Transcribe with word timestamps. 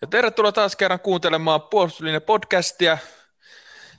Ja 0.00 0.06
tervetuloa 0.06 0.52
taas 0.52 0.76
kerran 0.76 1.00
kuuntelemaan 1.00 1.62
Puolustuslinja 1.62 2.20
podcastia, 2.20 2.98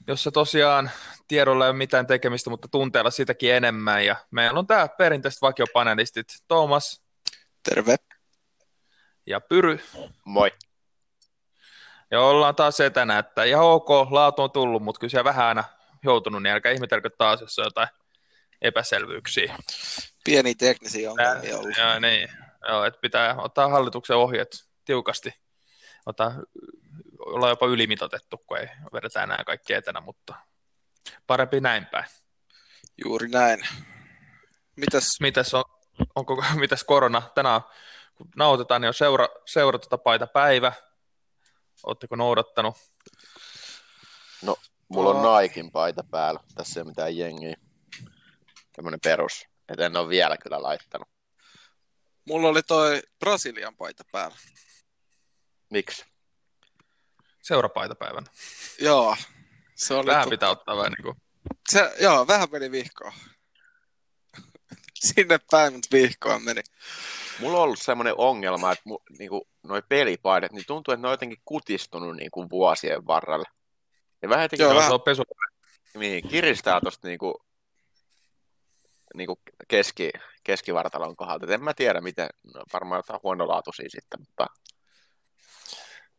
jossa 0.07 0.31
tosiaan 0.31 0.91
tiedolla 1.27 1.66
ei 1.66 1.70
ole 1.70 1.77
mitään 1.77 2.07
tekemistä, 2.07 2.49
mutta 2.49 2.67
tunteella 2.67 3.11
sitäkin 3.11 3.54
enemmän. 3.54 4.05
Ja 4.05 4.16
meillä 4.31 4.59
on 4.59 4.67
tää 4.67 4.88
perinteiset 4.88 5.41
vakiopanelistit 5.41 6.27
Thomas. 6.48 7.02
Terve. 7.70 7.95
Ja 9.25 9.41
Pyry. 9.41 9.80
Moi. 10.25 10.52
Ja 12.11 12.22
ollaan 12.22 12.55
taas 12.55 12.80
etänä, 12.80 13.20
että 13.20 13.44
ihan 13.44 13.66
ok, 13.66 13.89
laatu 14.09 14.41
on 14.41 14.52
tullut, 14.52 14.83
mutta 14.83 14.99
kyllä 14.99 15.23
vähän 15.23 15.47
aina 15.47 15.63
joutunut, 16.03 16.44
niin 16.44 16.53
älkää 16.53 16.72
ihmetelkö 16.72 17.09
taas, 17.17 17.41
jos 17.41 17.59
on 17.59 17.66
jotain 17.66 17.88
epäselvyyksiä. 18.61 19.55
Pieni 20.23 20.55
teknisiä 20.55 21.11
ongelmia 21.11 21.58
ollut. 21.58 21.77
Joo, 21.77 21.99
niin. 21.99 22.30
Joo, 22.67 22.86
että 22.86 22.99
pitää 23.02 23.36
ottaa 23.38 23.70
hallituksen 23.70 24.17
ohjeet 24.17 24.66
tiukasti. 24.86 25.41
Ota, 26.05 26.31
olla 27.19 27.49
jopa 27.49 27.65
ylimitotettu, 27.65 28.37
kun 28.37 28.57
ei 28.57 28.67
vedetä 28.93 29.23
enää 29.23 29.43
kaikki 29.45 29.73
etänä, 29.73 30.01
mutta 30.01 30.35
parempi 31.27 31.59
näin 31.59 31.85
päin. 31.85 32.05
Juuri 33.05 33.27
näin. 33.27 33.59
Mitäs, 34.75 35.07
mitäs, 35.19 35.53
on, 35.53 35.63
onko, 36.15 36.43
mitäs 36.59 36.83
korona? 36.83 37.21
Tänään 37.35 37.61
kun 38.21 38.29
nautetaan, 38.35 38.81
niin 38.81 38.87
on 38.87 38.93
seura, 38.93 39.27
seura 39.45 39.79
tota 39.79 39.97
paita 39.97 40.27
päivä. 40.27 40.73
Oletteko 41.83 42.15
noudattanut? 42.15 42.77
No, 44.41 44.55
mulla 44.88 45.09
on 45.09 45.23
Naikin 45.23 45.71
paita 45.71 46.03
päällä. 46.11 46.39
Tässä 46.55 46.80
ei 46.80 46.81
ole 46.81 46.89
mitään 46.89 47.17
jengiä. 47.17 47.55
Tämmönen 48.75 48.99
perus. 49.03 49.45
Et 49.69 49.80
en 49.80 49.97
ole 49.97 50.09
vielä 50.09 50.38
kyllä 50.38 50.61
laittanut. 50.61 51.08
Mulla 52.27 52.47
oli 52.47 52.63
toi 52.63 53.02
Brasilian 53.19 53.75
paita 53.75 54.03
päällä. 54.11 54.38
Miksi? 55.72 56.05
Seurapaitapäivän. 57.41 58.25
Joo. 58.80 59.16
Se 59.75 59.94
oli 59.94 60.05
vähän 60.05 60.30
pitää 60.30 60.50
ottaa 60.50 60.77
vähän 60.77 60.91
niin 60.91 61.03
kuin... 61.03 61.16
Se, 61.69 61.94
joo, 62.00 62.27
vähän 62.27 62.47
meni 62.52 62.72
vihkoon. 62.72 63.14
Sinne 65.08 65.39
päin, 65.52 65.73
mutta 65.73 65.88
vihkoon 65.92 66.44
meni. 66.44 66.61
Mulla 67.39 67.58
on 67.58 67.64
ollut 67.64 67.80
semmoinen 67.80 68.14
ongelma, 68.17 68.72
että 68.72 68.83
mu, 68.86 68.99
niinku, 69.19 69.47
noi 69.64 69.81
pelipaidat, 69.89 70.52
niin 70.52 70.66
tuntuu, 70.67 70.94
että 70.94 71.02
ne 71.02 71.08
on 71.08 71.14
jotenkin 71.14 71.42
kutistunut 71.45 72.16
niinku, 72.16 72.49
vuosien 72.49 73.08
varrella. 73.08 73.45
Ja 74.22 74.30
vähän 74.30 74.44
jotenkin 74.44 74.64
Joo, 74.64 74.75
vähän... 74.75 75.02
pesu. 75.05 75.23
Niin, 75.94 76.27
kiristää 76.27 76.81
tosta 76.81 77.08
niinku, 77.08 77.44
niinku 79.16 79.42
keski, 79.67 80.11
keskivartalon 80.44 81.16
kohdalta. 81.16 81.45
Et 81.45 81.52
en 81.52 81.64
mä 81.64 81.73
tiedä, 81.73 82.02
miten, 82.02 82.30
no, 82.53 82.64
varmaan 82.73 82.99
jotain 82.99 83.19
huonolaatuisia 83.23 83.89
sitten, 83.89 84.19
mutta... 84.19 84.47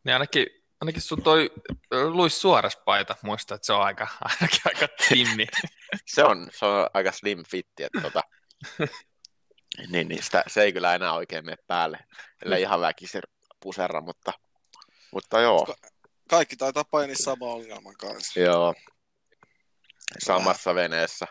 Niin 0.05 0.13
ainakin, 0.13 0.47
ainakin 0.81 1.03
sun 1.03 1.23
toi 1.23 1.51
Luis 1.91 2.41
Suoras 2.41 2.77
paita, 2.85 3.17
muista, 3.23 3.55
että 3.55 3.67
se 3.67 3.73
on 3.73 3.83
aika, 3.83 4.07
ainakin 4.31 4.61
aika 4.65 4.89
timmi. 5.09 5.47
se, 6.15 6.25
on, 6.25 6.51
se 6.59 6.67
on 6.67 6.91
aika 6.95 7.13
slim 7.13 7.45
fitti, 7.51 7.83
että 7.83 8.01
tota, 8.01 8.23
niin, 9.89 10.09
niin 10.09 10.23
sitä, 10.23 10.45
se 10.47 10.63
ei 10.63 10.73
kyllä 10.73 10.95
enää 10.95 11.13
oikein 11.13 11.45
mene 11.45 11.57
päälle, 11.67 11.99
ellei 12.45 12.63
ihan 12.63 12.81
väkisin 12.81 13.23
puserra, 13.61 14.01
mutta, 14.01 14.33
mutta 15.13 15.41
joo. 15.41 15.67
Ka- 15.67 15.89
kaikki 16.29 16.57
taitaa 16.57 16.85
painia 16.85 17.17
sama 17.17 17.47
ongelman 17.47 17.95
kanssa. 17.99 18.41
Joo, 18.41 18.75
samassa 20.19 20.75
veneessä. 20.75 21.27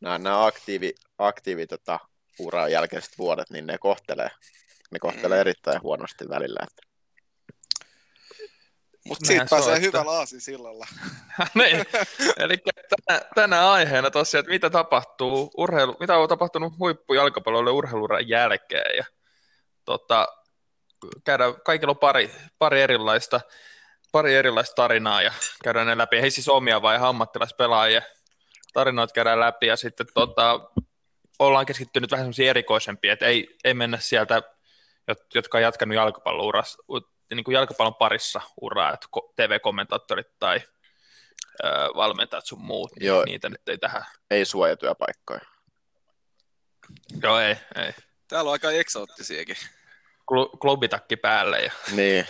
Nämä, 0.00 0.18
nämä 0.18 0.46
aktiivi, 0.46 0.94
aktiivi 1.18 1.66
tota, 1.66 1.98
uran 2.38 2.72
jälkeiset 2.72 3.18
vuodet, 3.18 3.50
niin 3.50 3.66
ne 3.66 3.78
kohtelee, 3.78 4.30
ne 4.90 4.98
kohtelee 4.98 5.38
mm. 5.38 5.40
erittäin 5.40 5.82
huonosti 5.82 6.28
välillä. 6.28 6.60
Että. 6.62 6.91
Mutta 9.08 9.26
siitä 9.26 9.46
pääsee 9.50 9.74
että... 9.74 9.86
hyvällä 9.86 10.10
aasisillalla. 10.10 10.86
niin. 11.54 11.86
Eli 12.36 12.58
tänä, 13.06 13.20
tänään 13.34 13.66
aiheena 13.66 14.10
tosiaan, 14.10 14.40
että 14.40 14.52
mitä 14.52 14.70
tapahtuu 14.70 15.50
urheilu, 15.56 15.96
mitä 16.00 16.16
on 16.16 16.28
tapahtunut 16.28 16.78
huippujalkapalloille 16.78 17.70
urheiluran 17.70 18.28
jälkeen. 18.28 18.96
Ja, 18.96 19.04
tota, 19.84 20.28
käydään, 21.24 21.54
kaikilla 21.64 21.90
on 21.90 21.98
pari, 21.98 22.30
pari, 22.58 22.82
erilaista, 22.82 23.40
pari 24.12 24.34
erilaista 24.34 24.74
tarinaa 24.74 25.22
ja 25.22 25.32
käydään 25.64 25.86
ne 25.86 25.98
läpi. 25.98 26.20
Hei 26.20 26.30
siis 26.30 26.48
omia 26.48 26.82
vai 26.82 26.98
ammattilaispelaajia 27.00 28.02
tarinoita 28.72 29.12
käydään 29.14 29.40
läpi 29.40 29.66
ja 29.66 29.76
sitten 29.76 30.06
tota, 30.14 30.60
ollaan 31.38 31.66
keskittynyt 31.66 32.10
vähän 32.10 32.24
semmoisia 32.24 32.50
erikoisempia, 32.50 33.12
että 33.12 33.26
ei, 33.26 33.56
ei 33.64 33.74
mennä 33.74 33.98
sieltä, 33.98 34.42
jotka 35.34 35.58
on 35.58 35.62
jatkanut 35.62 35.96
jalkapallourassa, 35.96 36.82
niin 37.36 37.44
kuin 37.44 37.54
jalkapallon 37.54 37.94
parissa 37.94 38.40
uraa, 38.60 38.94
että 38.94 39.06
TV-kommentaattorit 39.36 40.26
tai 40.38 40.60
ö, 41.64 41.68
valmentajat 41.96 42.46
sun 42.46 42.60
muut, 42.60 42.90
niin 42.96 43.06
Joo, 43.06 43.24
niitä 43.24 43.48
nyt 43.48 43.68
ei 43.68 43.78
tähän. 43.78 44.04
Ei 44.30 44.44
suojatyöpaikkoja. 44.44 45.40
Joo, 47.22 47.38
ei, 47.38 47.56
ei. 47.76 47.92
Täällä 48.28 48.48
on 48.48 48.52
aika 48.52 48.70
eksoottisiakin. 48.70 49.56
Kl- 50.32 50.58
klubitakki 50.58 51.16
päälle. 51.16 51.60
Ja... 51.60 51.72
Niin. 51.92 52.26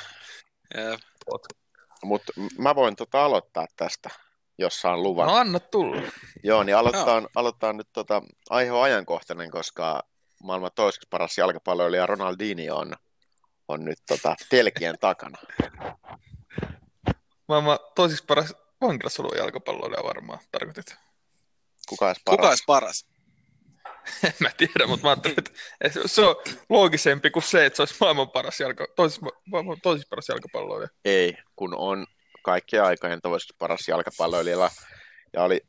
Mutta 2.05 2.33
mä 2.59 2.75
voin 2.75 2.97
tota 2.97 3.25
aloittaa 3.25 3.67
tästä, 3.77 4.11
jos 4.59 4.81
saan 4.81 5.03
luvan. 5.03 5.27
No 5.27 5.35
anna 5.35 5.61
tulla. 5.61 6.03
Joo, 6.43 6.63
niin 6.63 6.77
aloitetaan, 6.77 7.29
aloitetaan 7.35 7.77
nyt 7.77 7.89
tota, 7.93 8.23
aihe 8.51 8.71
ajankohtainen, 8.71 9.51
koska 9.51 10.03
maailman 10.43 10.71
toiseksi 10.75 11.09
paras 11.11 11.39
jalkapalloilija 11.39 12.07
Ronaldinho 12.07 12.77
on 12.77 12.93
on 13.69 13.85
nyt 13.85 13.99
tota, 14.09 14.37
telkien 14.49 14.99
takana. 15.01 15.39
Maailman 17.49 17.79
toisiksi 17.95 18.25
paras 18.25 18.55
vankilassa 18.81 19.23
ollut 19.23 19.37
jalkapalloilija 19.37 20.05
varmaan, 20.05 20.39
tarkoitit. 20.53 20.97
Kuka 21.89 22.07
olisi 22.07 22.21
paras? 22.25 22.37
Kuka 22.37 22.49
olisi 22.49 22.65
paras? 22.67 23.07
en 24.25 24.35
mä 24.41 24.51
tiedä, 24.57 24.87
mutta 24.87 25.07
mä 25.07 25.11
ajattelin, 25.11 25.37
että 25.81 26.01
se 26.07 26.21
on 26.21 26.37
loogisempi 26.69 27.31
kuin 27.31 27.43
se, 27.43 27.67
että 27.67 27.77
se 27.77 27.83
olisi 27.83 27.95
maailman 28.01 28.31
paras, 28.31 28.61
jalka, 28.61 28.87
toisiksi, 28.97 29.27
maailman 29.47 29.81
toisiksi 29.83 30.09
paras 30.09 30.29
jalkapalloilija. 30.29 30.89
Ei, 31.05 31.37
kun 31.57 31.75
on 31.79 32.07
kaikkien 32.43 32.85
aikojen 32.85 33.21
toisiksi 33.23 33.55
paras 33.59 33.89
jalkapalloilija 33.89 34.71
ja 35.33 35.43
oli 35.43 35.61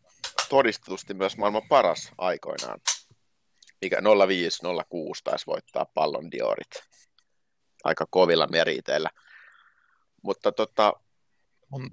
todistetusti 0.49 1.13
myös 1.13 1.37
maailman 1.37 1.67
paras 1.69 2.11
aikoinaan. 2.17 2.79
Mikä 3.81 3.99
05-06 3.99 4.01
taisi 5.23 5.47
voittaa 5.47 5.85
pallon 5.85 6.31
diorit 6.31 6.92
aika 7.83 8.05
kovilla 8.09 8.47
meriteillä. 8.47 9.09
Mutta 10.21 10.51
tota, 10.51 10.93
on, 11.71 11.89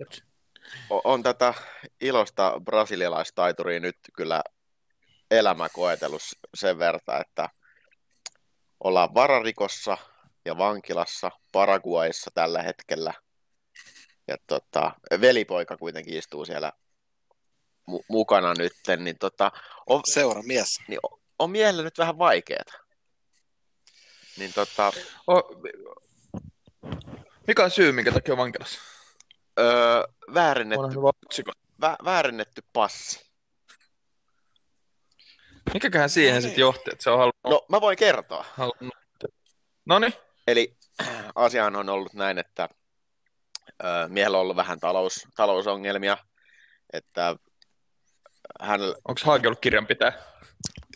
on 1.05 1.23
tätä 1.23 1.55
ilosta 2.01 2.61
brasilialaistaituria 2.65 3.81
nyt 3.81 3.97
kyllä 4.17 4.43
elämä 5.31 5.69
koetellut 5.69 6.23
sen 6.55 6.79
verran, 6.79 7.21
että 7.21 7.49
ollaan 8.85 9.15
vararikossa 9.15 9.99
ja 10.45 10.59
vankilassa 10.59 11.31
Paraguayssa 11.53 12.31
tällä 12.35 12.63
hetkellä. 12.63 13.15
Ja 14.29 14.37
tota, 14.47 14.93
velipoika 15.21 15.77
kuitenkin 15.77 16.15
istuu 16.15 16.45
siellä 16.45 16.73
mu- 17.91 18.05
mukana 18.09 18.55
nyt. 18.59 18.73
Niin 18.97 19.19
tota, 19.19 19.53
on, 19.87 20.01
Seuramies. 20.05 20.69
Niin 20.89 21.01
on, 21.03 21.21
on 21.39 21.51
miehelle 21.51 21.83
nyt 21.83 21.99
vähän 21.99 22.19
vaikeaa. 22.19 22.80
Niin 24.39 24.53
tota... 24.53 24.93
O, 25.27 25.35
mikä 27.47 27.65
on 27.65 27.71
syy, 27.71 27.93
minkä 27.93 28.13
takia 28.13 28.35
on 28.35 28.39
vankilassa? 28.39 28.81
Öö, 29.59 30.05
väärennetty, 30.35 30.97
vä, 31.81 31.97
väärennetty 32.05 32.63
passi. 32.73 33.31
Mikäköhän 35.75 36.11
siihen 36.11 36.35
no, 36.35 36.41
sitten 36.41 36.61
johti, 36.61 36.91
että 36.93 37.03
se 37.03 37.11
on 37.11 37.19
halunnut... 37.19 37.45
No, 37.45 37.67
mä 37.69 37.81
voin 37.81 37.97
kertoa. 37.97 38.45
Halunnut... 38.55 38.95
No 39.87 40.01
Eli 40.47 40.77
asiaan 41.35 41.77
on 41.77 41.89
ollut 41.89 42.15
näin, 42.15 42.39
että 42.39 42.69
öö, 43.85 44.09
miehellä 44.09 44.37
on 44.37 44.43
ollut 44.43 44.57
vähän 44.57 44.81
talous, 44.81 45.27
talousongelmia, 45.37 46.17
että 46.93 47.37
hän... 48.61 48.81
Onko 48.81 49.21
Haagi 49.25 49.47
ollut 49.47 49.61
kirjanpitäjä? 49.61 50.13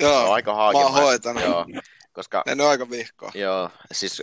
Joo, 0.00 0.22
no, 0.24 0.32
aika 0.32 0.54
Haagi. 0.54 0.78
Mä 0.78 0.84
oon 0.84 0.92
hoitanut. 0.92 1.42
Joo, 1.42 1.66
koska... 2.14 2.42
En 2.46 2.60
ole 2.60 2.68
aika 2.68 2.90
vihkoa. 2.90 3.30
Joo, 3.34 3.70
siis 3.92 4.22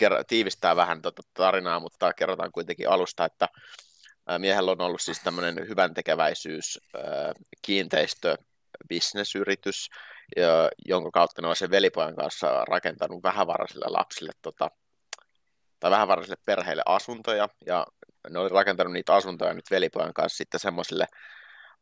ker- 0.00 0.24
tiivistää 0.26 0.76
vähän 0.76 1.02
tuota 1.02 1.22
tarinaa, 1.34 1.80
mutta 1.80 2.12
kerrotaan 2.12 2.52
kuitenkin 2.52 2.88
alusta, 2.88 3.24
että 3.24 3.48
miehellä 4.38 4.70
on 4.70 4.80
ollut 4.80 5.00
siis 5.00 5.20
tämmöinen 5.20 5.68
hyvän 5.68 5.94
tekeväisyys 5.94 6.78
kiinteistö 7.62 8.36
bisnesyritys, 8.88 9.90
jonka 10.86 11.10
kautta 11.10 11.42
ne 11.42 11.48
on 11.48 11.56
sen 11.56 11.70
velipojan 11.70 12.16
kanssa 12.16 12.64
rakentanut 12.64 13.22
vähävaraisille 13.22 13.86
lapsille 13.88 14.32
tota, 14.42 14.70
tai 15.80 15.90
vähävaraisille 15.90 16.36
perheille 16.44 16.82
asuntoja, 16.86 17.48
ja 17.66 17.86
ne 18.30 18.38
oli 18.38 18.48
rakentanut 18.48 18.92
niitä 18.92 19.14
asuntoja 19.14 19.54
nyt 19.54 19.70
velipojan 19.70 20.14
kanssa 20.14 20.36
sitten 20.36 20.60
semmoisille 20.60 21.06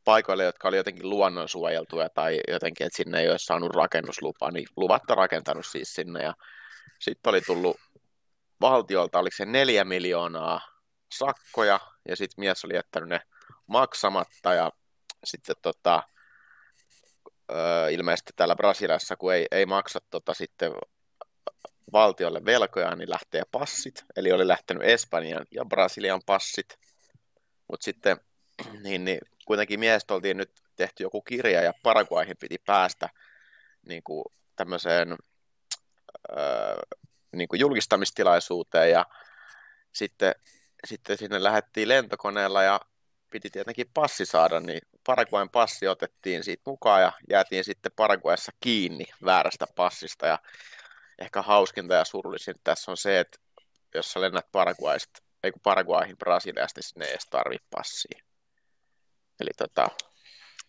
paikoille, 0.04 0.44
jotka 0.44 0.68
oli 0.68 0.76
jotenkin 0.76 1.10
luonnonsuojeltuja 1.10 2.08
tai 2.08 2.40
jotenkin, 2.48 2.86
että 2.86 2.96
sinne 2.96 3.20
ei 3.20 3.30
olisi 3.30 3.44
saanut 3.44 3.74
rakennuslupaa, 3.74 4.50
niin 4.50 4.66
luvatta 4.76 5.14
rakentanut 5.14 5.66
siis 5.66 5.94
sinne. 5.94 6.22
Ja 6.22 6.34
sitten 7.00 7.30
oli 7.30 7.40
tullut 7.40 7.76
valtiolta, 8.60 9.18
oliko 9.18 9.36
se 9.36 9.46
neljä 9.46 9.84
miljoonaa 9.84 10.60
sakkoja, 11.18 11.80
ja 12.08 12.16
sitten 12.16 12.42
mies 12.42 12.64
oli 12.64 12.74
jättänyt 12.74 13.08
ne 13.08 13.20
maksamatta, 13.66 14.54
ja 14.54 14.70
sitten 15.24 15.56
tota, 15.62 16.02
ilmeisesti 17.90 18.32
täällä 18.36 18.56
Brasiliassa, 18.56 19.16
kun 19.16 19.34
ei, 19.34 19.46
ei 19.50 19.66
maksa 19.66 19.98
tota, 20.10 20.34
sitten 20.34 20.72
valtiolle 21.92 22.44
velkoja, 22.44 22.96
niin 22.96 23.10
lähtee 23.10 23.42
passit, 23.50 24.04
eli 24.16 24.32
oli 24.32 24.48
lähtenyt 24.48 24.82
Espanjan 24.82 25.46
ja 25.50 25.64
Brasilian 25.64 26.20
passit, 26.26 26.78
mutta 27.70 27.84
sitten 27.84 28.16
niin, 28.84 29.04
niin, 29.04 29.20
kuitenkin 29.44 29.80
miestä 29.80 30.14
oltiin 30.14 30.36
nyt 30.36 30.52
tehty 30.76 31.02
joku 31.02 31.22
kirja 31.22 31.62
ja 31.62 31.72
Paraguaihin 31.82 32.36
piti 32.40 32.58
päästä 32.66 33.08
niin 33.88 34.02
kuin 34.02 34.24
tämmöiseen 34.56 35.16
öö, 36.30 36.76
niin 37.32 37.48
kuin 37.48 37.60
julkistamistilaisuuteen 37.60 38.90
ja 38.90 39.06
sitten, 39.92 40.34
sitten 40.86 41.18
sinne 41.18 41.42
lähdettiin 41.42 41.88
lentokoneella 41.88 42.62
ja 42.62 42.80
piti 43.30 43.50
tietenkin 43.50 43.90
passi 43.94 44.26
saada, 44.26 44.60
niin 44.60 44.80
Paraguayn 45.06 45.50
passi 45.50 45.88
otettiin 45.88 46.44
siitä 46.44 46.62
mukaan 46.66 47.02
ja 47.02 47.12
jäätiin 47.30 47.64
sitten 47.64 47.92
Paraguayssa 47.96 48.52
kiinni 48.60 49.04
väärästä 49.24 49.66
passista 49.76 50.26
ja 50.26 50.38
ehkä 51.18 51.42
hauskinta 51.42 51.94
ja 51.94 52.04
surullisin 52.04 52.54
tässä 52.64 52.90
on 52.90 52.96
se, 52.96 53.20
että 53.20 53.38
jos 53.94 54.12
sä 54.12 54.20
lennät 54.20 54.46
Paraguaysta, 54.52 55.22
ei 55.42 55.52
kun 55.52 55.60
Paraguayhin 55.62 56.18
Brasiliasta, 56.18 56.78
niin 56.78 56.88
sinne 56.88 57.04
ei 57.04 57.10
edes 57.10 57.26
tarvitse 57.30 57.66
passia. 57.70 58.24
Eli 59.42 59.50
tota, 59.56 59.88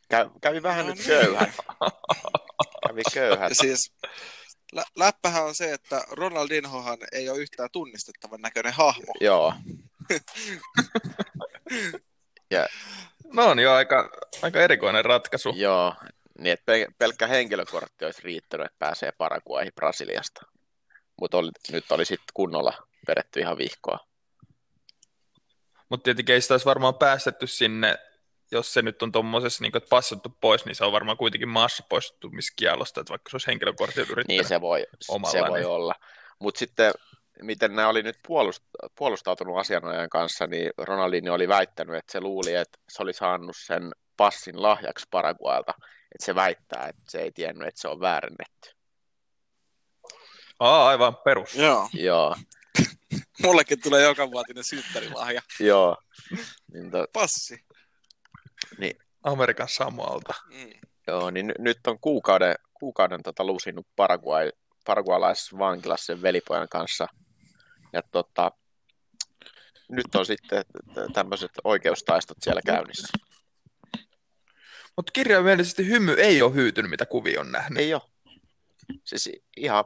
käy, 0.09 0.29
kävi 0.41 0.63
vähän 0.63 0.85
No 0.85 0.89
nyt 0.93 0.97
niin. 0.97 1.07
köyhät. 1.07 1.49
kävi 2.87 3.01
köyhät. 3.13 3.49
Ja 3.49 3.55
siis 3.55 3.93
lä- 4.73 4.85
läppähän 4.95 5.43
on 5.43 5.55
se, 5.55 5.73
että 5.73 6.03
Ronaldinhohan 6.11 6.97
ei 7.11 7.29
ole 7.29 7.37
yhtään 7.37 7.69
tunnistettavan 7.71 8.41
näköinen 8.41 8.73
hahmo. 8.73 9.13
Joo, 9.21 9.53
No 13.33 13.53
niin, 13.53 13.63
jo 13.63 13.73
aika, 13.73 14.09
aika 14.41 14.61
erikoinen 14.61 15.05
ratkaisu. 15.05 15.53
joo. 15.55 15.95
Niin, 16.39 16.53
että 16.53 16.71
pel- 16.71 16.93
pelkkä 16.97 17.27
henkilökortti 17.27 18.05
olisi 18.05 18.21
riittänyt, 18.23 18.65
että 18.65 18.75
pääsee 18.79 19.11
Paraguayhin 19.11 19.73
Brasiliasta. 19.75 20.41
Mutta 21.21 21.37
nyt 21.71 21.91
oli 21.91 22.05
sitten 22.05 22.25
kunnolla 22.33 22.87
vedetty 23.07 23.39
ihan 23.39 23.57
vihkoa. 23.57 23.99
Mutta 25.89 26.03
tietenkin 26.03 26.35
ei 26.35 26.41
sitä 26.41 26.53
olisi 26.53 26.65
varmaan 26.65 26.95
päästetty 26.95 27.47
sinne, 27.47 27.97
jos 28.53 28.73
se 28.73 28.81
nyt 28.81 29.03
on 29.03 29.11
tuommoisessa, 29.11 29.63
niin 29.63 29.77
että 29.77 29.89
passattu 29.89 30.37
pois, 30.41 30.65
niin 30.65 30.75
se 30.75 30.85
on 30.85 30.91
varmaan 30.91 31.17
kuitenkin 31.17 31.49
maassa 31.49 31.83
poistumiskielosta, 31.89 33.01
että 33.01 33.11
vaikka 33.11 33.29
se 33.29 33.35
olisi 33.35 33.47
henkilökortti 33.47 33.99
yrittänyt. 34.01 34.27
Niin 34.27 34.45
se 34.47 34.61
voi, 34.61 34.85
omalla, 35.07 35.31
se 35.31 35.41
voi 35.49 35.59
niin. 35.59 35.67
olla. 35.67 35.95
Mutta 36.39 36.59
sitten, 36.59 36.93
miten 37.41 37.75
nämä 37.75 37.87
oli 37.87 38.03
nyt 38.03 38.17
puolust- 38.27 38.89
puolustautunut 38.95 39.57
asianajajan 39.57 40.09
kanssa, 40.09 40.47
niin 40.47 40.71
Ronaldinho 40.77 41.33
oli 41.33 41.47
väittänyt, 41.47 41.95
että 41.95 42.11
se 42.11 42.21
luuli, 42.21 42.55
että 42.55 42.77
se 42.89 43.03
oli 43.03 43.13
saanut 43.13 43.55
sen 43.65 43.91
passin 44.17 44.61
lahjaksi 44.61 45.07
Paraguailta. 45.11 45.73
Että 46.15 46.25
se 46.25 46.35
väittää, 46.35 46.87
että 46.87 47.03
se 47.09 47.21
ei 47.21 47.31
tiennyt, 47.31 47.67
että 47.67 47.81
se 47.81 47.87
on 47.87 47.99
väärennetty. 47.99 48.69
Aa, 50.59 50.87
aivan 50.87 51.15
perus. 51.15 51.55
Joo. 51.55 51.89
Joo, 51.93 52.35
Mullekin 53.43 53.81
tulee 53.81 54.03
joka 54.03 54.31
vuotinen 54.31 54.63
synttärilahja. 54.63 55.41
joo. 55.59 55.97
Niin, 56.73 56.91
to, 56.91 57.07
Passi. 57.13 57.65
Amerikan 59.23 59.69
Samoalta. 59.69 60.33
Mm. 60.45 60.73
joo, 61.07 61.31
niin 61.31 61.47
ny- 61.47 61.53
nyt 61.59 61.79
on 61.87 61.99
kuukauden, 61.99 62.55
kuukauden 62.73 63.23
tota 63.23 63.43
lusinut 63.43 63.87
Paraguay, 63.95 64.51
paragualaisessa 64.85 65.57
vankilassa 65.57 66.05
sen 66.05 66.21
velipojan 66.21 66.69
kanssa. 66.69 67.07
Ja 67.93 68.01
tota, 68.11 68.51
nyt 69.89 70.15
on 70.15 70.25
sitten 70.25 70.65
tämmöiset 71.13 71.51
oikeustaistot 71.63 72.37
siellä 72.41 72.61
käynnissä. 72.65 73.07
Mutta 74.95 75.11
kirjaimellisesti 75.13 75.87
hymy 75.87 76.13
ei 76.13 76.41
ole 76.41 76.53
hyytynyt, 76.53 76.91
mitä 76.91 77.05
kuvia 77.05 77.41
on 77.41 77.51
nähnyt. 77.51 77.79
Ei 77.79 77.93
ole. 77.93 78.01
Siis 79.03 79.29
ihan 79.57 79.85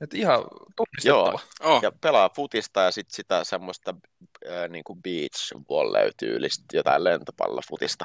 Et 0.00 0.14
ihan 0.14 0.44
tunnistettava. 0.76 1.40
Oh. 1.60 1.82
ja 1.82 1.92
pelaa 2.00 2.30
futista 2.36 2.80
ja 2.80 2.90
sitten 2.90 3.14
sitä 3.14 3.44
semmoista 3.44 3.94
äh, 4.46 4.68
niin 4.68 4.84
kuin 4.84 5.02
beach 5.02 5.54
volley 5.68 6.10
tyylistä, 6.18 6.64
jotain 6.72 7.04
lentopallofutista. 7.04 8.04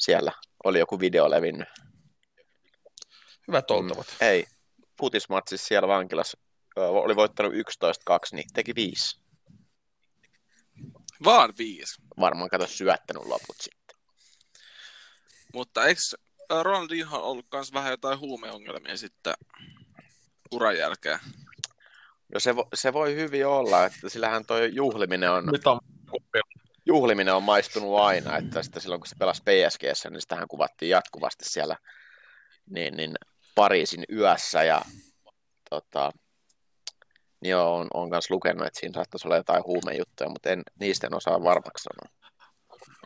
Siellä 0.00 0.32
oli 0.64 0.78
joku 0.78 1.00
video 1.00 1.30
levinnyt. 1.30 1.68
Hyvät 3.48 3.70
oltavat. 3.70 4.06
Mm, 4.06 4.26
ei, 4.26 4.46
futismatsissa 5.00 5.66
siellä 5.66 5.88
vankilassa 5.88 6.38
ö, 6.78 6.88
oli 6.88 7.16
voittanut 7.16 7.52
11-2, 7.52 7.56
niin 8.32 8.48
teki 8.54 8.74
viisi. 8.74 9.20
Vaan 11.24 11.52
viisi. 11.58 12.02
Varmaan 12.20 12.50
kato 12.50 12.66
syöttänyt 12.66 13.24
loput 13.24 13.56
sitten. 13.60 13.96
Mutta 15.54 15.86
eikö 15.86 16.00
Ronaldinho 16.62 17.18
ollut 17.18 17.46
myös 17.52 17.72
vähän 17.72 17.90
jotain 17.90 18.18
huumeongelmia 18.18 18.96
sitten 18.96 19.34
uran 20.50 20.78
jälkeen? 20.78 21.18
No 22.34 22.40
se, 22.40 22.56
vo, 22.56 22.68
se 22.74 22.92
voi 22.92 23.14
hyvin 23.14 23.46
olla, 23.46 23.86
että 23.86 24.08
sillähän 24.08 24.46
toi 24.46 24.70
juhliminen 24.72 25.30
on, 25.30 25.46
Nyt 25.46 25.66
on 25.66 25.78
juhliminen 26.86 27.34
on 27.34 27.42
maistunut 27.42 27.98
aina, 27.98 28.36
että 28.36 28.62
sitä 28.62 28.80
silloin 28.80 29.00
kun 29.00 29.08
se 29.08 29.16
pelasi 29.18 29.42
PSGssä, 29.42 30.10
niin 30.10 30.20
sitähän 30.20 30.48
kuvattiin 30.48 30.90
jatkuvasti 30.90 31.44
siellä 31.44 31.76
niin, 32.70 32.96
niin 32.96 33.14
Pariisin 33.54 34.04
yössä 34.12 34.62
ja 34.62 34.82
tota, 35.70 36.10
niin 37.40 37.50
joo, 37.50 37.76
on, 37.76 37.86
on 37.94 38.10
kanssa 38.10 38.34
lukenut, 38.34 38.66
että 38.66 38.80
siinä 38.80 38.94
saattaisi 38.94 39.28
olla 39.28 39.36
jotain 39.36 39.64
huumejuttuja, 39.64 40.30
mutta 40.30 40.50
en, 40.50 40.62
niistä 40.80 41.06
en 41.06 41.14
osaa 41.14 41.42
varmaksi 41.44 41.82
sanoa. 41.82 42.16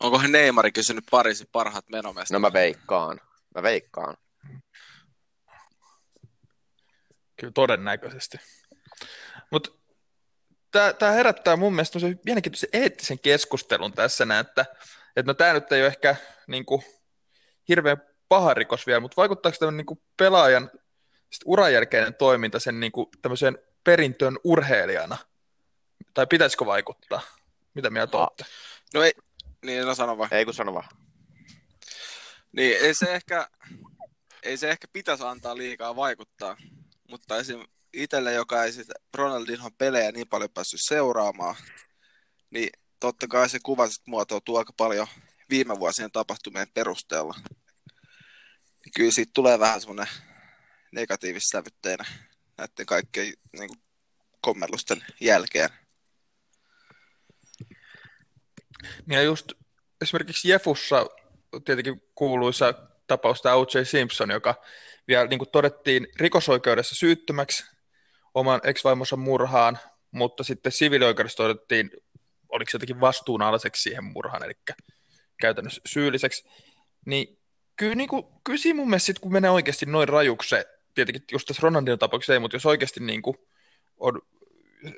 Onkohan 0.01 0.33
Neymari 0.33 0.73
kysynyt 0.73 1.05
Pariisin 1.11 1.47
parhaat 1.53 1.85
menomestarit? 1.89 2.33
No 2.43 2.49
mä 2.49 2.53
veikkaan, 2.53 3.21
mä 3.55 3.63
veikkaan. 3.63 4.17
Kyllä 7.37 7.53
todennäköisesti. 7.55 8.39
Mutta 9.51 9.71
tämä 10.99 11.13
herättää 11.13 11.57
mun 11.57 11.75
mielestä 11.75 11.99
mielenkiintoisen 12.25 12.69
eettisen 12.73 13.19
keskustelun 13.19 13.93
tässä 13.93 14.25
näin, 14.25 14.47
että, 14.47 14.67
että 15.17 15.31
no 15.31 15.35
tämä 15.35 15.53
nyt 15.53 15.73
ei 15.73 15.81
ole 15.81 15.87
ehkä 15.87 16.17
niin 16.47 16.65
kuin, 16.65 16.83
hirveän 17.69 18.03
paha 18.29 18.55
rikos 18.55 18.87
vielä, 18.87 19.01
mutta 19.01 19.17
vaikuttaako 19.17 19.59
tämmöinen 19.59 19.77
niin 19.77 19.87
kuin 19.87 20.03
pelaajan 20.17 20.71
sit 21.31 21.43
uran 21.45 21.73
jälkeinen 21.73 22.15
toiminta 22.15 22.59
sen 22.59 22.81
niin 22.81 22.93
kuin, 22.93 23.07
tämmöiseen 23.23 23.59
perintöön 23.85 24.39
urheilijana? 24.45 25.17
Tai 26.15 26.27
pitäisikö 26.27 26.67
vaikuttaa? 26.67 27.21
Mitä 27.75 27.91
mieltä 27.91 28.17
Ah. 28.17 28.23
olette? 28.23 28.45
No 28.95 29.03
ei, 29.03 29.13
niin 29.65 29.87
no 29.87 29.95
sano 29.95 30.19
vaan. 30.19 30.35
Ei 30.35 30.45
kun 30.45 30.55
sano 30.55 30.75
vaan. 30.75 30.89
Niin 32.53 32.77
ei 32.81 32.95
se 32.95 33.15
ehkä, 33.15 33.49
ei 34.43 34.57
se 34.57 34.71
ehkä 34.71 34.89
pitäisi 34.93 35.25
antaa 35.25 35.57
liikaa 35.57 35.97
vaikuttaa, 35.97 36.57
mutta 37.11 37.37
esim. 37.37 37.65
Itselle, 37.95 38.33
joka 38.33 38.65
ei 38.65 38.73
sitä 38.73 38.95
Ronaldinhon 39.15 39.75
pelejä 39.79 40.13
niin 40.13 40.29
paljon 40.29 40.51
päässyt 40.51 40.81
seuraamaan, 40.83 41.57
niin 42.51 42.71
totta 43.01 43.29
kai 43.29 43.49
se 43.49 43.59
kuva 43.63 43.89
muotoutuu 44.07 44.57
aika 44.57 44.73
paljon 44.77 45.07
viime 45.51 45.79
vuosien 45.79 46.13
tapahtumien 46.13 46.69
perusteella. 46.75 47.35
Niin 48.85 48.93
kyllä 48.97 49.11
siitä 49.11 49.31
tulee 49.35 49.59
vähän 49.59 49.81
semmoinen 49.81 50.15
negatiivissävytteinen 50.93 52.07
näiden 52.59 52.87
kaikkien 52.87 53.27
niin 53.27 53.69
kuin, 53.69 53.83
kommellusten 54.41 55.05
jälkeen. 55.21 55.71
Ja 59.09 59.23
just 59.23 59.53
esimerkiksi 60.01 60.49
Jefussa 60.49 61.07
tietenkin 61.65 62.03
kuuluisa 62.15 62.75
tapaus 63.07 63.43
tämä 63.43 63.55
O.J. 63.55 63.85
Simpson, 63.85 64.31
joka 64.31 64.63
vielä 65.09 65.27
niin 65.27 65.39
kuin 65.39 65.51
todettiin 65.51 66.07
rikosoikeudessa 66.17 66.95
syyttömäksi 66.95 67.65
oman 68.35 68.61
ex-vaimonsa 68.65 69.17
murhaan, 69.17 69.79
mutta 70.11 70.45
sitten 70.45 70.73
siviilioikeudessa 70.73 71.37
todettiin, 71.37 71.91
oliko 72.49 72.71
se 72.71 72.75
jotenkin 72.75 73.01
vastuunalaiseksi 73.01 73.83
siihen 73.83 74.05
murhaan, 74.05 74.45
eli 74.45 74.55
käytännössä 75.41 75.81
syylliseksi. 75.87 76.49
Niin 77.07 77.39
kyllä, 77.77 77.95
niin 77.95 78.09
kuin, 78.09 78.25
kyllä 78.45 78.59
siinä 78.59 78.77
mun 78.77 78.91
mielestä 78.91 79.07
sit, 79.07 79.19
kun 79.19 79.33
menee 79.33 79.51
oikeasti 79.51 79.87
noin 79.87 80.09
rajuksi 80.09 80.49
se, 80.49 80.65
tietenkin 80.95 81.23
just 81.33 81.47
tässä 81.47 81.61
Ronaldin 81.63 81.99
tapauksessa 81.99 82.33
ei, 82.33 82.39
mutta 82.39 82.57
jos 82.57 82.67
oikeasti 82.67 83.01
niin 83.01 83.23
kuin 83.23 83.37
on 83.97 84.23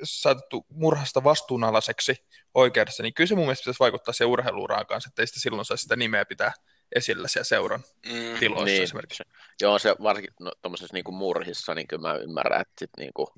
saatettu 0.03 0.67
murhasta 0.69 1.25
vastuunalaiseksi 1.25 2.17
oikeudessa, 2.55 3.03
niin 3.03 3.15
kyllä 3.15 3.29
se 3.29 3.35
mun 3.35 3.45
mielestä 3.45 3.63
pitäisi 3.63 3.81
vaikuttaa 3.81 4.13
siihen 4.15 4.31
urheiluuraan 4.31 4.87
kanssa, 4.87 5.09
että 5.09 5.23
ei 5.23 5.27
sitä 5.27 5.41
silloin 5.41 5.65
saa 5.65 5.77
sitä 5.77 5.97
nimeä 5.97 6.25
pitää 6.25 6.53
esillä 6.95 7.29
siellä 7.29 7.45
seuran 7.45 7.81
Mm. 8.07 8.39
tiloissa 8.39 8.65
Niin. 8.65 8.83
esimerkiksi. 8.83 9.23
Joo, 9.61 9.79
se 9.79 9.97
varsinkin 10.03 10.35
no, 10.41 10.53
tuommoisessa 10.63 10.95
niinku 10.95 11.13
murhissa, 11.13 11.75
niin 11.75 11.87
kyllä 11.89 12.09
mä 12.09 12.15
ymmärrän, 12.15 12.61
että 12.61 12.73
sit 12.79 12.91
niinku, 12.99 13.33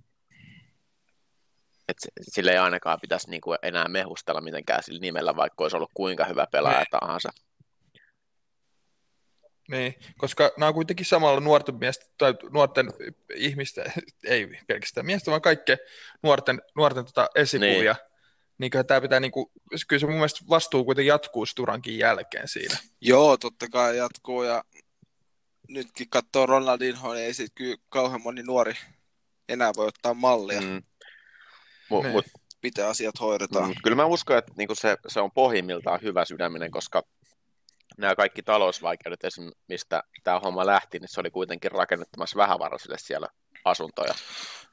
et 1.89 1.97
se- 1.99 2.11
sille 2.23 2.51
ei 2.51 2.59
ainakaan 2.59 3.01
pitäisi 3.01 3.31
niinku 3.31 3.55
enää 3.63 3.89
mehustella 3.89 4.41
mitenkään 4.41 4.83
sillä 4.83 5.01
nimellä, 5.01 5.37
vaikka 5.37 5.65
olisi 5.65 5.77
ollut 5.77 5.91
kuinka 5.95 6.25
hyvä 6.25 6.47
pelaaja 6.53 6.85
tahansa. 6.91 7.31
Niin, 9.71 9.95
koska 10.19 10.51
nämä 10.57 10.69
on 10.69 10.75
kuitenkin 10.75 11.07
samalla 11.07 11.41
nuorten 11.41 11.75
miesten, 11.75 12.09
tai 12.19 12.35
nuorten 12.53 12.91
ihmisten, 13.35 13.93
ei 14.25 14.49
pelkästään 14.67 15.07
miestä, 15.07 15.31
vaan 15.31 15.43
kaikkea 15.43 15.77
nuorten, 16.23 16.63
nuorten 16.77 17.05
tota 17.05 17.29
esikuvia. 17.35 17.93
Niin. 17.93 18.08
Niin 18.59 18.71
tämä 18.87 19.01
pitää, 19.01 19.21
niin 19.21 19.33
kuin, 19.33 19.47
kyllä 19.89 20.01
se 20.01 20.07
mun 20.07 20.15
mielestä 20.15 20.45
vastuu 20.49 20.85
kuitenkin 20.85 21.09
jatkuu 21.09 21.47
Sturankin 21.47 21.99
jälkeen 21.99 22.49
siinä. 22.49 22.79
Joo, 23.01 23.37
totta 23.37 23.69
kai 23.69 23.97
jatkuu 23.97 24.43
ja 24.43 24.65
nytkin 25.69 26.11
katsoo 26.11 26.47
Ronaldinho, 26.47 27.15
niin 27.15 27.25
ei 27.25 27.35
sit 27.35 27.53
kyllä 27.55 27.77
kauhean 27.89 28.23
moni 28.23 28.43
nuori 28.43 28.75
enää 29.49 29.73
voi 29.77 29.87
ottaa 29.87 30.15
mallia. 30.15 30.61
Mm. 30.61 30.83
Mut, 31.91 32.03
niin. 32.03 32.13
mut, 32.13 32.25
Miten 32.63 32.87
asiat 32.87 33.21
hoidetaan. 33.21 33.69
Mm, 33.69 33.75
kyllä 33.83 33.97
mä 33.97 34.05
uskon, 34.05 34.39
että 34.39 34.53
niinku 34.57 34.75
se, 34.75 34.97
se 35.09 35.21
on 35.21 35.33
pohjimmiltaan 35.33 36.03
hyvä 36.03 36.25
sydäminen, 36.25 36.71
koska 36.71 37.03
nämä 37.99 38.17
kaikki 38.17 38.43
talousvaikeudet, 38.43 39.25
esim. 39.25 39.51
mistä 39.69 40.03
tämä 40.25 40.41
homma 40.41 40.67
lähti, 40.67 40.99
niin 40.99 41.09
se 41.09 41.21
oli 41.21 41.31
kuitenkin 41.31 41.73
rakennuttamassa 41.73 42.37
vähävaraisille 42.37 42.99
siellä 42.99 43.29
asuntoja. 43.65 44.15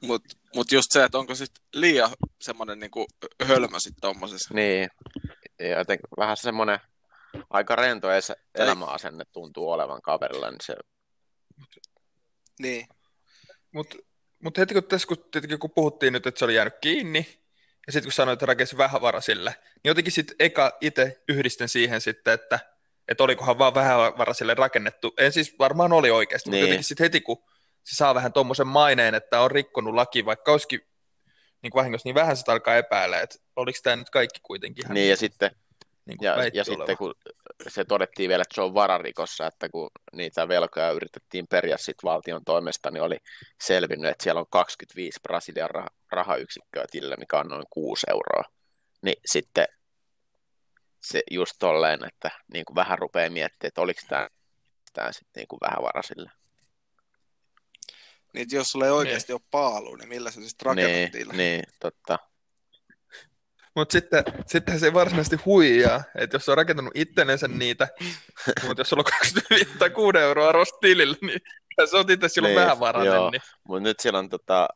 Mutta 0.02 0.36
mut 0.54 0.72
just 0.72 0.92
se, 0.92 1.04
että 1.04 1.18
onko 1.18 1.34
sitten 1.34 1.64
liian 1.74 2.10
semmoinen 2.40 2.78
niinku 2.78 3.06
hölmö 3.44 3.80
sitten 3.80 4.00
tuommoisessa. 4.00 4.54
Niin, 4.54 4.88
ja 5.58 5.78
joten 5.78 5.98
vähän 6.18 6.36
semmoinen 6.36 6.78
aika 7.50 7.76
rento 7.76 8.08
elämäasenne 8.54 9.24
tuntuu 9.32 9.70
olevan 9.70 10.02
kaverilla, 10.02 10.50
niin 10.50 10.60
se... 10.62 10.76
Niin. 12.58 12.86
Mutta 13.72 13.96
mut 14.42 14.58
heti 14.58 14.74
kun 14.74 14.84
tässä 14.84 15.08
kun, 15.08 15.16
kun 15.60 15.70
puhuttiin 15.74 16.12
nyt, 16.12 16.26
että 16.26 16.38
se 16.38 16.44
oli 16.44 16.54
jäänyt 16.54 16.74
kiinni, 16.80 17.42
ja 17.86 17.92
sitten 17.92 18.06
kun 18.06 18.12
sanoit, 18.12 18.36
että 18.36 18.46
rakensi 18.46 18.76
vähävaraisille, 18.76 19.50
niin 19.60 19.90
jotenkin 19.90 20.12
sitten 20.12 20.36
eka 20.38 20.78
itse 20.80 21.22
yhdistän 21.28 21.68
siihen 21.68 22.00
sitten, 22.00 22.34
että 22.34 22.58
että 23.08 23.24
olikohan 23.24 23.58
vaan 23.58 23.74
vähävaraisille 23.74 24.54
rakennettu. 24.54 25.14
En 25.18 25.32
siis 25.32 25.54
varmaan 25.58 25.92
oli 25.92 26.10
oikeasti, 26.10 26.50
niin. 26.50 26.58
mutta 26.58 26.68
jotenkin 26.68 26.84
sitten 26.84 27.04
heti 27.04 27.20
kun 27.20 27.44
se 27.86 27.96
saa 27.96 28.14
vähän 28.14 28.32
tuommoisen 28.32 28.66
maineen, 28.66 29.14
että 29.14 29.40
on 29.40 29.50
rikkonut 29.50 29.94
laki, 29.94 30.24
vaikka 30.24 30.52
olisikin 30.52 30.80
niin 31.62 31.70
kuin 31.70 31.80
vahingossa, 31.80 32.06
niin 32.06 32.14
vähän 32.14 32.36
sitä 32.36 32.52
alkaa 32.52 32.76
epäillä, 32.76 33.20
että 33.20 33.36
oliko 33.56 33.78
tämä 33.82 33.96
nyt 33.96 34.10
kaikki 34.10 34.40
kuitenkin 34.42 34.84
ihan 34.84 34.94
niin, 34.94 35.10
ja 35.10 35.16
sitten, 35.16 35.50
niin 36.06 36.18
ja, 36.20 36.36
ja 36.54 36.64
sitten 36.64 36.96
kun 36.96 37.14
se 37.68 37.84
todettiin 37.84 38.28
vielä, 38.28 38.42
että 38.42 38.54
se 38.54 38.60
on 38.60 38.74
vararikossa, 38.74 39.46
että 39.46 39.68
kun 39.68 39.90
niitä 40.12 40.48
velkoja 40.48 40.90
yritettiin 40.90 41.46
periä 41.46 41.76
sit 41.76 41.96
valtion 42.04 42.44
toimesta, 42.44 42.90
niin 42.90 43.02
oli 43.02 43.18
selvinnyt, 43.62 44.10
että 44.10 44.22
siellä 44.22 44.40
on 44.40 44.46
25 44.50 45.20
Brasilian 45.22 45.70
rah- 45.70 45.94
rahayksikköä 46.12 46.84
tilillä, 46.90 47.16
mikä 47.18 47.38
on 47.38 47.48
noin 47.48 47.66
6 47.70 48.06
euroa. 48.10 48.44
Niin 49.02 49.20
sitten 49.26 49.66
se 51.02 51.22
just 51.30 51.52
tolleen, 51.58 52.04
että 52.04 52.30
niin 52.52 52.64
kuin 52.64 52.74
vähän 52.74 52.98
rupeaa 52.98 53.30
miettimään, 53.30 53.68
että 53.68 53.80
oliko 53.80 54.00
tämä, 54.08 54.28
tämä 54.92 55.12
sitten 55.12 55.40
niin 55.40 55.48
kuin 55.48 55.60
vähän 55.60 55.82
varasille. 55.82 56.30
Niin, 58.36 58.48
jos 58.52 58.66
sulla 58.66 58.86
ei 58.86 58.90
oikeasti 58.90 59.32
niin. 59.32 59.42
ole 59.42 59.48
paalu, 59.50 59.94
niin 59.94 60.08
millä 60.08 60.30
se 60.30 60.48
sitten 60.48 60.66
rakennettiin? 60.66 61.28
Niin, 61.28 61.36
niin, 61.36 61.64
totta. 61.80 62.18
Mutta 63.76 63.92
sitten, 63.92 64.24
sittenhän 64.46 64.80
se 64.80 64.86
ei 64.86 64.94
varsinaisesti 64.94 65.36
huijaa, 65.36 66.02
että 66.14 66.34
jos 66.36 66.48
on 66.48 66.56
rakentanut 66.56 66.92
itsellensä 66.96 67.48
niitä, 67.48 67.88
mutta 68.66 68.80
jos 68.80 68.88
sulla 68.88 69.00
on 69.00 69.12
25 69.20 69.78
tai 69.78 69.90
6 69.90 70.18
euroa 70.18 70.52
rostilillä, 70.52 71.16
niin 71.20 71.40
se 71.90 71.96
on 71.96 72.10
itse 72.10 72.28
silloin 72.28 72.54
niin, 72.54 72.62
vähän 72.62 72.80
varainen. 72.80 73.30
Niin. 73.32 73.42
Mutta 73.68 73.82
nyt 73.82 74.00
siellä 74.00 74.18
on 74.18 74.28
tota, 74.28 74.68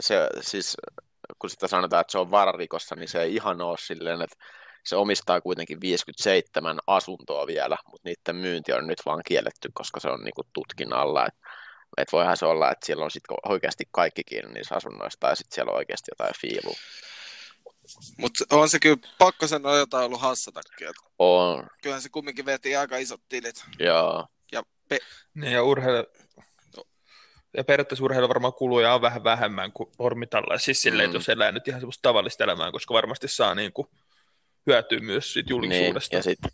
se, 0.00 0.28
siis, 0.40 0.76
kun 1.38 1.50
sitä 1.50 1.68
sanotaan, 1.68 2.00
että 2.00 2.12
se 2.12 2.18
on 2.18 2.30
vararikossa, 2.30 2.94
niin 2.94 3.08
se 3.08 3.22
ei 3.22 3.34
ihan 3.34 3.60
ole 3.60 3.76
silleen, 3.80 4.22
että 4.22 4.36
se 4.84 4.96
omistaa 4.96 5.40
kuitenkin 5.40 5.80
57 5.80 6.78
asuntoa 6.86 7.46
vielä, 7.46 7.76
mutta 7.90 8.08
niiden 8.08 8.36
myynti 8.36 8.72
on 8.72 8.86
nyt 8.86 9.02
vaan 9.06 9.22
kielletty, 9.26 9.70
koska 9.74 10.00
se 10.00 10.08
on 10.08 10.20
niin 10.20 10.34
kuin 10.34 10.48
tutkin 10.52 10.92
alla. 11.96 12.02
Et, 12.02 12.08
et 12.08 12.12
voihan 12.12 12.36
se 12.36 12.46
olla, 12.46 12.70
että 12.70 12.86
siellä 12.86 13.04
on 13.04 13.10
sit 13.10 13.22
oikeasti 13.48 13.84
kaikki 13.92 14.24
kiinni 14.24 14.52
niissä 14.52 14.74
asunnoissa, 14.74 15.20
tai 15.20 15.36
sitten 15.36 15.54
siellä 15.54 15.70
on 15.70 15.76
oikeasti 15.76 16.10
jotain 16.10 16.34
fiilua. 16.40 16.76
Mutta 18.18 18.44
on 18.50 18.68
se 18.68 18.78
kyllä 18.78 18.96
pakko 19.18 19.46
sanoa 19.46 19.76
jotain 19.76 20.04
ollut 20.04 20.20
hassatakin. 20.20 20.88
On. 21.18 21.66
Kyllähän 21.82 22.02
se 22.02 22.08
kumminkin 22.08 22.46
veti 22.46 22.76
aika 22.76 22.96
isot 22.96 23.20
tilit. 23.28 23.64
Joo. 23.78 24.26
Ja, 24.52 24.62
pe- 24.88 24.98
niin 25.34 25.52
ja 25.52 25.62
urheilu, 25.62 26.06
ja 27.56 27.64
periaatteessa 27.64 28.04
urheilu 28.04 28.28
varmaan 28.28 28.52
kuluja 28.52 28.94
on 28.94 29.02
vähän 29.02 29.24
vähemmän 29.24 29.72
kuin 29.72 29.90
ormitalla. 29.98 30.58
Siis 30.58 30.82
silleen, 30.82 31.10
mm. 31.10 31.10
että 31.10 31.16
jos 31.16 31.28
elää 31.28 31.52
nyt 31.52 31.68
ihan 31.68 31.80
semmoista 31.80 32.02
tavallista 32.02 32.44
elämää, 32.44 32.72
koska 32.72 32.94
varmasti 32.94 33.28
saa 33.28 33.54
niin 33.54 33.72
kuin 33.72 33.88
hyötyy 34.66 35.00
myös 35.00 35.32
siitä 35.32 35.52
julkisuudesta. 35.52 36.16
Niin, 36.16 36.18
ja 36.18 36.22
sitten 36.22 36.50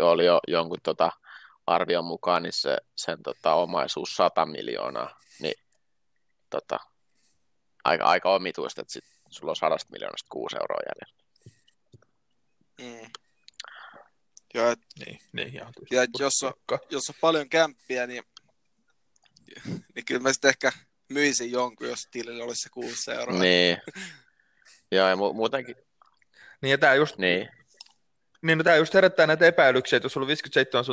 oli 0.00 0.26
jo 0.26 0.40
jonkun 0.48 0.78
tota, 0.82 1.12
arvion 1.68 2.04
mukaan, 2.04 2.42
niin 2.42 2.52
se, 2.52 2.78
sen 2.96 3.22
tota, 3.22 3.54
omaisuus 3.54 4.16
100 4.16 4.46
miljoonaa, 4.46 5.20
niin 5.40 5.54
tota, 6.50 6.80
aika, 7.84 8.04
aika 8.04 8.34
omituista, 8.34 8.80
että 8.80 8.92
sit 8.92 9.04
sulla 9.30 9.50
on 9.52 9.56
100 9.56 9.76
miljoonasta 9.92 10.28
6 10.30 10.56
euroa 10.56 10.80
jäljellä. 10.88 11.18
Mm. 12.80 13.10
Ja, 14.54 14.70
et, 14.70 14.78
niin, 15.06 15.20
niin, 15.32 15.54
ja, 15.54 15.72
ja 15.90 16.06
jos, 16.18 16.42
on, 16.42 16.52
jos 16.90 17.08
on 17.10 17.14
paljon 17.20 17.48
kämppiä, 17.48 18.06
niin, 18.06 18.22
niin 19.94 20.04
kyllä 20.06 20.20
mä 20.20 20.32
sitten 20.32 20.48
ehkä 20.48 20.72
myisin 21.08 21.52
jonkun, 21.52 21.88
jos 21.88 22.08
tilille 22.10 22.44
olisi 22.44 22.62
se 22.62 22.68
6 22.70 23.10
euroa. 23.12 23.38
Niin. 23.38 23.78
ja, 24.90 25.08
ja 25.08 25.14
mu- 25.14 25.34
muutenkin 25.34 25.76
niin 26.60 26.70
ja 26.70 26.78
tämä 26.78 26.94
just, 26.94 27.18
niin. 27.18 27.48
Niin, 28.42 28.58
no 28.58 28.64
tämä 28.64 28.76
just 28.76 28.94
herättää 28.94 29.26
näitä 29.26 29.46
epäilyksiä, 29.46 29.96
että 29.96 30.04
jos 30.04 30.12
sulla 30.12 30.24
on 30.24 30.28
57 30.28 30.84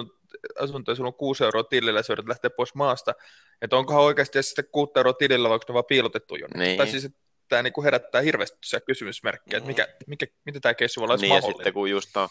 asuntoa 0.59 0.91
ja 0.91 0.95
sulla 0.95 1.07
on 1.07 1.13
6 1.13 1.43
euroa 1.43 1.63
tilillä 1.63 1.99
ja 1.99 2.03
sä 2.03 2.13
yrität 2.13 2.29
lähteä 2.29 2.49
pois 2.49 2.75
maasta, 2.75 3.13
että 3.61 3.75
onkohan 3.77 4.03
oikeasti 4.03 4.43
sitten 4.43 4.65
6 4.71 4.91
euroa 4.95 5.13
tilillä, 5.13 5.49
vaikka 5.49 5.65
ne 5.69 5.73
vaan 5.73 5.85
piilotettu 5.85 6.35
jonnekin. 6.35 6.59
Niin. 6.59 6.77
Tai 6.77 6.87
siis, 6.87 7.05
että 7.05 7.19
tämä 7.49 7.63
niinku 7.63 7.83
herättää 7.83 8.21
hirveästi 8.21 8.57
se 8.65 8.79
kysymysmerkkejä, 8.79 9.57
että 9.57 9.67
mikä, 9.67 9.87
mikä, 10.07 10.25
mitä 10.45 10.59
tämä 10.59 10.73
keissi 10.73 10.99
voi 10.99 11.05
olla 11.05 11.15
niin, 11.15 11.29
mahdollinen. 11.29 11.53
ja 11.53 11.57
sitten 11.57 11.73
kun 11.73 11.89
just 11.89 12.17
on, 12.17 12.29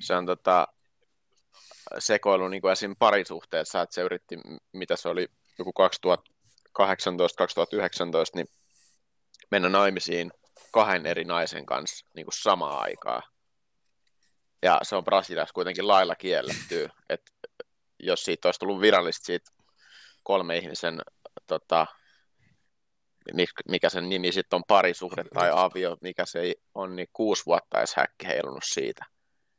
se 0.00 0.14
on 0.14 0.26
tota, 0.26 0.68
sekoilu 1.98 2.48
niin 2.48 2.62
kuin 2.62 2.72
esim. 2.72 2.96
parisuhteessa, 2.98 3.82
että 3.82 3.94
se 3.94 4.02
yritti, 4.02 4.38
mitä 4.72 4.96
se 4.96 5.08
oli, 5.08 5.28
joku 5.58 5.72
2018-2019, 6.78 6.82
niin 8.34 8.48
mennä 9.50 9.68
naimisiin 9.68 10.32
kahden 10.72 11.06
eri 11.06 11.24
naisen 11.24 11.66
kanssa 11.66 12.06
niin 12.14 12.26
kuin 12.26 12.34
samaan 12.34 12.82
aikaan. 12.82 13.22
Ja 14.62 14.80
se 14.82 14.96
on 14.96 15.04
Brasiliassa 15.04 15.54
kuitenkin 15.54 15.88
lailla 15.88 16.14
kielletty, 16.14 16.88
että 17.08 17.32
jos 17.98 18.24
siitä 18.24 18.48
olisi 18.48 18.60
tullut 18.60 18.80
virallisesti 18.80 19.26
siitä 19.26 19.50
kolme 20.22 20.56
ihmisen, 20.56 21.00
tota, 21.46 21.86
mikä 23.68 23.88
sen 23.88 24.08
nimi 24.08 24.32
sitten 24.32 24.56
on 24.56 24.64
parisuhde 24.68 25.24
tai 25.34 25.50
avio, 25.54 25.96
mikä 26.00 26.26
se 26.26 26.54
on, 26.74 26.96
niin 26.96 27.08
kuusi 27.12 27.46
vuotta 27.46 27.78
edes 27.78 27.94
häkki 27.96 28.26
heilunut 28.26 28.64
siitä. 28.64 29.04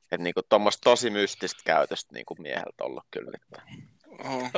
Että 0.02 0.24
niinku 0.24 0.42
tuommoista 0.50 0.82
tosi 0.90 1.10
mystistä 1.10 1.62
käytöstä 1.66 2.14
niinku 2.14 2.36
mieheltä 2.40 2.84
ollut 2.84 3.04
kyllä. 3.12 3.32
Oh. 4.26 4.52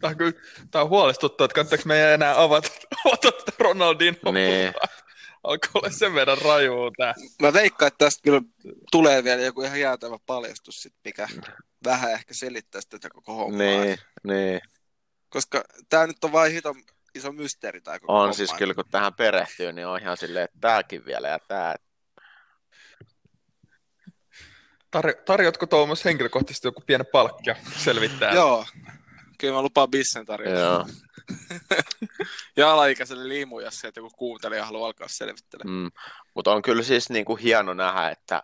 Tämä, 0.00 0.10
on, 0.10 0.16
kyllä, 0.16 0.32
on 0.74 0.88
huolestuttavaa, 0.88 1.44
että 1.44 1.54
kannattaako 1.54 1.82
meidän 1.86 2.10
enää 2.10 2.42
avata, 2.42 2.68
avata 3.06 3.52
Ronaldin 3.58 4.18
niin 4.32 4.74
alkoi 5.42 5.68
olla 5.74 5.90
sen 5.90 6.14
verran 6.14 6.38
rajuu 6.38 6.90
tää. 6.96 7.14
Mä 7.42 7.52
veikkaan, 7.52 7.86
että 7.86 8.04
tästä 8.04 8.20
kyllä 8.24 8.40
tulee 8.90 9.24
vielä 9.24 9.42
joku 9.42 9.62
ihan 9.62 9.80
jäätävä 9.80 10.16
paljastus, 10.26 10.74
sit, 10.82 10.94
mikä 11.04 11.28
vähän 11.84 12.12
ehkä 12.12 12.34
selittää 12.34 12.80
tätä 12.88 13.10
koko 13.10 13.34
hommaa. 13.34 13.58
Niin, 13.58 13.98
niin. 14.24 14.60
Koska 15.28 15.64
tää 15.88 16.06
nyt 16.06 16.24
on 16.24 16.32
vain 16.32 16.52
hito 16.52 16.74
iso 17.14 17.32
mysteeri 17.32 17.80
tää 17.80 17.98
koko 17.98 18.12
On 18.12 18.20
homma. 18.20 18.32
siis 18.32 18.52
kyllä, 18.52 18.74
kun 18.74 18.84
tähän 18.90 19.14
perehtyy, 19.14 19.72
niin 19.72 19.86
on 19.86 20.00
ihan 20.00 20.16
silleen, 20.16 20.44
että 20.44 20.58
tääkin 20.60 21.04
vielä 21.04 21.28
ja 21.28 21.38
tää. 21.48 21.74
Tar- 24.96 25.22
tarjotko 25.24 25.66
Tuomas 25.66 26.04
henkilökohtaisesti 26.04 26.68
joku 26.68 26.82
pieni 26.86 27.04
palkkia 27.04 27.56
selvittää? 27.76 28.32
Joo, 28.32 28.66
kyllä 29.38 29.54
mä 29.54 29.62
lupaan 29.62 29.90
bissen 29.90 30.26
tarjota. 30.26 30.60
Joo. 30.60 30.86
ja 32.56 32.72
alaikäiselle 32.72 33.28
liimu, 33.28 33.60
jos 33.60 33.80
sieltä 33.80 34.00
joku 34.00 34.10
kuuntelija 34.16 34.64
haluaa 34.64 34.86
alkaa 34.86 35.08
selvittelemään. 35.08 35.82
Mm. 35.82 35.90
Mutta 36.34 36.52
on 36.52 36.62
kyllä 36.62 36.82
siis 36.82 37.10
niin 37.10 37.24
kuin 37.24 37.38
hieno 37.38 37.74
nähdä, 37.74 38.10
että 38.10 38.42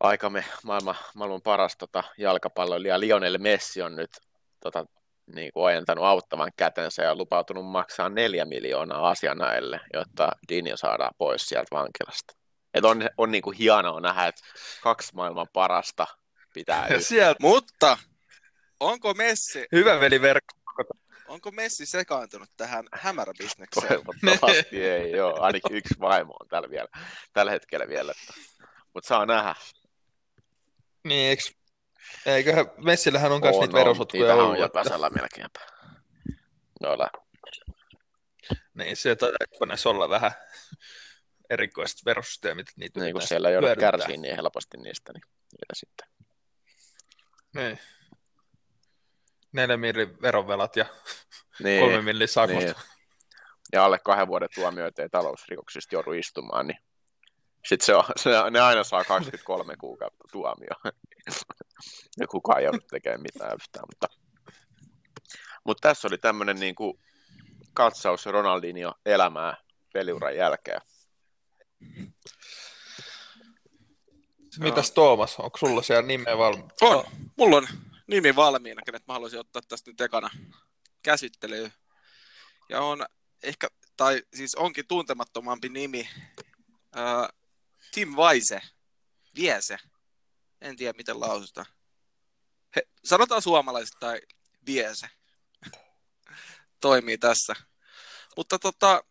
aikamme 0.00 0.44
maailman, 0.64 0.96
maailman 1.14 1.42
paras 1.42 1.76
tota, 1.76 2.04
jalkapalloilija 2.18 3.00
Lionel 3.00 3.38
Messi 3.38 3.82
on 3.82 3.96
nyt 3.96 4.10
tota, 4.60 4.86
niin 5.34 5.52
kuin 5.52 5.64
ojentanut 5.64 6.04
auttavan 6.04 6.52
kätensä 6.56 7.02
ja 7.02 7.14
lupautunut 7.14 7.66
maksaa 7.66 8.08
neljä 8.08 8.44
miljoonaa 8.44 9.08
asianaille, 9.08 9.80
jotta 9.94 10.32
Dinio 10.48 10.76
saadaan 10.76 11.14
pois 11.18 11.48
sieltä 11.48 11.76
vankilasta. 11.76 12.34
Et 12.74 12.84
on 12.84 13.08
on 13.18 13.30
niin 13.30 13.42
kuin 13.42 13.56
hienoa 13.56 14.00
nähdä, 14.00 14.26
että 14.26 14.42
kaksi 14.82 15.14
maailman 15.14 15.46
parasta 15.52 16.06
pitää 16.54 16.88
sieltä. 17.00 17.38
Mutta 17.40 17.98
onko 18.80 19.14
Messi... 19.14 19.66
Hyvä 19.72 20.00
veli 20.00 20.20
verkko. 20.22 20.54
Onko 21.28 21.50
Messi 21.50 21.86
sekaantunut 21.86 22.50
tähän 22.56 22.84
hämäräbisnekseen? 22.92 23.88
Toivottavasti 23.88 24.82
ei, 24.84 25.12
joo. 25.12 25.40
Ainakin 25.40 25.76
yksi 25.76 25.94
vaimo 26.00 26.36
on 26.40 26.48
tällä, 26.48 26.70
vielä, 26.70 26.88
tällä 27.32 27.52
hetkellä 27.52 27.88
vielä. 27.88 28.12
Mutta 28.94 29.08
saa 29.08 29.26
nähdä. 29.26 29.54
Niin, 31.04 31.28
eikö, 31.30 31.42
Eiköhän 32.26 32.66
Messillähän 32.78 33.32
on 33.32 33.40
myös 33.40 33.56
niitä 33.60 33.72
verosotkuja 33.72 34.20
niitähän 34.22 34.38
ollut. 34.44 34.50
on 34.50 34.64
että- 34.64 34.78
jokaisella 34.78 35.10
melkeinpä. 35.10 35.60
Noilla, 36.80 37.10
Niin, 38.74 38.96
se 38.96 39.16
taisi 39.16 39.88
olla 39.88 40.08
vähän 40.08 40.32
erikoiset 41.50 42.04
verosysteemit. 42.04 42.66
Niitä 42.76 43.00
niin 43.00 43.12
kun 43.12 43.22
siellä 43.22 43.50
joudut 43.50 43.68
hyödyntää. 43.68 43.90
kärsii 43.90 44.16
niin 44.16 44.36
helposti 44.36 44.76
niistä, 44.76 45.12
niin 45.12 45.22
niitä 45.52 45.74
sitten. 45.74 46.08
Niin. 47.54 47.78
Neljä 49.56 49.76
millin 49.76 50.22
verovelat 50.22 50.76
ja 50.76 50.86
Niin, 51.62 51.80
kolme 51.80 52.02
millin 52.02 52.28
sakot. 52.28 52.56
niin. 52.56 52.74
ja 53.72 53.84
alle 53.84 53.98
kahden 53.98 54.28
vuoden 54.28 54.48
tuomioita 54.54 55.02
ei 55.02 55.08
talousrikoksista 55.08 55.94
joudu 55.94 56.12
istumaan, 56.12 56.66
niin 56.66 56.78
sitten 57.68 57.86
se 57.86 57.94
on, 57.94 58.04
se, 58.16 58.30
ne 58.50 58.60
aina 58.60 58.84
saa 58.84 59.04
23 59.04 59.76
kuukautta 59.76 60.24
tuomio. 60.32 60.70
ja 62.20 62.26
kukaan 62.26 62.58
ei 62.58 62.64
joudu 62.64 62.78
tekemään 62.90 63.22
mitään 63.22 63.54
yhtään. 63.54 63.84
Mutta, 63.92 64.06
mutta 65.64 65.88
tässä 65.88 66.08
oli 66.08 66.18
tämmöinen 66.18 66.60
niin 66.60 66.74
kuin 66.74 67.00
katsaus 67.74 68.26
Ronaldinho 68.26 68.94
elämää 69.06 69.56
peliuran 69.92 70.36
jälkeen. 70.36 70.80
Mitäs 74.58 74.90
Tuomas, 74.90 75.38
onko 75.38 75.58
sulla 75.58 75.82
siellä 75.82 76.02
nimeä 76.02 76.38
valmiina? 76.38 76.68
On. 76.82 77.04
Mulla 77.36 77.56
on 77.56 77.66
nimi 78.06 78.36
valmiina, 78.36 78.82
kenet 78.82 79.06
mä 79.06 79.14
haluaisin 79.14 79.40
ottaa 79.40 79.62
tästä 79.68 79.90
nyt 79.90 80.00
ekana 80.00 80.30
käsittelyyn. 81.02 81.72
Ja 82.68 82.80
on 82.82 83.06
ehkä, 83.42 83.68
tai 83.96 84.22
siis 84.34 84.54
onkin 84.54 84.86
tuntemattomampi 84.86 85.68
nimi. 85.68 86.08
Ää, 86.94 87.28
Tim 87.92 88.16
Vaise. 88.16 88.60
Viese. 89.36 89.78
En 90.60 90.76
tiedä, 90.76 90.96
miten 90.96 91.20
lausutaan. 91.20 91.66
He, 92.76 92.82
sanotaan 93.04 93.42
suomalaiset 93.42 93.94
tai 94.00 94.20
Viese. 94.66 95.10
Toimii 96.80 97.18
tässä. 97.18 97.54
Mutta 98.36 98.58
tota, 98.58 99.04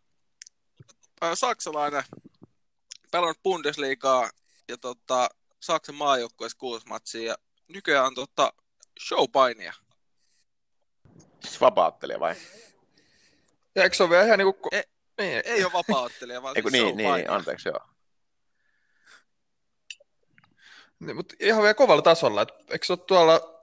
ää, 1.20 1.34
saksalainen 1.34 2.04
pelannut 3.10 3.42
Bundesliigaa 3.42 4.30
ja 4.68 4.78
tota, 4.78 5.28
Saksan 5.60 5.94
maajoukkueessa 5.94 6.58
kuusi 6.58 6.86
matsia 6.86 7.22
ja 7.22 7.38
nykyään 7.68 8.06
on 8.06 8.14
tota, 8.14 8.52
showpainia. 9.00 9.72
Siis 11.40 11.60
vapauttelija 11.60 12.20
vai? 12.20 12.34
Ja 13.74 13.82
eikö 13.82 13.96
se 13.96 14.02
ole 14.02 14.10
vielä 14.10 14.24
ihan 14.24 14.38
niinku... 14.38 14.58
Ko- 14.66 14.76
E- 14.76 14.82
niin, 15.20 15.42
Ei 15.44 15.64
ole 15.64 15.72
vapaa-ottelija, 15.72 16.42
vaan 16.42 16.56
Eiku, 16.56 16.70
siis 16.70 16.84
niin, 16.84 16.96
niin, 16.96 17.06
showpainia. 17.08 17.34
anteeksi 17.34 17.68
joo. 17.68 17.80
niin, 21.00 21.16
mutta 21.16 21.34
ihan 21.40 21.62
vielä 21.62 21.74
kovalla 21.74 22.02
tasolla. 22.02 22.42
Et, 22.42 22.48
eikö 22.70 22.86
se 22.86 22.92
ole 22.92 23.00
tuolla 23.06 23.56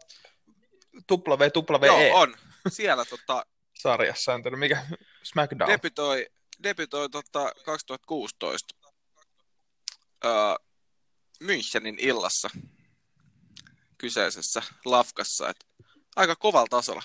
WWE 1.11 1.87
Joo, 1.87 2.19
on. 2.19 2.35
Siellä 2.67 3.05
tota, 3.05 3.45
sarjassa 3.73 4.33
antanut, 4.33 4.59
mikä 4.59 4.85
SmackDown? 5.23 5.71
debytoi, 5.71 6.27
debytoi 6.63 7.09
tota 7.09 7.51
2016 7.65 8.75
öö, 10.25 10.31
Münchenin 11.43 11.95
illassa 11.97 12.49
kyseisessä 14.03 14.61
lafkassa. 14.85 15.49
Et 15.49 15.65
aika 16.15 16.35
kovalla 16.35 16.67
tasolla 16.69 17.03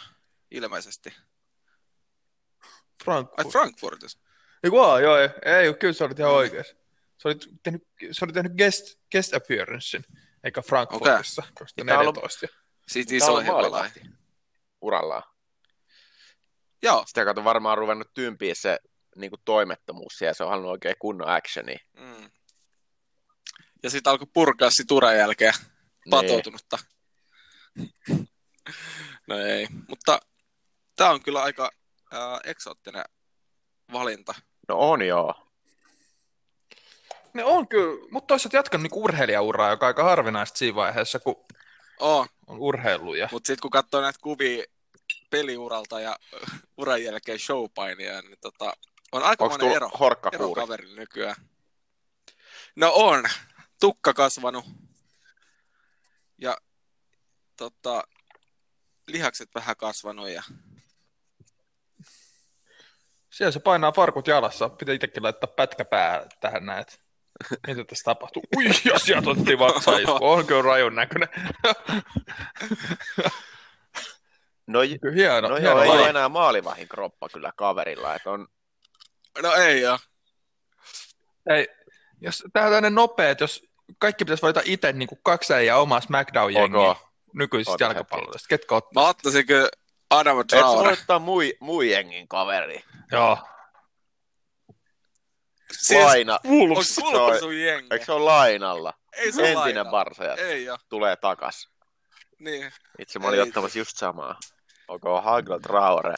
ilmeisesti. 0.50 1.08
Ai 1.10 2.74
Frankfurt. 3.04 3.52
Frankfurtissa. 3.52 4.18
Eiku, 4.64 4.78
aa, 4.80 5.00
joo, 5.00 5.16
ei, 5.16 5.28
ei, 5.44 5.74
kyllä 5.74 5.92
sä 5.94 6.04
olit 6.04 6.18
ihan 6.18 6.32
oikeassa. 6.32 6.74
Sä 7.22 7.28
olit 7.28 7.44
tehnyt, 7.62 7.88
sä 8.12 8.24
olit 8.24 8.34
tehnyt 8.34 8.52
guest, 8.52 8.98
guest 9.12 9.34
appearancein, 9.34 10.04
eikä 10.44 10.62
Frankfurtissa, 10.62 11.42
okay. 11.42 11.66
Tää 11.86 11.98
on 11.98 12.00
ollut- 12.00 12.22
2014. 12.22 12.46
Siitä 12.88 13.26
pelaajiin. 13.26 13.52
maalivahti 13.52 14.00
urallaan. 14.80 15.22
Joo. 16.82 17.04
Sitä 17.06 17.24
kautta 17.24 17.44
varmaan 17.44 17.78
ruvennut 17.78 18.14
tympiä 18.14 18.54
se 18.54 18.78
niin 19.16 19.30
kuin 19.30 19.40
toimettomuus 19.44 20.12
siellä, 20.18 20.34
se 20.34 20.42
on 20.44 20.50
halunnut 20.50 20.72
oikein 20.72 20.94
kunnon 20.98 21.28
actioni. 21.28 21.76
Mm. 21.98 22.30
Ja 23.82 23.90
sitten 23.90 24.10
alkoi 24.10 24.26
purkaa 24.32 24.70
sit 24.70 24.90
uran 24.90 25.16
jälkeen 25.16 25.54
patoutunutta. 26.10 26.78
No 29.28 29.38
ei, 29.38 29.68
mutta 29.88 30.20
tämä 30.96 31.10
on 31.10 31.22
kyllä 31.22 31.42
aika 31.42 31.70
äh, 32.14 32.40
eksoottinen 32.44 33.04
valinta. 33.92 34.34
No 34.68 34.78
on 34.78 35.02
joo. 35.02 35.34
Ne 37.34 37.44
on 37.44 37.68
kyllä, 37.68 38.08
mutta 38.10 38.26
toisaalta 38.26 38.56
jatkanut 38.56 38.82
niinku 38.82 39.04
urheilijauraa, 39.04 39.70
joka 39.70 39.86
on 39.86 39.88
aika 39.88 40.04
harvinaista 40.04 40.58
siinä 40.58 40.74
vaiheessa, 40.74 41.18
kun 41.18 41.44
Oh, 42.00 42.28
on 42.46 42.58
urheilu. 42.58 43.14
Ja... 43.14 43.28
mutta 43.32 43.46
sitten 43.46 43.62
kun 43.62 43.70
katsoo 43.70 44.00
näitä 44.00 44.18
kuvia 44.22 44.64
peliuralta 45.30 46.00
ja 46.00 46.16
uran 46.78 47.04
jälkeen 47.04 47.38
showpainia, 47.38 48.22
niin 48.22 48.38
tota, 48.40 48.72
on 49.12 49.22
aika 49.22 49.48
monen 49.48 49.72
ero, 49.72 49.90
ero 50.32 50.54
kaverilla 50.54 50.96
nykyään. 50.96 51.36
No 52.76 52.92
on, 52.94 53.24
tukka 53.80 54.14
kasvanut 54.14 54.64
ja 56.38 56.56
tota, 57.58 58.02
lihakset 59.06 59.48
vähän 59.54 59.76
kasvanut 59.76 60.28
ja 60.28 60.42
Siellä 63.30 63.52
se 63.52 63.60
painaa 63.60 63.92
farkut 63.92 64.26
jalassa. 64.26 64.68
Pitää 64.68 64.94
itsekin 64.94 65.22
laittaa 65.22 65.52
pätkä 65.56 65.84
pää 65.84 66.26
tähän 66.40 66.66
näet. 66.66 67.00
Mitä 67.66 67.84
tässä 67.84 68.04
tapahtuu? 68.04 68.42
Ui, 68.56 68.64
ja 68.92 68.98
sieltä 68.98 69.30
otettiin 69.30 69.58
vatsaisku. 69.58 70.18
On 70.32 70.46
kyllä 70.46 70.62
rajun 70.62 70.94
näköinen. 70.94 71.28
No, 74.66 74.80
hieno. 75.14 75.48
no 75.48 75.56
hieno 75.56 75.58
joo, 75.58 75.82
ei 75.82 75.90
ole 75.90 76.08
enää 76.08 76.28
maalivahin 76.28 76.88
kroppa 76.88 77.28
kyllä 77.28 77.52
kaverilla. 77.56 78.14
Että 78.14 78.30
on, 78.30 78.46
no 79.42 79.52
ei 79.52 79.80
joo. 79.80 79.98
Ei, 81.50 81.68
jos 82.20 82.44
tähän 82.52 82.72
tänne 82.72 82.90
nopea, 82.90 83.30
että 83.30 83.44
jos 83.44 83.62
kaikki 83.98 84.24
pitäisi 84.24 84.42
valita 84.42 84.60
itse 84.64 84.92
niin 84.92 85.08
kuin 85.08 85.20
kaksi 85.22 85.52
ja 85.66 85.76
omaa 85.76 86.00
SmackDown-jengiä 86.00 86.90
ok. 86.90 87.07
Nykyisistä 87.34 87.84
jalkapalloista, 87.84 88.48
ketkä 88.48 88.74
ottaa? 88.74 89.02
Mä 89.02 89.08
ottaisin 89.08 89.46
kyllä 89.46 89.68
Et 90.20 90.26
voi 90.34 90.44
Traore. 90.44 90.92
ottaa 90.92 91.18
mui, 91.18 91.54
mui 91.60 91.90
jengin 91.90 92.28
kaveri. 92.28 92.84
Joo. 93.12 93.38
Siis, 95.72 96.04
Laina. 96.04 96.32
onko 96.44 96.74
Wolves. 96.74 96.94
sun 97.40 97.60
jengi? 97.60 97.86
Eikö 97.90 98.04
se 98.04 98.12
ole 98.12 98.24
lainalla? 98.24 98.92
Ei 99.16 99.32
se 99.32 99.40
ole 99.40 99.48
Entinen 99.48 99.60
lainalla. 99.60 99.90
Barsa 99.90 100.24
ja 100.24 100.34
Ei 100.34 100.64
joo. 100.64 100.78
tulee 100.88 101.16
takas. 101.16 101.68
Niin. 102.38 102.72
Itse 102.98 103.18
mä 103.18 103.28
olin 103.28 103.40
Ei. 103.40 103.48
ottamassa 103.48 103.78
just 103.78 103.96
samaa. 103.96 104.38
Onko 104.88 105.20
Hagel 105.20 105.58
Traore? 105.58 106.14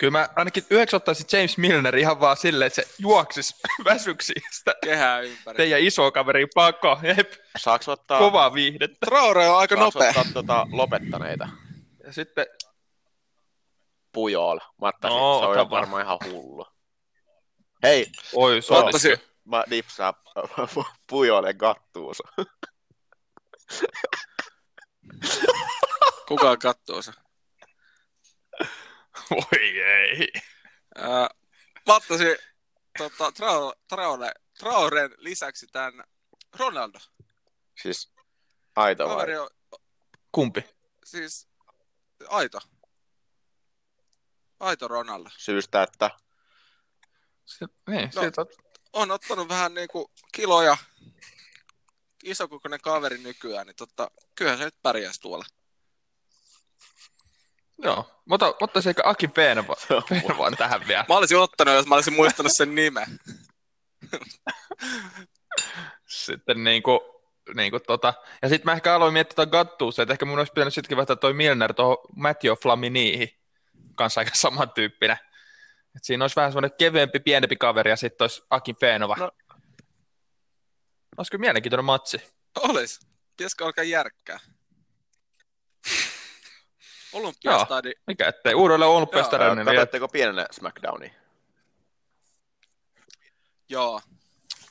Kyllä 0.00 0.10
mä 0.10 0.28
ainakin 0.36 0.64
yhdeksi 0.70 0.96
ottaisin 0.96 1.26
James 1.32 1.58
Milner 1.58 1.96
ihan 1.96 2.20
vaan 2.20 2.36
silleen, 2.36 2.66
että 2.66 2.82
se 2.82 2.88
juoksisi 2.98 3.54
väsyksi 3.84 4.32
sitä 4.50 4.74
Kehää 4.84 5.20
ympäri. 5.20 5.56
teidän 5.56 5.80
iso 5.80 6.12
kaveri 6.12 6.46
pako. 6.54 6.98
Jep, 7.02 7.32
Saaks 7.58 7.88
ottaa, 7.88 8.18
kovaa 8.18 8.54
viihdettä. 8.54 9.06
Traore 9.06 9.48
on 9.48 9.58
aika 9.58 9.76
saaks 9.76 9.94
nopea. 9.94 10.08
ottaa 10.08 10.24
tota 10.34 10.66
lopettaneita? 10.70 11.48
Ja 12.04 12.12
sitten, 12.12 12.46
Pujol. 14.12 14.58
Mä 14.80 14.88
ottaisin, 14.88 15.18
No, 15.18 15.40
se 15.40 15.46
on 15.46 15.54
vaan. 15.56 15.70
varmaan 15.70 16.02
ihan 16.04 16.18
hullu. 16.24 16.66
Hei, 17.82 18.06
oi, 18.34 18.62
se 18.62 18.74
ottaisin- 18.74 19.18
mä 19.44 19.64
dipsaan 19.70 20.14
Pujolen 21.10 21.58
kattuunsa. 21.58 22.22
Kukaan 26.28 26.58
kattoo 26.58 27.02
se. 27.02 27.12
Voi 29.34 29.80
ei. 29.80 30.32
Ää, 30.96 31.28
mä 31.86 31.94
ottaisin 31.96 32.36
tota, 32.98 33.32
Traore, 33.32 33.76
Traore, 33.88 34.32
Traoren 34.58 35.10
lisäksi 35.18 35.66
tämän 35.66 36.04
Ronaldo. 36.58 36.98
Siis 37.82 38.12
aito 38.76 39.04
vai? 39.08 39.14
Kaveri 39.14 39.38
on 39.38 39.50
Kumpi? 40.32 40.64
siis 41.04 41.48
aito. 42.28 42.58
Aito 44.60 44.88
Ronaldo. 44.88 45.30
Syystä, 45.38 45.82
että 45.82 46.10
Se, 47.44 47.66
niin, 47.88 48.10
No. 48.14 48.22
siitä, 48.22 48.46
On 48.92 49.10
ottanut 49.10 49.48
vähän 49.48 49.74
niinku 49.74 50.10
kiloja. 50.32 50.76
Isokokoinen 52.24 52.80
kaveri 52.80 53.18
nykyään, 53.18 53.66
niin 53.66 53.76
tota, 53.76 54.10
kyllähän 54.34 54.58
se 54.58 54.64
nyt 54.64 54.82
pärjäisi 54.82 55.20
tuolla. 55.20 55.44
Joo. 57.82 58.22
Mutta 58.24 58.54
ehkä 58.88 59.02
Aki 59.04 59.30
vaan 60.38 60.56
tähän 60.56 60.80
vielä. 60.88 61.04
Mä 61.08 61.16
olisin 61.16 61.38
ottanut, 61.38 61.74
jos 61.74 61.86
mä 61.86 61.94
olisin 61.94 62.14
muistanut 62.14 62.52
sen 62.54 62.74
nimen. 62.74 63.06
Sitten 66.06 66.64
niinku, 66.64 67.00
niinku 67.54 67.80
tota, 67.80 68.14
ja 68.42 68.48
sitten 68.48 68.64
mä 68.64 68.72
ehkä 68.72 68.94
aloin 68.94 69.12
miettiä 69.12 69.34
tuon 69.34 69.48
Gattuusta, 69.48 70.02
että 70.02 70.12
ehkä 70.12 70.24
mun 70.24 70.38
olisi 70.38 70.52
pitänyt 70.52 70.74
sittenkin 70.74 70.96
vaihtaa 70.96 71.16
toi 71.16 71.32
Milner 71.32 71.74
tuohon 71.74 71.96
Matthew 72.16 72.52
Flaminiihin, 72.62 73.28
kanssa 73.94 74.20
aika 74.20 74.30
samantyyppinen. 74.34 75.18
Et 75.96 76.04
siinä 76.04 76.24
olisi 76.24 76.36
vähän 76.36 76.52
semmoinen 76.52 76.76
kevyempi, 76.78 77.20
pienempi 77.20 77.56
kaveri 77.56 77.90
ja 77.90 77.96
sitten 77.96 78.24
olisi 78.24 78.42
Akin 78.50 78.76
Feenova. 78.80 79.16
No. 79.18 79.30
Olisiko 81.16 81.38
mielenkiintoinen 81.38 81.84
matsi? 81.84 82.22
Olis. 82.58 83.00
Pitäisikö 83.36 83.64
alkaa 83.64 83.84
järkkää? 83.84 84.40
Olympiastadi. 87.12 87.92
Mikä 88.06 88.28
ettei 88.28 88.54
uudelle 88.54 88.84
olympiastadionille. 88.86 89.70
Niin 89.70 89.80
Katsotteko 89.80 90.08
pienenä 90.08 90.46
SmackDownia? 90.50 91.10
Joo. 93.68 94.00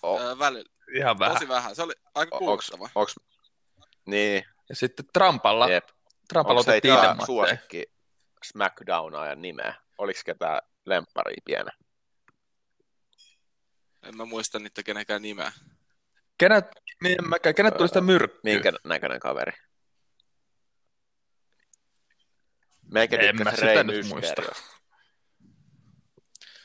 O- 0.03 0.19
Öö, 0.19 0.39
välillä. 0.39 0.69
Ihan 0.95 1.19
vähän. 1.19 1.35
Tosi 1.35 1.47
vähän. 1.47 1.75
Se 1.75 1.83
oli 1.83 1.93
aika 2.15 2.35
o- 2.35 2.39
kuuluttava. 2.39 2.89
onks, 2.95 3.15
niin, 4.05 4.43
Ja 4.69 4.75
sitten 4.75 5.05
Trampalla, 5.13 5.69
jep. 5.69 5.87
Trampalla 6.27 6.59
Onko 6.59 6.71
otettiin 6.71 6.93
itse 6.93 7.25
suosikki 7.25 7.83
SmackDownaajan 8.43 9.41
nimeä? 9.41 9.73
Oliko 9.97 10.19
ketään 10.25 10.61
lempparia 10.85 11.41
pienä? 11.45 11.71
En 14.03 14.17
mä 14.17 14.25
muista 14.25 14.59
niitä 14.59 14.83
kenenkään 14.83 15.21
nimeä. 15.21 15.51
Kenet, 16.37 16.65
niin, 17.03 17.15
en 17.23 17.29
mäkään, 17.29 17.55
kenet 17.55 17.77
tuli 17.77 17.87
sitä 17.87 18.01
myrkkyä? 18.01 18.39
Minkä 18.43 18.71
näköinen 18.83 19.19
kaveri? 19.19 19.51
Meikä 22.91 23.17
En 23.17 23.25
mä 23.35 23.37
tykkäsi 23.37 23.55
sitä 23.55 23.67
Rey 23.73 23.83
nyt 23.83 24.07
muista. 24.07 24.15
Mysterio. 24.15 24.51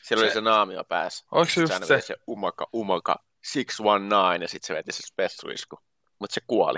Sillä 0.01 0.21
oli 0.21 0.29
Se- 0.29 0.33
se 0.33 0.41
naamio 0.41 0.83
päässä. 0.83 1.25
Oliko 1.31 1.51
se 1.51 1.61
just 1.61 1.73
se? 1.87 2.01
se 2.01 2.15
umaka, 2.27 2.67
umaka 2.73 3.25
619 3.53 4.43
ja 4.43 4.47
sitten 4.47 4.67
se 4.67 4.73
veti 4.73 4.91
se 4.91 5.01
spessuisku. 5.07 5.79
Mutta 6.19 6.33
se 6.33 6.41
kuoli. 6.47 6.77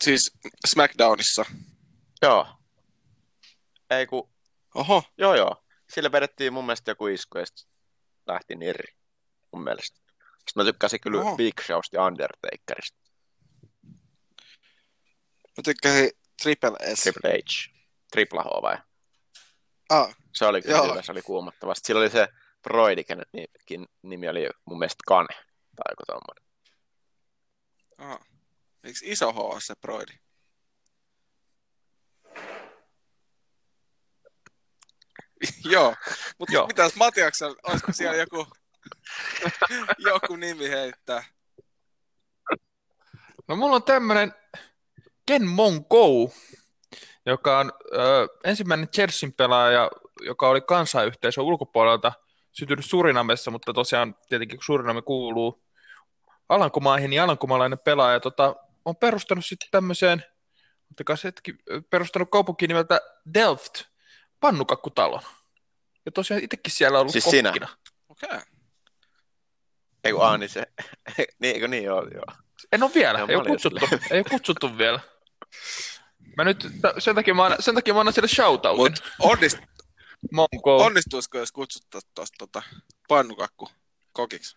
Siis 0.00 0.32
SmackDownissa. 0.68 1.44
Joo. 2.22 2.46
Ei 3.90 4.06
ku, 4.06 4.30
Oho. 4.74 5.02
joo 5.18 5.34
joo. 5.34 5.64
Sillä 5.94 6.12
vedettiin 6.12 6.52
mun 6.52 6.66
mielestä 6.66 6.90
joku 6.90 7.06
isku 7.06 7.38
ja 7.38 7.46
sitten 7.46 7.66
lähti 8.26 8.54
nirri. 8.56 8.94
Mun 9.52 9.64
mielestä. 9.64 10.00
Sitten 10.20 10.52
mä 10.56 10.64
tykkäsin 10.64 11.00
kyllä 11.00 11.20
Oho. 11.20 11.36
Big 11.36 11.60
Showsta 11.66 11.96
ja 11.96 12.04
Undertakerista. 12.04 13.00
Mä 15.56 15.62
tykkäsin 15.64 16.10
Triple 16.42 16.94
S. 16.94 17.00
Triple 17.02 17.30
H. 17.30 17.70
Triple 18.12 18.40
H 18.40 18.62
vai? 18.62 18.76
Ah, 19.90 20.16
Se 20.34 20.46
oli 20.46 20.62
kyllä 20.62 20.82
hyvä, 20.82 21.02
se 21.02 21.12
oli 21.12 21.22
kuumottavasti. 21.22 21.86
Sillä 21.86 22.00
oli 22.00 22.10
se 22.10 22.28
Broidi, 22.62 23.04
kenen 23.04 23.26
nimi 24.02 24.28
oli 24.28 24.48
mun 24.64 24.78
mielestä 24.78 25.02
Kane. 25.06 25.26
Tai 25.76 25.92
joku 25.92 26.02
tommonen. 26.06 26.44
ah. 27.98 28.26
Eikö 28.84 28.98
iso 29.02 29.32
H 29.32 29.38
ole 29.38 29.60
se 29.60 29.74
Broidi? 29.80 30.12
Joo, 35.72 35.94
mutta 36.38 36.54
Joo. 36.54 36.66
mitäs 36.66 36.94
Matiaksen, 36.96 37.54
olisiko 37.62 37.92
siellä 37.92 38.16
joku, 38.16 38.46
joku 40.12 40.36
nimi 40.36 40.68
heittää? 40.68 41.24
No 43.48 43.56
mulla 43.56 43.76
on 43.76 43.82
tämmönen 43.82 44.34
Ken 45.30 45.46
Monkou, 45.46 46.32
joka 47.26 47.58
on 47.58 47.72
ö, 47.94 48.28
ensimmäinen 48.44 48.88
Chelsean 48.88 49.32
pelaaja, 49.32 49.90
joka 50.20 50.48
oli 50.48 50.60
kansayhteisön 50.60 51.44
ulkopuolelta 51.44 52.12
syntynyt 52.52 52.84
Surinamessa, 52.84 53.50
mutta 53.50 53.72
tosiaan 53.72 54.14
tietenkin 54.28 54.58
kun 54.58 54.64
Suriname 54.64 55.02
kuuluu 55.02 55.64
Alankomaihin, 56.48 57.10
niin 57.10 57.22
alankomalainen 57.22 57.78
pelaaja 57.78 58.20
tota, 58.20 58.56
on 58.84 58.96
perustanut 58.96 59.44
sitten 59.46 59.68
tämmöiseen, 59.70 60.24
hetki, 61.24 61.54
perustanut 61.90 62.30
kaupunkiin 62.30 62.68
nimeltä 62.68 63.00
Delft, 63.34 63.82
pannukakkutalon. 64.40 65.22
Ja 66.06 66.12
tosiaan 66.12 66.44
itsekin 66.44 66.72
siellä 66.72 66.98
on 66.98 67.00
ollut 67.00 67.12
Siis 67.12 67.24
sinä? 67.24 67.48
kokkina. 67.48 67.68
Okei. 68.08 68.28
Okay. 68.28 68.40
Ei 70.04 70.12
kun, 70.12 70.22
aah, 70.22 70.38
niin 70.38 70.50
se, 70.50 70.66
niin, 71.18 71.54
eikö 71.54 71.68
niin 71.68 71.84
joo, 71.84 72.08
joo. 72.14 72.36
En 72.72 72.82
ole 72.82 72.90
vielä, 72.94 73.26
ei 73.28 73.36
ole 73.36 73.46
kutsuttu, 73.46 73.88
ei 74.10 74.18
ole 74.18 74.24
kutsuttu 74.30 74.78
vielä. 74.78 75.00
Mä 76.36 76.44
nyt, 76.44 76.68
sen 76.98 77.14
takia 77.14 77.34
mä 77.34 77.56
sen 77.60 77.74
takia 77.74 77.94
mä 77.94 78.00
annan 78.00 78.14
sille 78.14 78.28
shoutoutin. 78.28 78.76
Mut 78.76 79.02
onnist, 79.18 79.58
Monko. 80.32 80.76
onnistuisiko, 80.84 81.38
jos 81.38 81.52
kutsuttaisiin 81.52 82.10
tuosta 82.14 82.36
tota, 82.38 82.62
pannukakku 83.08 83.70
kokiksi? 84.12 84.56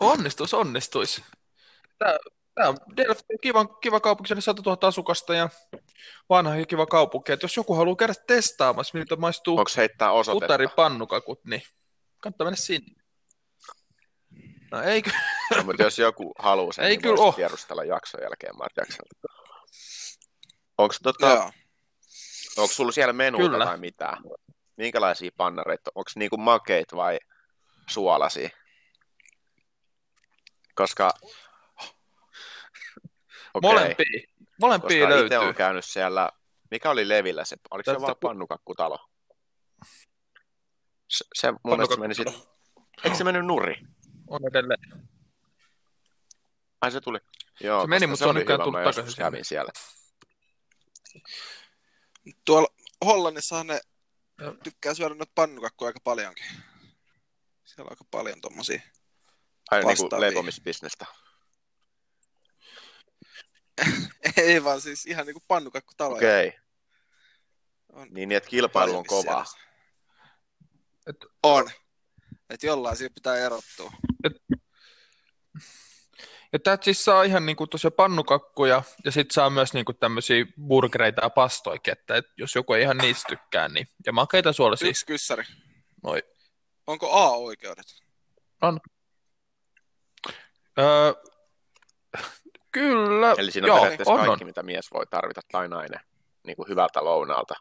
Onnistus, 0.00 0.54
onnistuis. 0.54 1.22
Tää, 1.98 2.18
tää 2.54 2.68
on 2.68 2.76
Delft 2.96 3.24
on 3.30 3.38
kiva, 3.42 3.64
kiva 3.64 4.00
kaupunki, 4.00 4.28
siellä 4.28 4.40
100 4.40 4.62
000 4.66 4.88
asukasta 4.88 5.34
ja 5.34 5.48
vanha 6.28 6.56
ja 6.56 6.66
kiva 6.66 6.86
kaupunki. 6.86 7.32
Et 7.32 7.42
jos 7.42 7.56
joku 7.56 7.74
haluaa 7.74 7.96
käydä 7.96 8.14
testaamassa, 8.26 8.98
miltä 8.98 9.16
maistuu 9.16 9.58
Onko 9.58 9.70
heittää 9.76 10.12
osoitetta? 10.12 10.44
putaripannukakut, 10.44 11.44
niin 11.44 11.62
kannattaa 12.20 12.44
mennä 12.44 12.56
sinne. 12.56 13.03
No 14.70 14.82
eikö? 14.82 15.10
No, 15.56 15.62
mutta 15.64 15.82
jos 15.82 15.98
joku 15.98 16.32
haluaa 16.38 16.72
sen, 16.72 16.84
Ei 16.84 16.90
niin 16.90 17.02
kyllä 17.02 17.16
voisi 17.16 17.24
oo. 17.24 17.32
tiedustella 17.32 17.84
jakson 17.84 18.20
jälkeen 18.22 18.56
Marjakselta. 18.56 19.28
Onko 20.78 20.94
tota, 21.02 21.52
onko 22.56 22.74
sulla 22.74 22.92
siellä 22.92 23.12
menuta 23.12 23.44
Kyllä. 23.44 23.64
tai 23.64 23.78
mitään? 23.78 24.22
Minkälaisia 24.76 25.30
pannareita? 25.36 25.90
Onko 25.94 26.10
niinku 26.16 26.36
makeit 26.36 26.94
vai 26.94 27.18
suolasia? 27.90 28.48
Koska... 30.74 31.10
Okei, 33.54 33.70
Molempia, 33.70 34.20
molempia 34.60 35.06
koska 35.06 35.18
itse 35.18 35.34
löytyy. 35.34 35.48
on 35.48 35.54
käynyt 35.54 35.84
siellä... 35.84 36.30
Mikä 36.70 36.90
oli 36.90 37.08
Levillä 37.08 37.44
se? 37.44 37.56
Oliko 37.70 37.84
se 37.84 37.92
Tästä 37.92 38.06
vaan 38.06 38.16
pannukakkutalo? 38.20 38.98
Se, 41.08 41.24
se 41.34 41.52
mun 41.52 41.60
mielestä 41.64 41.96
meni 41.96 42.14
sit... 42.14 42.28
Eikö 43.04 43.16
se 43.16 43.24
mennyt 43.24 43.46
nuri? 43.46 43.74
On 44.26 44.40
edelleen. 44.48 45.08
Ai 46.80 46.92
se 46.92 47.00
tuli. 47.00 47.18
Joo, 47.60 47.80
Se 47.80 47.86
meni, 47.86 48.06
mutta 48.06 48.24
se 48.24 48.28
on 48.28 48.34
nykyään 48.34 48.60
tullut 48.60 48.80
takaisin 48.80 49.04
sinne. 49.12 49.24
kävin 49.24 49.44
siellä. 49.44 49.72
Tuolla 52.44 52.68
Hollannissahan 53.04 53.66
ne 53.66 53.80
Joo. 54.38 54.54
tykkää 54.64 54.94
syödä 54.94 55.14
noita 55.14 55.32
pannukakkuja 55.34 55.86
aika 55.88 56.00
paljonkin. 56.04 56.46
Siellä 57.64 57.84
on 57.88 57.92
aika 57.92 58.04
paljon 58.10 58.40
tommosia. 58.40 58.80
Ai 59.70 59.78
niinku 59.84 60.02
Vastaavia. 60.02 60.20
leipomisbisnestä. 60.20 61.06
Ei 64.36 64.64
vaan 64.64 64.80
siis 64.80 65.06
ihan 65.06 65.26
niinku 65.26 65.42
pannukakkutaloja. 65.48 66.16
Okei. 66.16 66.48
Okay. 66.48 66.60
On 67.92 68.08
Niin, 68.10 68.28
niin, 68.28 68.36
että 68.36 68.50
kilpailu 68.50 68.96
on 68.98 69.06
kovaa. 69.06 69.44
Et- 71.06 71.26
On. 71.42 71.70
Että 72.50 72.66
jollain 72.66 72.96
siitä 72.96 73.14
pitää 73.14 73.36
erottua. 73.36 73.90
Ja 76.52 76.58
täältä 76.58 76.84
siis 76.84 77.04
saa 77.04 77.22
ihan 77.22 77.46
niinku 77.46 77.66
tosiaan 77.66 77.92
pannukakkuja 77.92 78.82
ja 79.04 79.12
sitten 79.12 79.34
saa 79.34 79.50
myös 79.50 79.72
niinku 79.74 79.92
tämmöisiä 79.92 80.46
burgereita 80.66 81.24
ja 81.24 81.30
pastoikin, 81.30 81.92
että 81.92 82.16
et 82.16 82.24
jos 82.36 82.54
joku 82.54 82.72
ei 82.72 82.82
ihan 82.82 82.96
niistä 82.96 83.28
tykkää, 83.28 83.68
niin 83.68 83.86
ja 84.06 84.12
makeita 84.12 84.52
suolaisia. 84.52 84.88
Yksi 84.88 85.06
kyssäri. 85.06 85.44
Noi. 86.02 86.22
Onko 86.86 87.10
A-oikeudet? 87.12 87.86
Öö, 90.78 91.12
kyllä, 92.72 93.34
Eli 93.38 93.50
siinä 93.50 93.64
on 93.64 93.68
joo, 93.68 93.80
periaatteessa 93.80 94.12
on, 94.12 94.26
kaikki, 94.26 94.44
on. 94.44 94.48
mitä 94.48 94.62
mies 94.62 94.92
voi 94.92 95.06
tarvita 95.06 95.40
tai 95.52 95.68
nainen 95.68 96.00
niin 96.46 96.56
kuin 96.56 96.68
hyvältä 96.68 97.04
lounaalta. 97.04 97.54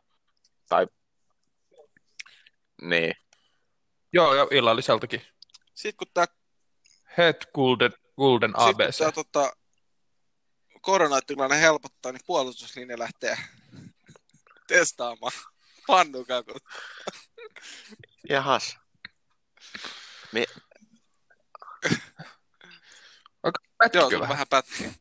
Tai... 0.70 0.88
Niin. 2.82 3.14
Joo, 4.14 4.36
ja 4.36 4.48
illalliseltakin. 4.52 5.22
Sitten 5.74 5.98
kun 5.98 6.08
tämä 6.14 6.26
Head 7.18 7.42
Golden, 7.56 7.94
Golden 8.18 8.50
Sitten 8.50 8.76
kun 8.76 8.84
ABC. 8.86 8.98
tämä 8.98 9.12
tota, 9.12 9.54
koronatilanne 10.82 11.62
helpottaa, 11.62 12.12
niin 12.12 12.22
puolustuslinja 12.26 13.00
lähtee 13.00 13.38
testaamaan 14.68 15.32
pannukakut. 15.88 16.64
Jahas. 18.30 18.78
Mi- 20.32 20.46
Aika 23.80 24.00
Joo, 24.00 24.08
on 24.14 24.20
vähän. 24.30 24.48
pätkiä. 24.50 24.92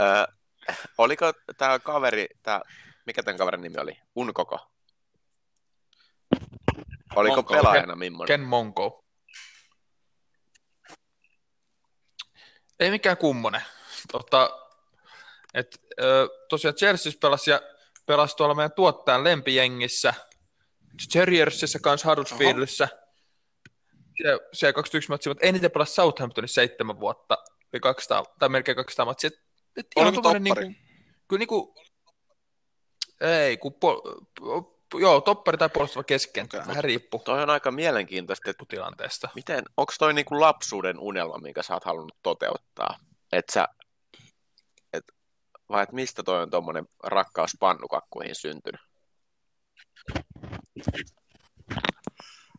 Ö, 0.00 0.26
oliko 0.98 1.32
tämä 1.58 1.78
kaveri, 1.78 2.26
tää, 2.42 2.60
mikä 3.06 3.22
tämän 3.22 3.38
kaverin 3.38 3.60
nimi 3.62 3.78
oli? 3.78 4.00
Unkoko? 4.16 4.69
Oliko 7.16 7.36
Monko. 7.36 7.54
pelaajana 7.54 7.96
millainen? 7.96 8.26
Ken 8.26 8.40
Monko. 8.48 9.04
Ei 12.80 12.90
mikään 12.90 13.16
kummonen. 13.16 13.62
Tota, 14.12 14.50
et, 15.54 15.80
ö, 16.02 16.28
tosiaan 16.48 16.74
Chelsea 16.74 17.12
pelasi 17.20 17.50
ja 17.50 17.60
pelasi 18.06 18.36
tuolla 18.36 18.54
meidän 18.54 18.72
tuottajan 18.72 19.24
lempijengissä, 19.24 20.14
Terriersissä 21.12 21.78
kanssa 21.78 22.08
Huddersfieldissä. 22.08 22.88
Siellä, 24.16 24.48
siellä 24.52 24.72
21 24.72 25.08
matsia, 25.08 25.30
mutta 25.30 25.46
eniten 25.46 25.70
pelasi 25.70 25.94
Southamptonissa 25.94 26.54
seitsemän 26.54 27.00
vuotta, 27.00 27.38
eli 27.72 27.80
200, 27.80 28.24
tai 28.38 28.48
melkein 28.48 28.76
200 28.76 29.04
matsia. 29.04 29.28
Et, 29.28 29.34
et 29.76 29.86
Oliko 29.96 30.22
tommonen 30.22 30.44
toppari? 30.44 30.68
Niinku, 30.68 30.80
kyllä 31.28 31.38
niinku, 31.38 31.74
ei, 33.20 33.56
kun 33.56 33.74
po, 33.74 34.02
po, 34.40 34.79
joo, 34.98 35.20
toppari 35.20 35.58
tai 35.58 35.68
puolustava 35.68 36.04
keskikenttä, 36.04 36.56
Okei. 36.56 36.68
vähän 36.68 36.84
riippuu 36.84 37.22
Toi 37.24 37.42
on 37.42 37.50
aika 37.50 37.70
mielenkiintoista, 37.70 38.50
että 38.50 38.64
tilanteesta. 38.68 39.28
miten, 39.34 39.64
onko 39.76 39.92
toi 39.98 40.14
niinku 40.14 40.40
lapsuuden 40.40 40.98
unelma, 40.98 41.38
minkä 41.38 41.62
sä 41.62 41.74
oot 41.74 41.84
halunnut 41.84 42.16
toteuttaa? 42.22 42.98
Et 43.32 43.48
sä, 43.48 43.68
et, 44.92 45.04
vai 45.68 45.82
et 45.82 45.92
mistä 45.92 46.22
toi 46.22 46.42
on 46.42 46.50
tommonen 46.50 46.88
rakkaus 47.02 47.56
pannukakkuihin 47.60 48.34
syntynyt? 48.34 48.80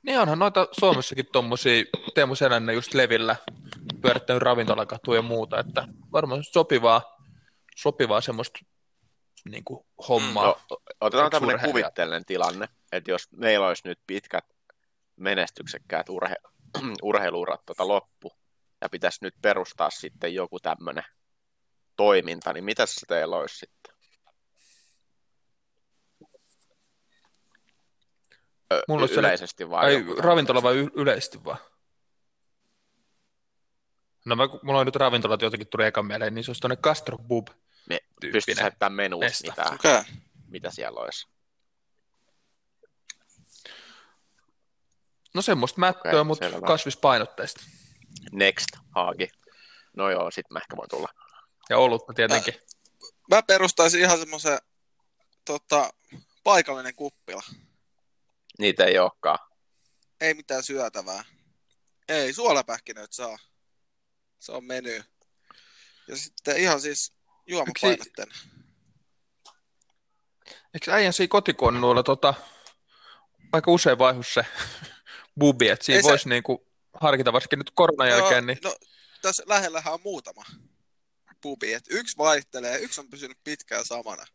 Niin 0.04 0.20
onhan 0.20 0.40
noita 0.40 0.68
Suomessakin 0.80 1.26
tommosia, 1.32 1.84
Teemu 2.16 2.36
Selänne 2.36 2.74
just 2.74 2.94
Levillä, 2.94 3.36
pyörittänyt 4.02 4.44
ravintolakatuja 4.44 5.18
ja 5.18 5.22
muuta, 5.22 5.60
että 5.60 5.88
varmaan 6.12 6.44
sopivaa, 6.44 7.18
sopivaa 7.76 8.22
semmoista 8.22 8.60
niin 9.46 9.64
kuin, 9.64 9.86
hommaa. 10.08 10.46
No, 10.46 10.78
otetaan 11.02 11.32
tämmöinen 11.32 11.66
kuvitteellinen 11.66 12.26
tilanne, 12.26 12.68
että 12.92 13.12
jos 13.12 13.28
meillä 13.32 13.68
olisi 13.68 13.88
nyt 13.88 14.00
pitkät 14.08 14.46
menestyksekkäät 15.16 16.10
urhe, 16.10 16.36
urheiluurat 17.04 17.62
tota 17.66 17.88
loppu, 17.88 18.32
ja 18.82 18.90
pitäisi 18.90 19.20
nyt 19.22 19.36
perustaa 19.42 19.90
sitten 19.90 20.34
joku 20.34 20.60
tämmöinen 20.60 21.04
toiminta, 21.96 22.54
niin 22.54 22.64
mitä 22.64 22.86
se 22.86 23.06
teillä 23.08 23.36
olisi 23.36 23.58
sitten? 23.58 23.96
Mulla 28.88 29.02
olisi 29.02 29.20
yleisesti 29.20 29.70
vai 29.70 29.86
Ai, 29.86 30.06
ravintola 30.18 30.64
vai 30.64 30.78
y- 30.78 30.92
yleisesti 30.94 31.44
vaan? 31.44 31.58
No 34.26 34.36
mä, 34.36 34.44
mulla 34.64 34.80
on 34.80 34.86
nyt 34.86 34.96
ravintolat 34.96 35.42
jotenkin 35.42 35.68
tuli 35.68 35.86
ekan 35.86 36.06
mieleen, 36.06 36.36
niin 36.36 36.44
se 36.44 36.52
olisi 36.52 36.62
tuonne 36.62 36.76
Castro 36.76 37.18
Bub 37.18 37.48
Pystyisi 38.22 38.46
tyyppinen. 38.46 38.64
heittämään 38.64 38.94
menuun, 38.94 39.24
mesta. 39.24 39.50
mitä. 39.50 39.72
Okay. 39.74 40.04
mitä 40.48 40.72
siellä 40.72 41.00
olisi. 41.00 41.28
No 45.34 45.42
semmoista 45.42 45.80
mättöä, 45.80 46.12
Okei, 46.12 46.24
mutta 46.24 46.50
selvä. 46.50 46.68
kasvispainotteista. 46.68 47.62
Next, 48.32 48.68
Haagi. 48.96 49.30
No 49.98 50.10
joo, 50.10 50.32
sit 50.32 50.50
mä 50.50 50.60
ehkä 50.60 50.78
voin 50.78 50.90
tulla. 50.90 51.08
Ja 51.70 51.78
olutta 51.78 52.14
tietenkin. 52.14 52.54
Mä 53.30 53.44
perustaisin 53.44 54.02
ihan 54.02 54.20
semmoisen 54.20 54.58
tota, 55.46 55.94
paikallinen 56.44 56.96
kuppila. 56.96 57.42
Niitä 58.60 58.86
ei 58.86 59.00
olekaan. 59.00 59.40
Ei 60.22 60.34
mitään 60.34 60.64
syötävää. 60.64 61.24
Ei, 62.08 62.34
suolapähkinöitä 62.34 63.16
saa. 63.16 63.38
Se 64.40 64.52
on 64.52 64.64
meny. 64.64 65.04
Ja 66.08 66.18
sitten 66.18 66.58
ihan 66.58 66.82
siis 66.82 67.14
juomapainotteinen. 67.48 68.36
Eikö 70.74 70.92
äijän 70.92 71.14
siinä 71.14 71.28
kotikonnuilla 71.30 72.04
tota, 72.04 72.34
aika 73.54 73.72
usein 73.72 73.98
vaihu 73.98 74.24
se 74.24 74.46
bubi, 75.40 75.70
että 75.70 75.86
siinä 75.86 75.98
Ei 75.98 76.04
se- 76.04 76.10
voisi 76.10 76.30
niinku 76.30 76.68
harkita 76.94 77.34
varsinkin 77.34 77.60
nyt 77.60 77.72
koronan 77.76 78.10
jälkeen, 78.10 78.46
niin 78.46 78.58
no, 78.64 78.76
tässä 79.22 79.44
lähellähän 79.46 79.94
on 79.94 80.00
muutama 80.04 80.44
pubi. 81.42 81.74
Et 81.74 81.86
yksi 81.90 82.18
vaihtelee, 82.18 82.78
yksi 82.80 83.02
on 83.02 83.10
pysynyt 83.10 83.38
pitkään 83.44 83.86
samana. 83.86 84.26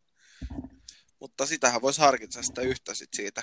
Mutta 1.21 1.47
sitähän 1.47 1.83
voisi 1.83 2.01
harkita 2.01 2.43
sitä 2.43 2.63
yhtä 2.63 2.95
sit 2.95 3.09
siitä. 3.17 3.43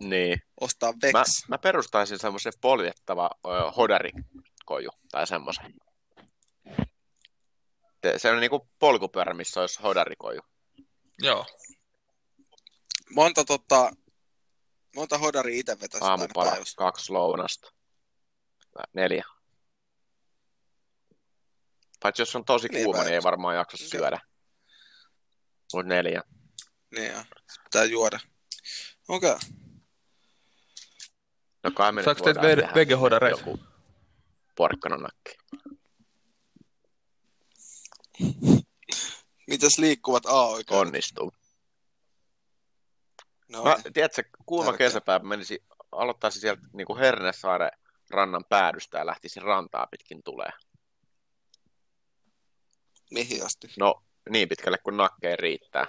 Niin. 0.00 0.42
Ostaa 0.60 0.92
Mä, 0.92 0.98
Vex. 1.18 1.28
mä 1.48 1.58
perustaisin 1.58 2.18
semmoisen 2.18 2.52
poljettava 2.60 3.30
ö, 3.46 3.70
hodarikoju 3.70 4.90
tai 5.10 5.26
semmoisen. 5.26 5.74
Se, 8.02 8.18
se 8.18 8.30
on 8.30 8.40
niinku 8.40 8.68
polkupyörä, 8.78 9.34
missä 9.34 9.60
olisi 9.60 9.82
hodarikoju. 9.82 10.40
joo. 11.18 11.46
Monta, 13.10 13.44
tota, 13.44 13.90
monta 14.96 15.18
hodari 15.18 15.58
itse 15.58 15.80
vetäisi 15.80 16.06
Aamupala, 16.06 16.56
kaksi 16.76 17.12
lounasta. 17.12 17.72
Tai 18.72 18.84
Neljä. 18.92 19.24
Paitsi 22.02 22.22
jos 22.22 22.36
on 22.36 22.44
tosi 22.44 22.68
Niin 22.68 22.84
kuuma, 22.84 23.02
niin 23.02 23.14
ei 23.14 23.22
varmaan 23.22 23.56
jaksa 23.56 23.76
Okei. 23.76 23.88
syödä. 23.88 24.20
Mut 25.74 25.86
neljä. 25.86 26.22
Niin 26.96 27.12
joo. 27.12 27.24
Pitää 27.64 27.84
juoda. 27.84 28.20
Okei. 29.08 29.30
Okay. 29.30 29.48
No 31.62 31.70
kai 31.70 31.92
me 31.92 32.02
ve- 32.02 32.40
tehdä 32.40 32.72
vegehodareita? 32.74 33.40
Joku 33.40 33.58
porkkananakki. 34.56 35.36
Mitäs 39.50 39.78
liikkuvat 39.78 40.26
A 40.26 40.46
oikein? 40.46 40.80
Onnistuu. 40.80 41.32
No, 43.48 43.64
Mä, 43.64 43.76
tiedätkö, 43.92 44.22
kuuma 44.46 44.70
Tärkeä. 44.70 44.86
kesäpäivä 44.86 45.24
menisi, 45.24 45.64
aloittaisin 45.92 46.40
sieltä 46.40 46.62
niin 46.72 46.86
kuin 46.86 46.98
Hernesaaren 46.98 47.70
rannan 48.10 48.44
päädystä 48.48 48.98
ja 48.98 49.06
lähtisin 49.06 49.42
rantaa 49.42 49.86
pitkin 49.90 50.22
tulee. 50.22 50.50
mihin 53.10 53.46
asti? 53.46 53.68
No, 53.78 54.02
niin 54.30 54.48
pitkälle 54.48 54.78
kuin 54.78 54.96
nakkeen 54.96 55.38
riittää. 55.38 55.86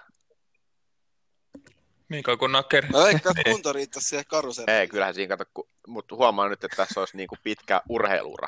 Niin 2.09 2.23
kauan 2.23 2.37
kuin 2.39 2.51
nakker. 2.51 2.85
Mä 2.91 3.03
veikkaan, 3.03 3.37
että 3.39 3.51
kunto 3.51 3.73
riittäisi 3.73 4.09
siihen 4.09 4.25
karuselle. 4.27 4.79
Ei, 4.79 4.87
kyllähän 4.87 5.13
siinä 5.15 5.37
kato, 5.37 5.51
ku- 5.53 5.69
mutta 5.87 6.15
huomaa 6.15 6.49
nyt, 6.49 6.63
että 6.63 6.77
tässä 6.77 6.99
olisi 6.99 7.17
niin 7.17 7.27
kuin 7.27 7.39
pitkä 7.43 7.81
urheilura. 7.89 8.47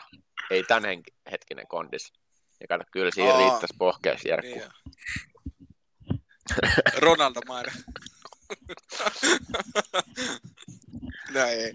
Ei 0.50 0.64
tämän 0.64 0.84
hetkinen 1.32 1.68
kondis. 1.68 2.14
Ja 2.64 2.68
kato, 2.68 2.84
kyllä 2.92 3.12
siinä 3.12 3.32
Aa. 3.32 3.38
riittäisi 3.40 3.74
pohkeusjärkku. 3.78 4.50
Niin 4.50 4.62
joo. 4.62 4.70
Ronaldo 6.98 7.40
mainen. 7.48 7.74
no 11.34 11.40
ei. 11.48 11.74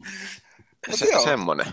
Mut 0.89 0.99
Se, 0.99 1.07
joo. 1.11 1.25
semmonen. 1.25 1.67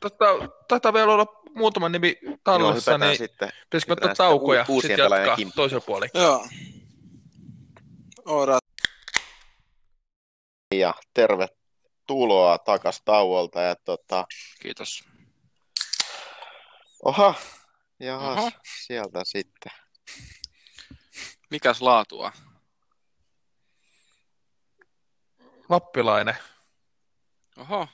Tota, 0.00 0.24
taitaa 0.68 0.92
vielä 0.92 1.12
olla 1.12 1.26
muutama 1.54 1.88
nimi 1.88 2.18
Joo, 2.22 2.36
tallessa, 2.44 2.90
hypätään 2.92 3.10
niin 3.10 3.18
sitten. 3.18 3.48
pitäisikö 3.64 3.92
ottaa 3.92 4.08
sitten 4.08 4.26
tauko 4.26 4.54
ja 4.54 4.64
sitten 4.64 4.98
jatkaa 4.98 5.36
kimppuun. 5.36 5.52
toisella 5.56 5.80
puolella. 5.86 6.20
Joo. 6.22 6.46
Ora. 8.24 8.58
Ja 10.74 10.94
tervetuloa 11.14 11.63
takas 12.64 13.02
tauolta. 13.04 13.60
Ja 13.60 13.76
tota, 13.76 14.26
Kiitos. 14.62 15.04
oha, 17.04 17.34
jahas, 18.00 18.38
Oho. 18.38 18.50
sieltä 18.86 19.20
sitten. 19.24 19.72
Mikäs 21.50 21.82
laatua? 21.82 22.32
Lappilainen. 25.68 26.36
Oho. 27.56 27.88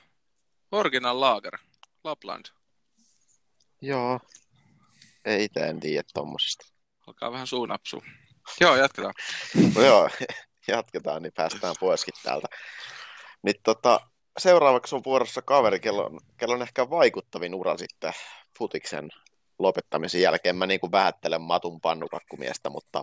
Original 0.72 1.20
Lager. 1.20 1.58
Lapland. 2.04 2.44
Joo, 3.82 4.20
ei 5.24 5.44
itse 5.44 5.60
en 5.60 5.80
tiedä 5.80 6.08
tommosista. 6.14 6.66
Alkaa 7.06 7.32
vähän 7.32 7.46
suunapsua. 7.46 8.02
Joo, 8.60 8.76
jatketaan. 8.76 9.14
No 9.74 9.82
joo, 9.82 10.10
jatketaan, 10.68 11.22
niin 11.22 11.32
päästään 11.36 11.74
poiskin 11.80 12.14
täältä. 12.22 12.48
Niin 13.42 13.56
tota, 13.62 14.00
seuraavaksi 14.38 14.94
on 14.94 15.04
vuorossa 15.04 15.42
kaveri, 15.42 15.80
kello 15.80 16.04
on, 16.04 16.20
kello 16.36 16.54
on 16.54 16.62
ehkä 16.62 16.90
vaikuttavin 16.90 17.54
ura 17.54 17.76
sitten 17.76 18.12
futiksen 18.58 19.08
lopettamisen 19.58 20.20
jälkeen. 20.22 20.56
Mä 20.56 20.66
niin 20.66 20.80
kuin 20.80 20.92
vähättelen 20.92 21.42
Matun 21.42 21.80
pannukakkumiestä, 21.80 22.70
mutta 22.70 23.02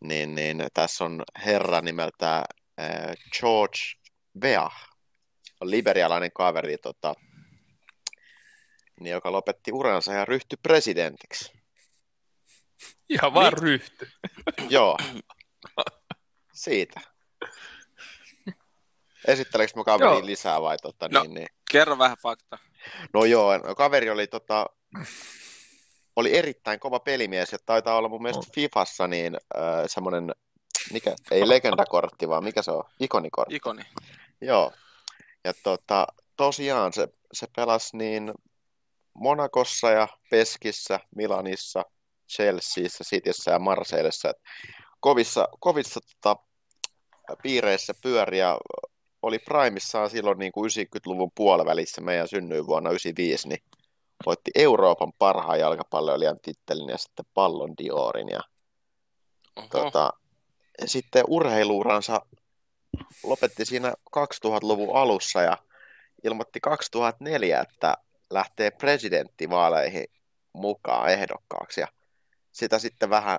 niin, 0.00 0.34
niin, 0.34 0.66
tässä 0.74 1.04
on 1.04 1.22
herra 1.44 1.80
nimeltä 1.80 2.36
äh, 2.36 3.14
George 3.40 3.78
Weah, 4.42 4.88
on 5.60 5.70
liberialainen 5.70 6.30
kaveri, 6.34 6.78
tota, 6.78 7.14
niin, 9.00 9.12
joka 9.12 9.32
lopetti 9.32 9.72
uransa 9.72 10.12
ja 10.12 10.24
ryhtyi 10.24 10.58
presidentiksi. 10.62 11.52
Ihan 13.08 13.34
vaan 13.34 13.52
Niin. 13.52 13.62
ryhty. 13.62 14.10
Joo. 14.68 14.96
Siitä. 16.52 17.00
Esitteleekö 19.28 19.72
mä 19.76 19.84
kaveriin 19.84 20.18
Joo. 20.18 20.26
lisää 20.26 20.62
vai 20.62 20.76
tota, 20.82 21.08
No. 21.08 21.22
niin, 21.22 21.34
niin. 21.34 21.48
Kerro 21.72 21.98
vähän 21.98 22.16
fakta. 22.22 22.58
No 23.14 23.24
joo, 23.24 23.58
no, 23.58 23.74
kaveri 23.74 24.10
oli 24.10 24.26
tota, 24.26 24.66
oli 26.16 26.36
erittäin 26.36 26.80
kova 26.80 27.00
pelimies 27.00 27.52
ja 27.52 27.58
taitaa 27.66 27.96
olla 27.96 28.08
mun 28.08 28.22
mielestä 28.22 28.46
On. 28.48 28.54
Fifassa 28.54 29.06
niin 29.06 29.34
äh, 29.56 29.84
semmoinen, 29.86 30.34
mikä, 30.92 31.16
ei 31.30 31.48
legendakortti, 31.48 32.28
vaan 32.28 32.44
mikä 32.44 32.62
se 32.62 32.70
on, 32.70 32.84
ikonikortti. 33.00 33.56
Ikoni. 33.56 33.82
Joo. 34.40 34.72
Ja 35.44 35.52
tota, 35.62 36.06
tosiaan 36.36 36.92
se, 36.92 37.08
se 37.32 37.46
pelasi 37.56 37.96
niin 37.96 38.32
Monakossa 39.14 39.90
ja 39.90 40.08
Peskissä, 40.30 41.00
Milanissa, 41.16 41.84
Chelseassa, 42.32 43.04
Cityssä 43.04 43.50
ja 43.50 43.58
Marseillessa. 43.58 44.32
Kovissa 45.00 45.48
kovissa 45.60 46.00
tota, 46.00 46.42
piireissä 47.42 47.92
pyöriä 48.02 48.56
oli 49.22 49.38
primissaan 49.38 50.10
silloin 50.10 50.38
niin 50.38 50.52
kuin 50.52 50.70
90-luvun 50.70 51.30
puolivälissä 51.34 52.00
meidän 52.00 52.28
synnyin 52.28 52.66
vuonna 52.66 52.90
95, 52.90 53.48
niin 53.48 53.62
voitti 54.26 54.50
Euroopan 54.54 55.12
parhaan 55.18 55.60
jalkapalloilijan 55.60 56.40
tittelin 56.42 56.88
ja 56.88 56.98
sitten 56.98 57.26
Pallon 57.34 57.74
Diorin. 57.78 58.28
Ja 58.28 58.40
Oho. 59.56 59.68
tota, 59.68 60.12
sitten 60.86 61.24
urheiluuransa 61.28 62.20
lopetti 63.22 63.64
siinä 63.64 63.94
2000-luvun 64.16 64.96
alussa 64.96 65.42
ja 65.42 65.58
ilmoitti 66.24 66.60
2004, 66.60 67.60
että 67.60 67.96
lähtee 68.30 68.70
presidenttivaaleihin 68.70 70.06
mukaan 70.52 71.10
ehdokkaaksi. 71.10 71.80
Ja 71.80 71.88
sitä 72.52 72.78
sitten 72.78 73.10
vähän, 73.10 73.38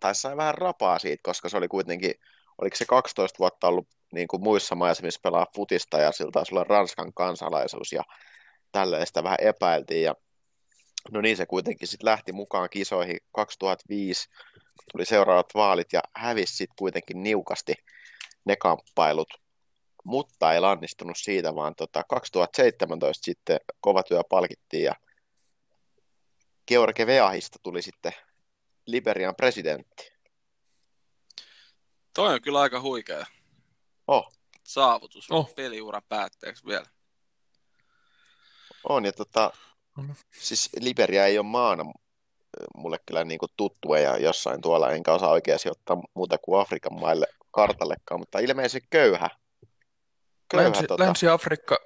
tai 0.00 0.14
sai 0.14 0.36
vähän 0.36 0.54
rapaa 0.54 0.98
siitä, 0.98 1.20
koska 1.22 1.48
se 1.48 1.56
oli 1.56 1.68
kuitenkin, 1.68 2.14
oliko 2.58 2.76
se 2.76 2.84
12 2.84 3.38
vuotta 3.38 3.68
ollut 3.68 3.88
niin 4.14 4.28
kuin 4.28 4.42
muissa 4.42 4.74
maissa, 4.74 5.02
missä 5.02 5.20
pelaa 5.22 5.46
futista 5.56 5.98
ja 5.98 6.12
sillä 6.12 6.30
taisi 6.30 6.54
olla 6.54 6.64
Ranskan 6.64 7.12
kansalaisuus 7.12 7.92
ja 7.92 8.02
tälleen 8.72 9.06
sitä 9.06 9.22
vähän 9.22 9.38
epäiltiin. 9.40 10.02
Ja 10.02 10.14
no 11.12 11.20
niin 11.20 11.36
se 11.36 11.46
kuitenkin 11.46 11.88
sitten 11.88 12.06
lähti 12.06 12.32
mukaan 12.32 12.70
kisoihin 12.70 13.18
2005, 13.32 14.28
kun 14.76 14.84
tuli 14.92 15.04
seuraavat 15.04 15.54
vaalit 15.54 15.92
ja 15.92 16.00
hävisi 16.16 16.56
sitten 16.56 16.76
kuitenkin 16.78 17.22
niukasti 17.22 17.74
ne 18.44 18.56
kamppailut, 18.56 19.28
mutta 20.04 20.52
ei 20.52 20.60
lannistunut 20.60 21.16
siitä, 21.18 21.54
vaan 21.54 21.74
tota 21.74 22.02
2017 22.08 23.24
sitten 23.24 23.60
kova 23.80 24.02
työ 24.02 24.22
palkittiin 24.30 24.84
ja 24.84 24.94
George 26.68 27.06
Veahista 27.06 27.58
tuli 27.62 27.82
sitten 27.82 28.12
Liberian 28.86 29.36
presidentti. 29.36 30.12
Toi 32.14 32.34
on 32.34 32.42
kyllä 32.42 32.60
aika 32.60 32.80
huikea 32.80 33.26
Oh, 34.06 34.32
saavutus 34.64 35.30
Oh. 35.30 35.54
peliuran 35.54 36.02
päätteeksi 36.08 36.66
vielä. 36.66 36.86
on 38.88 39.04
ja 39.04 39.12
tota, 39.12 39.50
siis 40.40 40.70
Liberia 40.80 41.26
ei 41.26 41.38
ole 41.38 41.46
maana 41.46 41.84
mulle 42.74 42.98
kyllä 43.06 43.24
niin 43.24 43.38
kuin 43.38 43.52
tuttu 43.56 43.94
ja 43.94 44.16
jossain 44.16 44.60
tuolla, 44.60 44.90
enkä 44.90 45.12
osaa 45.12 45.30
oikein 45.30 45.58
sijoittaa 45.58 46.02
muuta 46.14 46.38
kuin 46.38 46.60
Afrikan 46.60 47.00
maille 47.00 47.26
kartallekaan, 47.50 48.20
mutta 48.20 48.38
ilmeisesti 48.38 48.86
köyhä. 48.90 49.30
Köyhä 50.50 50.64
Länsi, 50.68 50.86
tota, 50.86 51.04
Länsi-Afrikka, 51.04 51.78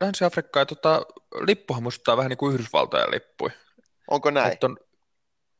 Länsi-Afrikka 0.00 0.60
ja 0.60 0.66
tota, 0.66 1.02
lippuhan 1.46 1.82
muistuttaa 1.82 2.16
vähän 2.16 2.28
niin 2.28 2.38
kuin 2.38 2.54
Yhdysvaltojen 2.54 3.10
lippui. 3.10 3.50
onko 4.10 4.30
näin? 4.30 4.52
Että 4.52 4.66
on, 4.66 4.76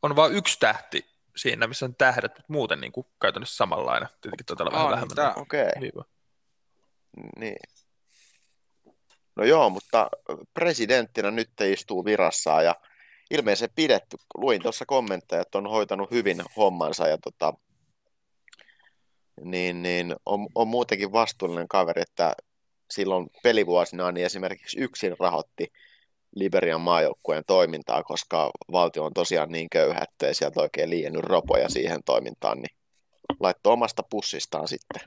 on 0.02 0.16
vain 0.16 0.32
yksi 0.32 0.58
tähti 0.60 1.13
siinä, 1.36 1.66
missä 1.66 1.86
on 1.86 1.94
tähdet, 1.94 2.32
mutta 2.32 2.52
muuten 2.52 2.80
niin 2.80 2.92
kuin 2.92 3.06
käytännössä 3.20 3.56
samanlainen. 3.56 4.08
Tietenkin 4.20 4.46
todella 4.46 4.72
vähän 4.72 4.84
Aa, 4.84 4.90
niin 4.90 4.96
vähemmän. 4.96 5.16
tää. 5.16 5.42
Okei, 5.42 5.66
okay. 5.86 6.04
niin. 7.38 7.56
No 9.36 9.44
joo, 9.44 9.70
mutta 9.70 10.10
presidenttinä 10.54 11.30
nyt 11.30 11.50
istuu 11.60 12.04
virassaan 12.04 12.64
ja 12.64 12.74
ilmeisesti 13.30 13.72
pidetty. 13.76 14.16
Luin 14.34 14.62
tuossa 14.62 14.86
kommentteja, 14.86 15.42
että 15.42 15.58
on 15.58 15.70
hoitanut 15.70 16.10
hyvin 16.10 16.42
hommansa 16.56 17.08
ja 17.08 17.18
tota, 17.18 17.54
niin, 19.44 19.82
niin 19.82 20.16
on, 20.26 20.46
on 20.54 20.68
muutenkin 20.68 21.12
vastuullinen 21.12 21.68
kaveri, 21.68 22.02
että 22.02 22.34
silloin 22.90 23.30
pelivuosina 23.42 24.12
niin 24.12 24.26
esimerkiksi 24.26 24.80
yksin 24.80 25.16
rahoitti 25.20 25.72
Liberian 26.36 26.80
maajoukkueen 26.80 27.44
toimintaa, 27.46 28.02
koska 28.02 28.50
valtio 28.72 29.04
on 29.04 29.12
tosiaan 29.14 29.52
niin 29.52 29.70
köyhä, 29.70 30.00
ettei 30.02 30.34
sieltä 30.34 30.60
oikein 30.60 30.90
liiennyt 30.90 31.24
ropoja 31.24 31.68
siihen 31.68 32.00
toimintaan, 32.04 32.58
niin 32.58 32.76
laittoi 33.40 33.72
omasta 33.72 34.02
pussistaan 34.10 34.68
sitten. 34.68 35.00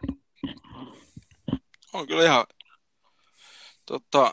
On 1.94 2.08
kyllä 2.08 2.24
ihan... 2.24 2.46
Tota, 3.86 4.32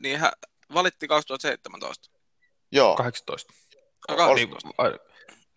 niin 0.00 0.18
hän 0.18 0.32
valitti 0.74 1.08
2017. 1.08 2.10
Joo, 2.72 2.94
18. 2.96 3.52
No, 4.08 4.14
Oli- 4.14 4.46
18. 4.46 4.68
Ai, 4.78 4.92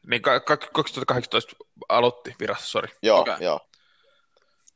Niin 0.08 0.22
ka- 0.22 0.40
2018 0.40 1.56
aloitti 1.90 2.36
virassa, 2.40 2.66
sori. 2.66 2.88
joo, 3.04 3.20
Okei. 3.20 3.36
joo. 3.40 3.60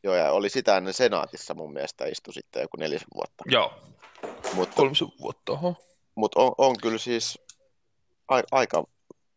Joo, 0.03 0.15
ja 0.15 0.31
oli 0.31 0.49
sitä 0.49 0.77
ennen 0.77 0.93
senaatissa 0.93 1.53
mun 1.53 1.73
mielestä 1.73 2.05
istui 2.05 2.33
sitten 2.33 2.61
joku 2.61 2.77
nelisen 2.77 3.07
vuotta. 3.15 3.43
Joo, 3.47 3.73
Mutta, 4.55 4.75
kolmisen 4.75 5.07
vuotta, 5.21 5.51
oho. 5.51 5.75
mutta 6.15 6.39
on, 6.39 6.55
on 6.57 6.75
kyllä 6.81 6.97
siis 6.97 7.39
a, 8.27 8.41
aika 8.51 8.83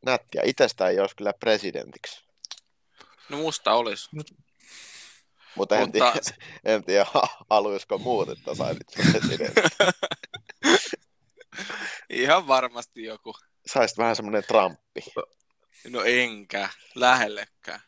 nättiä. 0.06 0.42
Itsestä 0.44 0.88
ei 0.88 1.00
olisi 1.00 1.16
kyllä 1.16 1.32
presidentiksi. 1.32 2.24
No 3.28 3.36
musta 3.36 3.74
olisi. 3.74 4.08
Mutta 5.54 5.76
en, 5.76 5.82
Mutta 5.82 6.12
tiedä, 6.12 6.36
en 6.74 6.84
tiedä, 6.84 7.06
haluaisiko 7.50 7.98
muut, 7.98 8.28
että 8.28 8.54
saisit 8.54 8.86
presidentti. 8.94 9.60
ihan 12.10 12.46
varmasti 12.46 13.04
joku. 13.04 13.34
Saisit 13.66 13.98
vähän 13.98 14.16
semmoinen 14.16 14.44
Trumpi. 14.44 15.00
No 15.90 16.02
enkä, 16.02 16.68
lähellekään. 16.94 17.80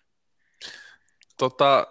Tota, 1.38 1.86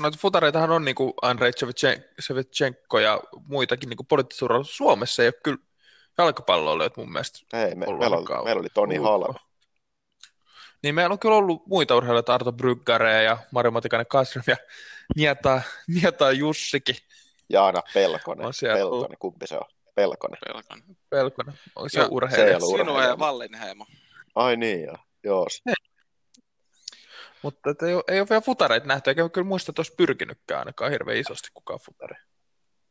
noita 0.00 0.18
futareitahan 0.20 0.70
on 0.70 0.84
niin 0.84 0.94
kuin 0.94 1.12
Andrei 1.22 1.50
Shevchen- 1.50 2.04
Shevchenko 2.20 2.98
ja 2.98 3.20
muitakin 3.46 3.88
niin 3.88 4.06
poliittisuudella. 4.08 4.64
Suomessa 4.64 5.22
ei 5.22 5.28
ole 5.28 5.34
kyllä 5.42 5.58
jalkapalloilijat 6.18 6.96
mun 6.96 7.12
mielestä 7.12 7.38
Ei, 7.52 7.74
me, 7.74 7.86
ollut 7.86 8.00
meillä, 8.00 8.16
oli, 8.16 8.44
meillä 8.44 8.60
oli 8.60 8.68
Toni. 8.74 8.96
Halme. 8.96 9.38
Niin 10.82 10.94
meillä 10.94 11.12
on 11.12 11.18
kyllä 11.18 11.36
ollut 11.36 11.66
muita 11.66 11.96
urheilijoita, 11.96 12.34
Arto 12.34 12.52
Bryggare 12.52 13.22
ja 13.22 13.38
Mari 13.50 13.70
Matikainen 13.70 14.06
Kasrem 14.06 14.44
ja 14.46 14.56
Nieta, 15.16 15.62
Nieta 15.88 16.32
Jussikin 16.32 16.96
Jaana 17.48 17.82
Pelkonen. 17.94 18.46
On 18.46 18.54
siellä 18.54 18.76
Peltonen, 18.76 19.18
kumpi 19.18 19.46
se 19.46 19.56
on? 19.56 19.66
Pelkonen. 19.94 20.38
Pelkän. 20.46 20.96
Pelkonen. 21.10 21.54
On 21.76 21.90
se 21.90 22.06
urheilija. 22.10 22.60
Sinua 22.60 23.02
ja 23.02 23.16
Wallinheimo. 23.16 23.86
Ai 24.34 24.56
niin, 24.56 24.82
joo. 24.84 24.96
joo. 25.24 25.46
Mutta 27.46 27.70
et 27.70 27.82
ei, 27.82 27.94
ole, 27.94 28.04
ei 28.08 28.20
ole 28.20 28.28
vielä 28.30 28.40
futareita 28.40 28.86
nähty, 28.86 29.10
eikä 29.10 29.28
kyllä 29.28 29.46
muista, 29.46 29.70
että 29.70 29.80
olisi 29.80 29.94
pyrkinytkään 29.96 30.58
ainakaan 30.58 30.90
hirveän 30.90 31.18
isosti 31.18 31.48
kukaan 31.54 31.80
futari. 31.80 32.16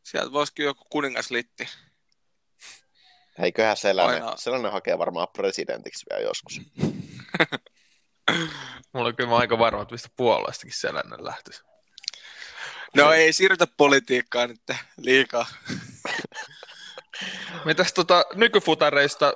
Sieltä 0.04 0.32
voisi 0.32 0.54
kyllä 0.54 0.70
joku 0.70 0.86
kuningaslitti. 0.90 1.70
Eiköhän 3.40 3.78
sellainen, 3.78 4.24
Aina- 4.24 4.38
sellainen 4.38 4.72
hakee 4.72 4.98
varmaan 4.98 5.28
presidentiksi 5.34 6.06
vielä 6.10 6.24
joskus. 6.24 6.62
Mulla 8.94 9.08
on 9.08 9.16
kyllä 9.16 9.38
aika 9.38 9.60
varma, 9.60 9.82
että 9.82 9.94
mistä 9.94 10.10
puolueestakin 10.16 10.78
sellainen 10.78 11.26
lähtisi. 11.26 11.64
No 12.96 13.12
ei 13.12 13.34
siirrytä 13.34 13.68
politiikkaan 13.78 14.50
nyt 14.50 14.80
liikaa. 14.98 15.46
Mitäs 17.66 17.94
tota, 17.94 18.26
nykyfutareista, 18.34 19.34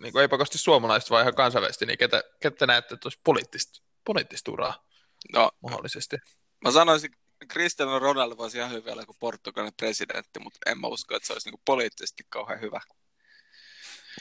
niin 0.00 0.12
kuin 0.12 0.22
ei 0.22 0.28
pakosti 0.28 0.58
suomalaista, 0.58 1.10
vaan 1.10 1.22
ihan 1.22 1.34
kansainvälisesti, 1.34 1.86
niin 1.86 1.98
ketä, 1.98 2.22
ketä 2.40 2.66
näette, 2.66 2.94
että 2.94 3.06
olisi 3.06 3.20
poliittista, 3.24 3.89
poliittista 4.04 4.50
uraa 4.52 4.84
No, 5.32 5.50
mahdollisesti? 5.62 6.16
mä 6.64 6.70
sanoisin, 6.70 7.10
Cristiano 7.52 7.98
Ronaldo 7.98 8.36
voisi 8.36 8.58
ihan 8.58 8.70
hyvin 8.70 8.92
olla 8.92 9.06
kuin 9.06 9.16
Portugalin 9.20 9.72
presidentti, 9.76 10.40
mutta 10.40 10.58
en 10.66 10.80
mä 10.80 10.86
usko, 10.86 11.16
että 11.16 11.26
se 11.26 11.32
olisi 11.32 11.48
niinku 11.48 11.62
poliittisesti 11.64 12.22
kauhean 12.28 12.60
hyvä. 12.60 12.80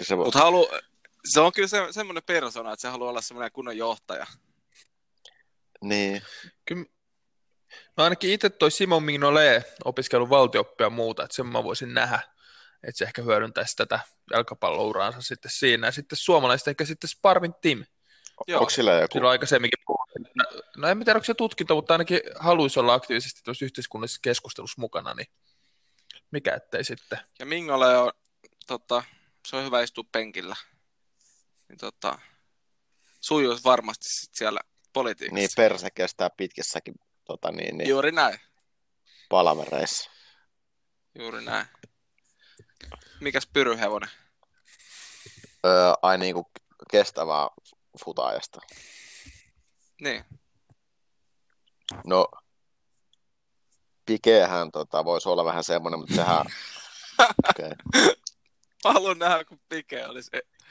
Se 0.02 0.18
voi, 0.18 0.26
Mutta 0.26 0.40
halu, 0.40 0.70
se 1.28 1.40
on 1.40 1.52
kyllä 1.52 1.68
se, 1.68 1.88
semmoinen 1.92 2.24
persona, 2.24 2.74
että 2.74 2.82
se 2.82 2.88
haluaa 2.88 3.10
olla 3.10 3.22
semmoinen 3.22 3.52
kunnon 3.52 3.78
johtaja. 3.78 4.26
niin, 5.82 6.22
Kyllä, 6.66 6.86
no 7.98 8.04
ainakin 8.04 8.32
itse 8.32 8.50
toi 8.50 8.72
Simon 8.72 9.04
Mignolet 9.04 9.64
opiskellut 9.86 10.30
valtioppia 10.30 10.86
ja 10.86 10.90
muuta, 10.90 11.24
että 11.24 11.36
sen 11.36 11.48
mä 11.48 11.64
voisin 11.64 11.94
nähdä, 11.94 12.20
että 12.84 12.98
se 12.98 13.06
ehkä 13.06 13.22
hyödyntäisi 13.22 13.76
tätä 13.76 14.00
jalkapallouraansa 14.32 15.22
sitten 15.22 15.52
siinä. 15.52 15.88
Ja 15.88 15.92
sitten 15.92 16.18
suomalaiset 16.18 16.68
ehkä 16.68 16.86
sitten 16.86 17.10
Sparvin 17.10 17.54
Tim. 17.62 17.86
Joo. 18.48 18.60
onko 18.60 18.70
sillä 18.70 18.94
joku? 18.94 19.14
Silloin 19.14 19.32
aikaisemminkin 19.32 19.80
puhuttiin, 19.88 20.26
no 20.78 20.88
en 20.88 21.00
tiedä, 21.00 21.18
onko 21.18 21.26
se 21.26 21.34
tutkinto, 21.34 21.76
mutta 21.76 21.94
ainakin 21.94 22.20
haluaisi 22.40 22.80
olla 22.80 22.94
aktiivisesti 22.94 23.42
tuossa 23.44 23.66
yhteiskunnallisessa 23.66 24.20
keskustelussa 24.24 24.82
mukana, 24.82 25.14
niin 25.14 25.28
mikä 26.32 26.56
ettei 26.56 26.84
sitten. 26.84 27.20
Ja 27.40 27.46
Mingolle 27.46 27.98
on, 27.98 28.12
tota, 28.68 29.04
se 29.48 29.56
on 29.56 29.66
hyvä 29.66 29.82
istua 29.82 30.04
penkillä. 30.12 30.56
Niin 31.70 31.78
tota, 31.78 32.20
sujuisi 33.22 33.64
varmasti 33.64 34.06
sit 34.10 34.36
siellä 34.36 34.60
politiikassa. 34.94 35.36
Niin, 35.36 35.50
perse 35.56 35.92
kestää 35.92 36.30
pitkissäkin 36.30 36.96
tota, 37.26 37.52
niin, 37.52 37.78
niin, 37.78 37.90
Juuri 37.90 38.12
näin, 38.12 38.40
palavereissa. 39.30 40.10
juuri 41.20 41.46
näin. 41.46 41.66
Mikäs 43.20 43.48
pyryhevonen? 43.54 44.10
Öö, 45.66 45.94
ai 46.02 46.18
niin 46.18 46.34
kuin 46.34 46.46
kestävää 46.92 47.48
futaajasta. 48.06 48.60
Niin, 50.02 50.26
No, 52.06 52.28
Pikehän 54.06 54.72
tota, 54.72 55.06
voisi 55.06 55.30
olla 55.30 55.46
vähän 55.46 55.64
semmoinen, 55.64 56.00
mutta 56.00 56.16
sehän... 56.16 56.46
Okay. 57.50 57.72
mä 58.86 58.94
haluan 58.94 59.20
nähdä, 59.20 59.46
kun 59.46 59.60
Pike 59.70 60.06
olisi 60.08 60.30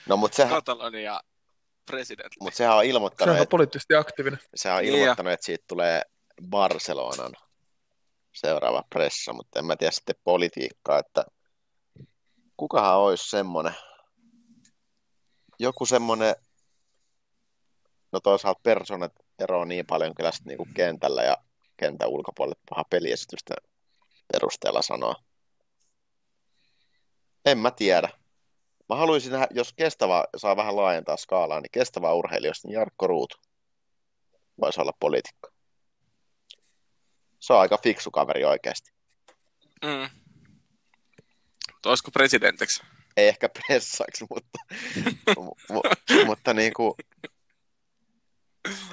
No, 0.09 0.17
mutta 0.17 0.37
sehän, 0.37 0.55
Katalonia 0.55 1.21
presidentti. 1.87 2.37
mut 2.41 2.55
sehän 2.55 2.77
on 2.77 2.83
Se 2.85 2.89
ilmoittanut, 2.89 3.35
on 3.37 3.43
että, 3.43 3.51
poliittisesti 3.51 3.95
aktiivinen. 3.95 4.39
sehän 4.55 4.79
on 4.79 4.85
Niin 4.85 4.95
ilmoittanut, 4.95 5.33
että 5.33 5.47
siitä 5.47 5.65
tulee 5.69 6.03
Barcelonan 6.51 7.33
seuraava 8.35 8.85
pressa, 8.91 9.33
mutta 9.33 9.59
en 9.59 9.65
mä 9.65 9.77
tiedä 9.77 9.91
sitten 9.91 10.15
politiikkaa, 10.25 10.99
että 10.99 11.25
kukahan 12.57 12.97
olisi 12.99 13.29
semmoinen, 13.29 13.75
joku 15.59 15.87
semmoinen, 15.87 16.35
no 18.13 18.21
toisaalta 18.21 18.61
persoonat 18.63 19.13
eroaa 19.39 19.65
niin 19.65 19.87
paljon 19.87 20.15
kyllä 20.15 20.31
niinku 20.45 20.69
kentällä 20.75 21.23
ja 21.23 21.37
kentän 21.77 22.09
ulkopuolelle 22.09 22.61
paha 22.71 22.85
peliesitystä 22.91 23.55
perusteella 24.33 24.83
sanoa. 24.83 25.15
En 27.45 27.59
mä 27.59 27.71
tiedä. 27.71 28.09
Mä 28.89 28.97
haluaisin 28.97 29.33
nähdä, 29.33 29.47
jos 29.51 29.73
kestävä 29.73 30.25
saa 30.37 30.57
vähän 30.57 30.77
laajentaa 30.77 31.17
skaalaa, 31.17 31.61
niin 31.61 31.71
kestävä 31.73 32.13
urheilijoista, 32.13 32.69
niin 32.69 32.75
Jarkko 32.75 33.07
Ruutu 33.07 33.37
voisi 34.61 34.81
olla 34.81 34.93
poliitikko. 35.01 35.49
Se 37.41 37.53
on 37.53 37.61
aika 37.61 37.79
fiksu 37.83 38.11
kaveri 38.11 38.45
oikeasti. 38.45 38.93
Mm. 39.85 40.09
Olisiko 41.87 42.11
presidentiksi? 42.11 42.83
Ei 43.17 43.29
ehkä 43.29 43.49
pressaksi, 43.49 44.27
mutta, 44.31 44.59
mu, 45.37 45.53
mu, 45.71 45.83
mutta 46.27 46.55
niin 46.55 46.73
kuin, 46.73 46.95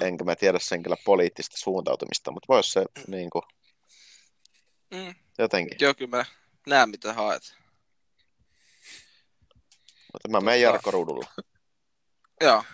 enkä 0.00 0.24
mä 0.24 0.36
tiedä 0.36 0.58
sen 0.62 0.82
kyllä 0.82 0.96
poliittista 1.04 1.56
suuntautumista, 1.56 2.30
mutta 2.30 2.46
voisi 2.48 2.70
se 2.70 2.84
niin 3.06 3.30
kuin, 3.30 3.42
Mm. 4.90 5.14
jotenkin. 5.38 5.76
Joo, 5.80 5.94
kyllä 5.94 6.16
mä 6.16 6.24
näen 6.66 6.90
mitä 6.90 7.12
haet. 7.12 7.56
Mutta 10.12 10.28
mä 10.30 10.40
menen 10.40 10.60
Jarkko 10.60 10.90
Ruudulla. 10.90 11.26
Joo. 12.40 12.64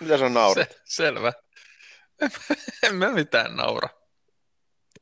Mitä 0.00 0.18
sä 0.18 0.28
naurat? 0.28 0.68
Se, 0.68 0.80
selvä. 0.84 1.32
En 2.82 2.94
mä 2.94 3.10
mitään 3.10 3.56
naura. 3.56 3.88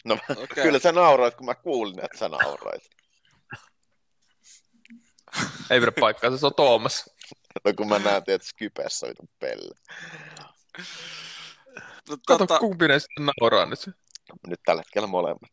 No 0.05 0.19
okay. 0.31 0.47
kyllä 0.65 0.79
sä 0.79 0.93
nauroit, 0.93 1.35
kun 1.35 1.47
mä 1.47 1.55
kuulin, 1.55 2.05
että 2.05 2.19
sä 2.19 2.29
nauroit. 2.29 2.83
Ei 5.71 5.81
pidä 5.81 5.93
paikkaa, 6.01 6.37
se 6.37 6.47
on 6.47 6.55
Tuomas. 6.55 7.11
No 7.65 7.73
kun 7.77 7.89
mä 7.89 7.99
näen, 7.99 8.17
että 8.27 8.47
Skypessä 8.47 9.07
on 9.07 9.29
pelle. 9.39 9.75
No, 12.09 12.17
Kato, 12.27 12.39
tota, 12.39 12.59
kumpi 12.59 12.89
ne 12.89 12.99
sitten 12.99 13.27
nauraa 13.27 13.67
nyt. 13.67 13.91
Nyt 14.47 14.61
tällä 14.65 14.81
hetkellä 14.81 15.07
molemmat. 15.09 15.51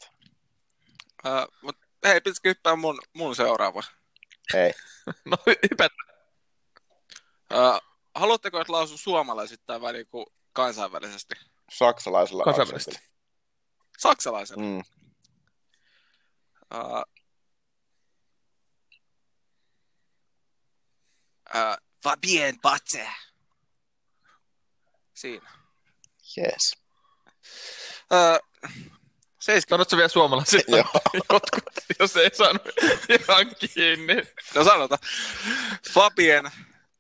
äh, 1.26 1.46
mut, 1.62 1.78
hei, 2.06 2.22
pitäisikö 2.22 2.50
hyppää 2.50 2.76
mun, 2.76 3.00
mun 3.14 3.36
seuraava? 3.36 3.82
Ei. 4.54 4.72
No 5.26 5.38
hypätä. 5.72 5.96
Äh, 7.54 7.82
haluatteko, 8.16 8.60
että 8.62 8.74
lausun 8.74 8.98
suomalaisittain 8.98 9.82
vai 9.82 9.94
niinku 9.94 10.34
kansainvälisesti? 10.54 11.36
Saksalaisella 11.72 12.44
Kansainvälisesti. 12.44 12.92
aksentilla. 12.92 13.16
Saksalaisen. 13.98 14.60
Mm. 14.60 14.78
Uh, 16.76 17.04
uh, 21.56 21.85
Fabien 22.06 22.62
Batse. 22.62 23.08
Siinä. 25.14 25.52
Yes. 26.38 26.78
Uh, 28.12 28.70
seiska. 29.40 29.70
Sanotko 29.70 29.98
vielä 29.98 30.08
suomalaisille? 30.08 30.78
Joo. 30.78 31.02
Jotkut, 31.34 31.64
jos 32.00 32.16
ei 32.16 32.30
saanut 32.36 32.62
ihan 33.10 33.56
kiinni. 33.56 34.16
No 34.56 34.64
sanota. 34.64 34.98
Fabien 35.94 36.52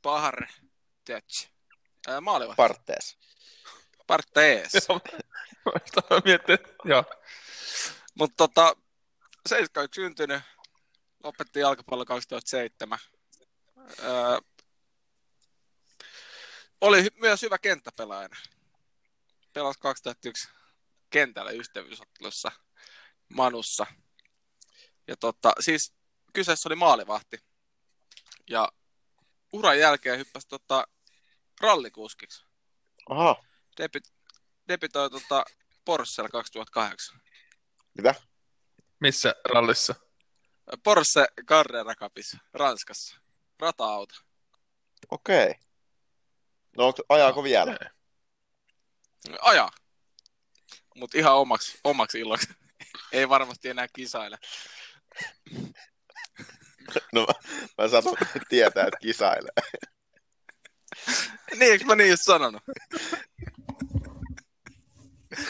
Bahar 0.01 0.47
Dutch. 1.10 1.49
Uh, 2.08 2.22
maaliva. 2.22 2.56
Partees. 2.56 3.18
Partees. 4.08 4.74
Joo. 4.89 5.01
Että 6.26 6.58
joo. 6.84 7.03
Mutta 8.16 8.36
tota, 8.38 8.76
71 9.49 10.01
syntynyt, 10.01 10.41
lopetti 11.24 11.60
jalkapallo 11.60 12.06
2007. 12.06 12.99
Öö, 14.03 14.39
oli 16.82 17.02
hy- 17.04 17.20
myös 17.20 17.42
hyvä 17.42 17.58
kenttäpelaaja. 17.58 18.30
Pelasi 19.54 19.80
2001 19.80 20.48
kentällä 21.10 21.52
ystävyysottelussa 21.52 22.52
Manussa. 23.30 23.86
Ja 25.08 25.18
tota, 25.18 25.52
siis 25.60 25.94
kyseessä 26.34 26.70
oli 26.70 26.76
maalivahti. 26.76 27.38
Ja 28.50 28.72
uran 29.54 29.80
jälkeen 29.80 30.20
hyppäsi 30.20 30.48
tota, 30.48 30.88
rallikuskiksi. 31.62 32.46
Aha, 33.10 33.44
Debi- 33.82 34.14
debitoi 34.68 35.10
tota, 35.10 35.46
Porschella 35.86 36.30
2008. 36.30 37.22
mitä? 37.98 38.16
Missä 39.00 39.36
rallissa? 39.54 39.96
Porsche 40.84 41.28
Carrera 41.48 41.96
Cupissa, 41.96 42.38
Ranskassa. 42.54 43.18
Rata-auto. 43.60 44.16
Okei. 45.12 45.56
No 46.78 46.88
onko, 46.88 47.04
ajaako 47.10 47.44
vielä? 47.44 47.78
Ajaa. 49.42 49.72
Mutta 50.96 51.18
ihan 51.18 51.36
omaksi, 51.36 51.80
omaksi 51.84 52.20
iloksi. 52.20 52.48
Ei 53.12 53.30
varmasti 53.30 53.70
enää 53.70 53.88
kisaile. 53.96 54.38
No 57.14 57.26
mä, 57.26 57.34
mä 57.78 57.88
sanon 57.88 58.16
tietää, 58.50 58.88
että 58.88 58.98
kisailee. 59.02 59.52
Niin, 61.52 61.72
eikö 61.72 61.86
mä 61.86 61.96
niin 61.96 62.10
just 62.10 62.24
sanonut? 62.24 62.64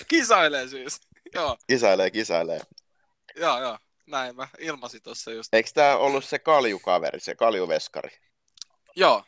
Kisailee 0.08 0.68
siis. 0.68 1.02
Joo, 1.34 1.58
Kisailee, 1.68 2.12
kisailee. 2.12 2.62
joo, 3.36 3.60
joo. 3.62 3.78
Näin 4.08 4.36
mä 4.36 4.48
ilmasin 4.60 5.02
tuossa 5.04 5.32
just. 5.32 5.54
Eikö 5.54 5.70
tää 5.74 5.98
ollut 5.98 6.26
se 6.26 6.40
kaljukaveri, 6.40 7.20
se 7.20 7.36
kaljuveskari? 7.36 8.10
Joo, 8.96 9.24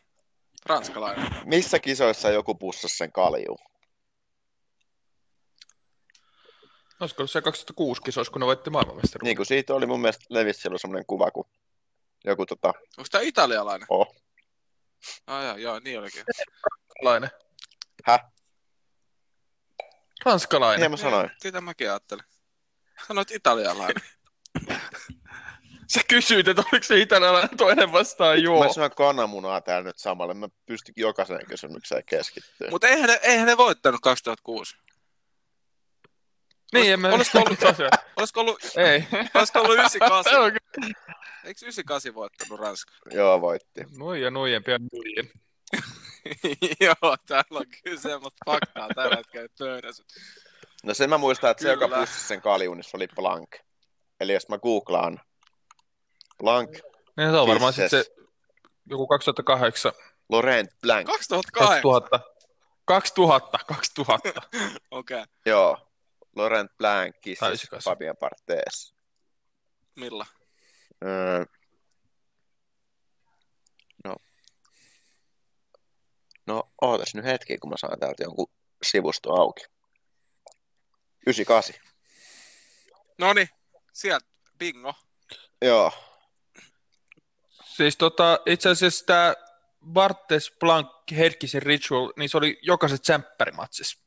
ranskalainen. 0.70 1.28
Missä 1.45 1.80
kisoissa 1.80 2.30
joku 2.30 2.55
pussasi 2.55 2.97
sen 2.97 3.11
kalju? 3.11 3.57
Olisiko 6.99 7.22
ollut 7.22 7.32
se 7.32 7.41
2006 7.41 8.01
kisoissa, 8.01 8.32
kun 8.32 8.39
ne 8.39 8.45
voitti 8.45 8.70
maailmanmestaruuden? 8.70 9.26
Niin 9.26 9.38
kuin 9.38 9.45
siitä 9.45 9.74
oli 9.74 9.86
mun 9.86 9.99
mielestä 10.01 10.26
levisi 10.30 10.61
silloin 10.61 10.80
semmoinen 10.80 11.05
kuva, 11.05 11.32
kun 11.32 11.45
joku 12.26 12.45
tota, 12.45 12.68
Onko 12.68 13.07
tää 13.11 13.22
italialainen? 13.22 13.88
oh, 13.89 14.15
Ah, 15.28 15.43
joo, 15.45 15.57
joo, 15.57 15.80
niin 15.80 15.99
olikin. 15.99 16.24
Ranskalainen. 16.72 17.30
Häh? 18.05 18.24
Ranskalainen. 20.26 20.82
niin 20.82 20.91
mä 20.91 20.97
sanoin. 20.97 21.30
Sitä 21.41 21.61
mäkin 21.61 21.89
ajattelin. 21.89 22.24
Sanoit 23.07 23.32
italialainen. 23.32 24.03
Sä 25.93 26.01
kysyit, 26.07 26.47
että 26.47 26.63
oliko 26.71 26.83
se 26.83 26.99
italialainen 26.99 27.57
toinen 27.57 27.91
vastaan 27.91 28.43
joo. 28.43 28.63
Mä 28.63 28.73
sanoin 28.73 28.91
kananmunaa 28.91 29.61
täällä 29.61 29.88
nyt 29.88 29.97
samalle, 29.97 30.33
mä 30.33 30.47
pystyn 30.65 30.93
jokaiseen 30.97 31.45
kysymykseen 31.47 32.03
keskittyä. 32.05 32.69
Mutta 32.69 32.88
eihän 32.88 33.09
ne, 33.09 33.19
eihän 33.23 33.47
ne 33.47 33.57
voittanut 33.57 34.01
2006. 34.01 34.75
niin, 36.73 36.93
emme 36.93 37.11
olisiko 37.13 37.38
ollut-. 37.38 37.59
Olisiko 38.17 38.39
ollut, 38.39 38.59
Ei. 38.77 39.07
olisiko 39.33 39.59
ollut 39.59 39.73
98? 39.75 40.31
Tää 40.33 40.41
on 40.41 40.51
kyllä- 40.51 40.93
Eikö 41.45 41.59
98 41.65 42.13
voittanut 42.15 42.59
Ranska? 42.59 42.93
Joo, 43.11 43.41
voitti. 43.41 43.81
Nuija 43.97 44.31
nuijempi 44.31 44.71
ja 44.71 44.79
nuijin. 44.93 45.31
Joo, 46.81 47.15
täällä 47.27 47.59
on 47.59 47.65
kyllä 47.83 48.01
semmoista 48.01 48.38
faktaa 48.45 48.88
tällä 48.95 49.15
hetkellä 49.15 49.47
pöydässä. 49.59 50.03
No 50.83 50.93
sen 50.93 51.09
mä 51.09 51.17
muistan, 51.17 51.51
että 51.51 51.63
se, 51.63 51.69
joka 51.71 51.85
Kyllä. 51.85 51.99
pussasi 51.99 52.27
sen 52.27 52.41
kaljun, 52.41 52.77
niin 52.77 52.83
se 52.83 52.97
oli 52.97 53.07
Blank. 53.15 53.55
Eli 54.19 54.33
jos 54.33 54.49
mä 54.49 54.57
googlaan 54.57 55.19
Blank, 56.38 56.71
Niin 57.17 57.31
se 57.31 57.38
on 57.38 57.47
varmaan 57.47 57.73
sitten 57.73 57.89
se 57.89 58.05
joku 58.85 59.07
2008. 59.07 59.91
Laurent 60.29 60.69
Blank. 60.81 61.07
2008. 61.07 61.81
2000. 61.81 62.19
2000. 62.85 63.57
2000. 63.67 64.29
Okei, 64.91 65.21
okay. 65.21 65.25
Joo. 65.45 65.77
Laurent 66.35 66.77
Blanc, 66.77 67.11
Tai 67.13 67.21
Kisses, 67.21 67.47
98. 67.47 67.91
Fabien 67.91 68.17
Barthez. 68.17 68.93
millä? 69.95 70.25
Öö, 71.05 71.45
no. 74.03 74.15
No, 76.47 76.63
ootas 76.81 77.15
nyt 77.15 77.25
hetki, 77.25 77.57
kun 77.57 77.69
mä 77.69 77.77
saan 77.77 77.99
täältä 77.99 78.23
jonkun 78.23 78.51
sivusto 78.83 79.33
auki. 79.33 79.63
98. 81.27 81.75
No 83.17 83.33
niin, 83.33 83.49
sieltä 83.93 84.25
bingo. 84.57 84.93
Joo. 85.61 85.91
Siis 87.78 87.97
tota, 87.97 88.39
itse 88.45 88.69
asiassa 88.69 89.05
tämä 89.05 89.34
Bartes 89.91 90.53
Blanc 90.59 90.88
Herkisen 91.11 91.61
Ritual, 91.61 92.13
niin 92.17 92.30
se 92.30 92.38
oli 92.38 92.59
jokaisessa 92.61 93.01
tsemppärimatsissa 93.01 93.99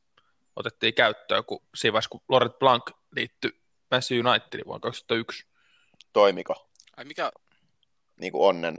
otettiin 0.55 0.93
käyttöön, 0.93 1.45
kun 1.45 1.63
siinä 1.75 1.93
vaiheessa, 1.93 2.09
kun 2.09 2.21
Laurent 2.29 2.59
Blanc 2.59 2.83
liittyi 3.15 3.51
Manchester 3.91 4.27
Unitediin 4.27 4.65
vuonna 4.65 4.79
2001. 4.79 5.45
Toimiko? 6.13 6.69
Ai 6.97 7.05
mikä? 7.05 7.31
Niin 8.19 8.31
kuin 8.31 8.47
onnen. 8.47 8.77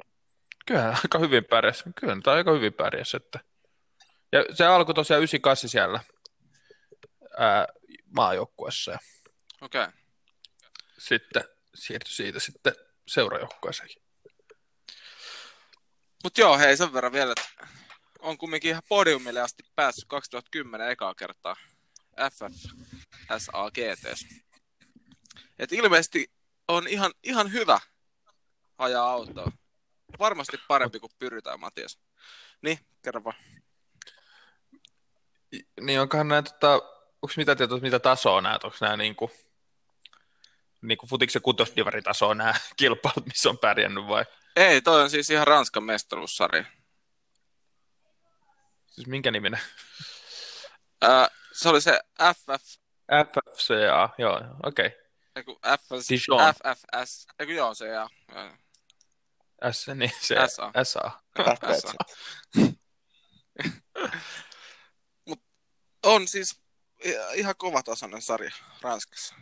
Kyllähän 0.66 0.94
aika 0.94 1.18
hyvin 1.18 1.44
pärjäs. 1.44 1.84
Kyllä 2.00 2.16
tämä 2.22 2.36
aika 2.36 2.52
hyvin 2.52 2.72
pärjäs. 2.72 3.14
Että... 3.14 3.40
Ja 4.32 4.44
se 4.54 4.66
alkoi 4.66 4.94
tosiaan 4.94 5.18
98 5.18 5.70
siellä 5.70 6.00
ää, 7.38 7.66
maajoukkuessa 8.16 8.90
ja 8.90 8.98
Okei. 9.60 9.82
Okay. 9.82 9.92
sitten 10.98 11.44
siirtyi 11.74 12.12
siitä 12.12 12.40
sitten 12.40 12.72
seurajoukkueeseen. 13.06 13.88
Mutta 16.22 16.40
joo, 16.40 16.58
hei 16.58 16.76
sen 16.76 16.92
verran 16.92 17.12
vielä, 17.12 17.32
että 17.32 17.66
on 18.18 18.38
kumminkin 18.38 18.70
ihan 18.70 18.82
podiumille 18.88 19.40
asti 19.40 19.62
päässyt 19.74 20.04
2010 20.08 20.90
ekaa 20.90 21.14
kertaa 21.14 21.56
FFSAGT. 22.30 23.78
Et 25.58 25.72
ilmeisesti 25.72 26.30
on 26.68 26.88
ihan, 26.88 27.12
ihan 27.22 27.52
hyvä 27.52 27.80
ajaa 28.78 29.10
autoa. 29.10 29.52
Varmasti 30.18 30.58
parempi 30.68 31.00
kuin 31.00 31.12
pyritään, 31.18 31.60
Matias. 31.60 31.98
Niin, 32.62 32.78
kerro 33.02 33.24
vaan. 33.24 33.36
Niin 35.80 36.00
onkohan 36.00 36.28
nämä, 36.28 36.42
tota, 36.42 36.74
onko 37.22 37.34
mitä 37.36 37.56
tietoa, 37.56 37.78
mitä 37.78 37.98
tasoa 37.98 38.40
nämä, 38.40 38.58
onko 38.64 38.76
nämä 38.80 38.96
niinku, 38.96 39.30
niinku 40.82 41.06
futiksen 41.06 41.42
kutosdivaritasoa 41.42 42.34
nämä 42.34 42.54
kilpailut, 42.76 43.26
missä 43.26 43.50
on 43.50 43.58
pärjännyt 43.58 44.06
vai? 44.06 44.24
Ei, 44.56 44.82
toi 44.82 45.02
on 45.02 45.10
siis 45.10 45.30
ihan 45.30 45.46
Ranskan 45.46 45.84
mestaruussarja. 45.84 46.64
Siis 48.90 49.06
minkä 49.06 49.30
niminen? 49.30 49.60
Ää, 51.02 51.28
se 51.52 51.68
oli 51.68 51.80
se 51.80 52.00
FF, 52.34 52.76
FFCA, 53.32 54.08
joo, 54.18 54.40
okei. 54.62 54.86
Okay. 54.86 55.00
eiku 55.36 55.60
FS, 55.78 56.08
Dijon. 56.08 56.54
FFS, 56.54 57.26
eiku 57.38 57.52
joo 57.52 57.74
se 57.74 57.88
ja, 57.88 58.08
S, 59.72 59.86
niin 59.94 60.12
se 60.20 60.36
SA. 60.48 60.72
SA. 60.84 61.10
FPC. 61.38 61.94
on 66.02 66.28
siis 66.28 66.62
ihan 67.34 67.54
kovatasoinen 67.56 68.22
sarja 68.22 68.50
Ranskassa. 68.82 69.34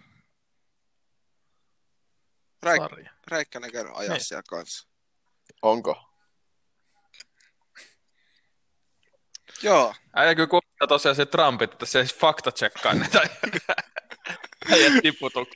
Räik, 2.62 2.82
Sarja. 2.82 3.10
Räikkänen 3.26 3.72
käynyt 3.72 3.92
ajaa 3.96 4.14
Niin. 4.14 4.24
siellä 4.24 4.42
kanssa. 4.48 4.89
Onko? 5.62 6.06
Joo, 9.62 9.94
Äijä 10.14 10.34
kyllä 10.34 10.46
kuulostaa 10.48 10.86
tosiaan 10.88 11.16
se 11.16 11.26
Trumpit, 11.26 11.72
että 11.72 11.86
se 11.86 11.98
ei 11.98 12.04
fakta 12.06 12.52
tsekkaa 12.52 12.94
näitä 12.94 13.20
äijät 14.72 14.92
tiputuk. 15.02 15.48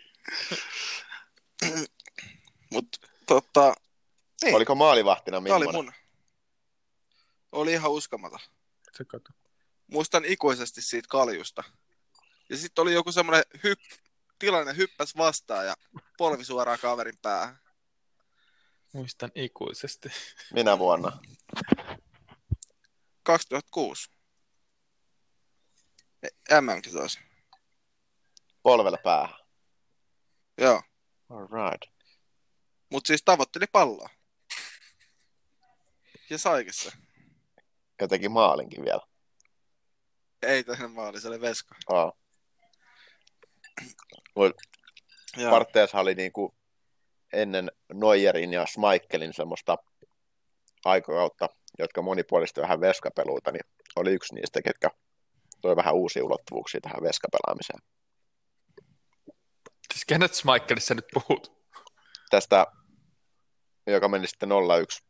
mutta 2.71 2.99
tota, 3.27 3.75
niin, 4.43 4.55
Oliko 4.55 4.75
maalivahtina 4.75 5.35
tää 5.35 5.39
oli 5.57 5.65
millainen? 5.67 5.75
mun. 5.85 5.93
Oli 7.53 7.73
ihan 7.73 7.91
uskomaton. 7.91 8.39
Se 8.93 9.05
kato. 9.05 9.31
Muistan 9.87 10.25
ikuisesti 10.25 10.83
siitä 10.83 11.09
kaljusta. 11.11 11.65
Ja 12.49 12.57
sitten 12.57 12.83
oli 12.83 12.93
joku 12.93 13.13
semmoinen 13.13 13.45
hypp, 13.65 13.83
tilanne 14.39 14.77
hyppäs 14.77 15.17
vastaan 15.17 15.67
ja 15.67 15.75
polvi 16.19 16.45
suoraan 16.45 16.79
kaverin 16.83 17.19
päähän. 17.23 17.59
Muistan 18.95 19.31
ikuisesti. 19.35 20.09
Minä 20.53 20.79
vuonna? 20.79 21.19
2006. 23.23 24.11
E- 26.23 26.61
MM-kisoissa. 26.61 27.21
Polvella 28.63 28.99
päähän. 29.05 29.39
Joo. 30.59 30.83
All 31.31 31.47
right. 31.47 31.95
Mutta 32.91 33.07
siis 33.07 33.23
tavoitteli 33.25 33.67
palloa. 33.73 34.09
Ja 36.31 36.39
saikin 36.39 36.75
se. 36.75 36.93
Ja 38.01 38.09
teki 38.09 38.29
maalinkin 38.29 38.85
vielä. 38.85 39.01
Ei 40.43 40.65
tehnyt 40.65 40.93
maali, 40.93 41.21
se 41.21 41.29
oli 41.29 41.41
veska. 41.41 41.75
Aa. 41.93 42.13
Partteessa 45.51 45.99
oli 45.99 46.15
niinku 46.15 46.55
ennen 47.35 47.71
Neuerin 47.95 48.53
ja 48.53 48.67
Schmeichelin 48.67 49.33
semmoista 49.33 49.79
aikakautta, 50.85 51.49
jotka 51.79 52.03
monipuolisti 52.03 52.61
vähän 52.61 52.81
veskapeluita, 52.81 53.53
niin 53.53 53.65
oli 53.97 54.13
yksi 54.13 54.35
niistä, 54.35 54.63
ketkä 54.63 54.91
toi 55.61 55.77
vähän 55.77 55.95
uusia 55.95 56.25
ulottuvuuksia 56.25 56.81
tähän 56.81 57.03
veskapelaamiseen. 57.03 57.81
Siis 59.93 60.05
kenet 60.05 60.35
Smikkelissa 60.35 60.95
nyt 60.95 61.07
puhut? 61.15 61.65
Tästä, 62.31 62.67
joka 63.87 64.09
meni 64.09 64.27
sitten 64.27 64.49
01 64.81 65.05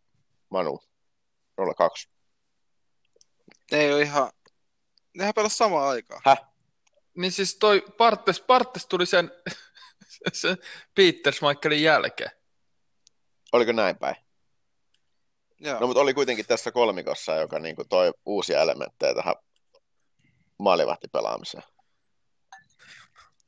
Manu, 0.50 0.80
02. 1.76 2.08
Ne 3.72 3.78
ei 3.78 3.92
ole 3.92 4.02
ihan... 4.02 4.30
Nehän 5.14 5.34
pelas 5.34 5.58
samaan 5.58 5.88
aikaan. 5.88 6.36
Niin 7.16 7.32
siis 7.32 7.56
toi 7.56 7.82
Partes, 7.98 8.40
Partes 8.40 8.86
tuli 8.86 9.06
sen, 9.06 9.30
sen 10.32 10.56
Peter 10.94 11.32
Schmeichelin 11.32 11.82
jälkeen. 11.82 12.30
Oliko 13.52 13.72
näin 13.72 13.98
päin? 13.98 14.16
Joo. 15.60 15.80
No, 15.80 15.86
mutta 15.86 16.00
oli 16.00 16.14
kuitenkin 16.14 16.46
tässä 16.46 16.72
kolmikossa, 16.72 17.34
joka 17.34 17.58
niinku 17.58 17.84
toi 17.84 18.12
uusia 18.26 18.60
elementtejä 18.60 19.14
tähän 19.14 19.34
maalivahtipelaamiseen. 20.58 21.64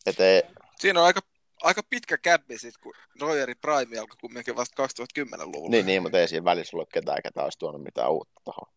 Et 0.07 0.21
ei, 0.21 0.43
Siinä 0.79 1.01
on 1.01 1.07
aika, 1.07 1.21
aika 1.63 1.83
pitkä 1.91 2.19
käppi 2.19 2.59
sit, 2.59 2.77
kun 2.77 2.95
Royeri 3.21 3.55
Prime 3.55 3.99
alkoi 3.99 4.17
kumminkin 4.21 4.57
vasta 4.57 4.87
2010-luvulla. 4.87 5.71
niin, 5.71 5.87
niin, 5.87 6.03
mutta 6.03 6.19
ei 6.19 6.29
siinä 6.29 6.45
välissä 6.45 6.77
ollut 6.77 6.93
ketään, 6.93 7.23
ketä 7.23 7.43
olisi 7.43 7.59
tuonut 7.59 7.83
mitään 7.83 8.11
uutta 8.11 8.41
tuohon 8.45 8.73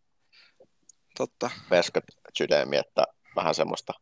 Totta. 1.18 1.50
veskat 1.70 2.04
sydämi, 2.38 2.78
että 2.78 3.04
vähän 3.36 3.56
semmoista. 3.56 3.94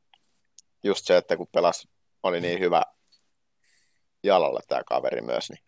Just 0.84 1.06
se, 1.06 1.18
että 1.18 1.38
kun 1.38 1.48
pelas, 1.52 1.88
oli 2.24 2.42
niin 2.42 2.60
hyvä 2.60 2.84
jalalla 4.28 4.60
tämä 4.68 4.82
kaveri 4.84 5.22
myös, 5.22 5.50
niin 5.50 5.64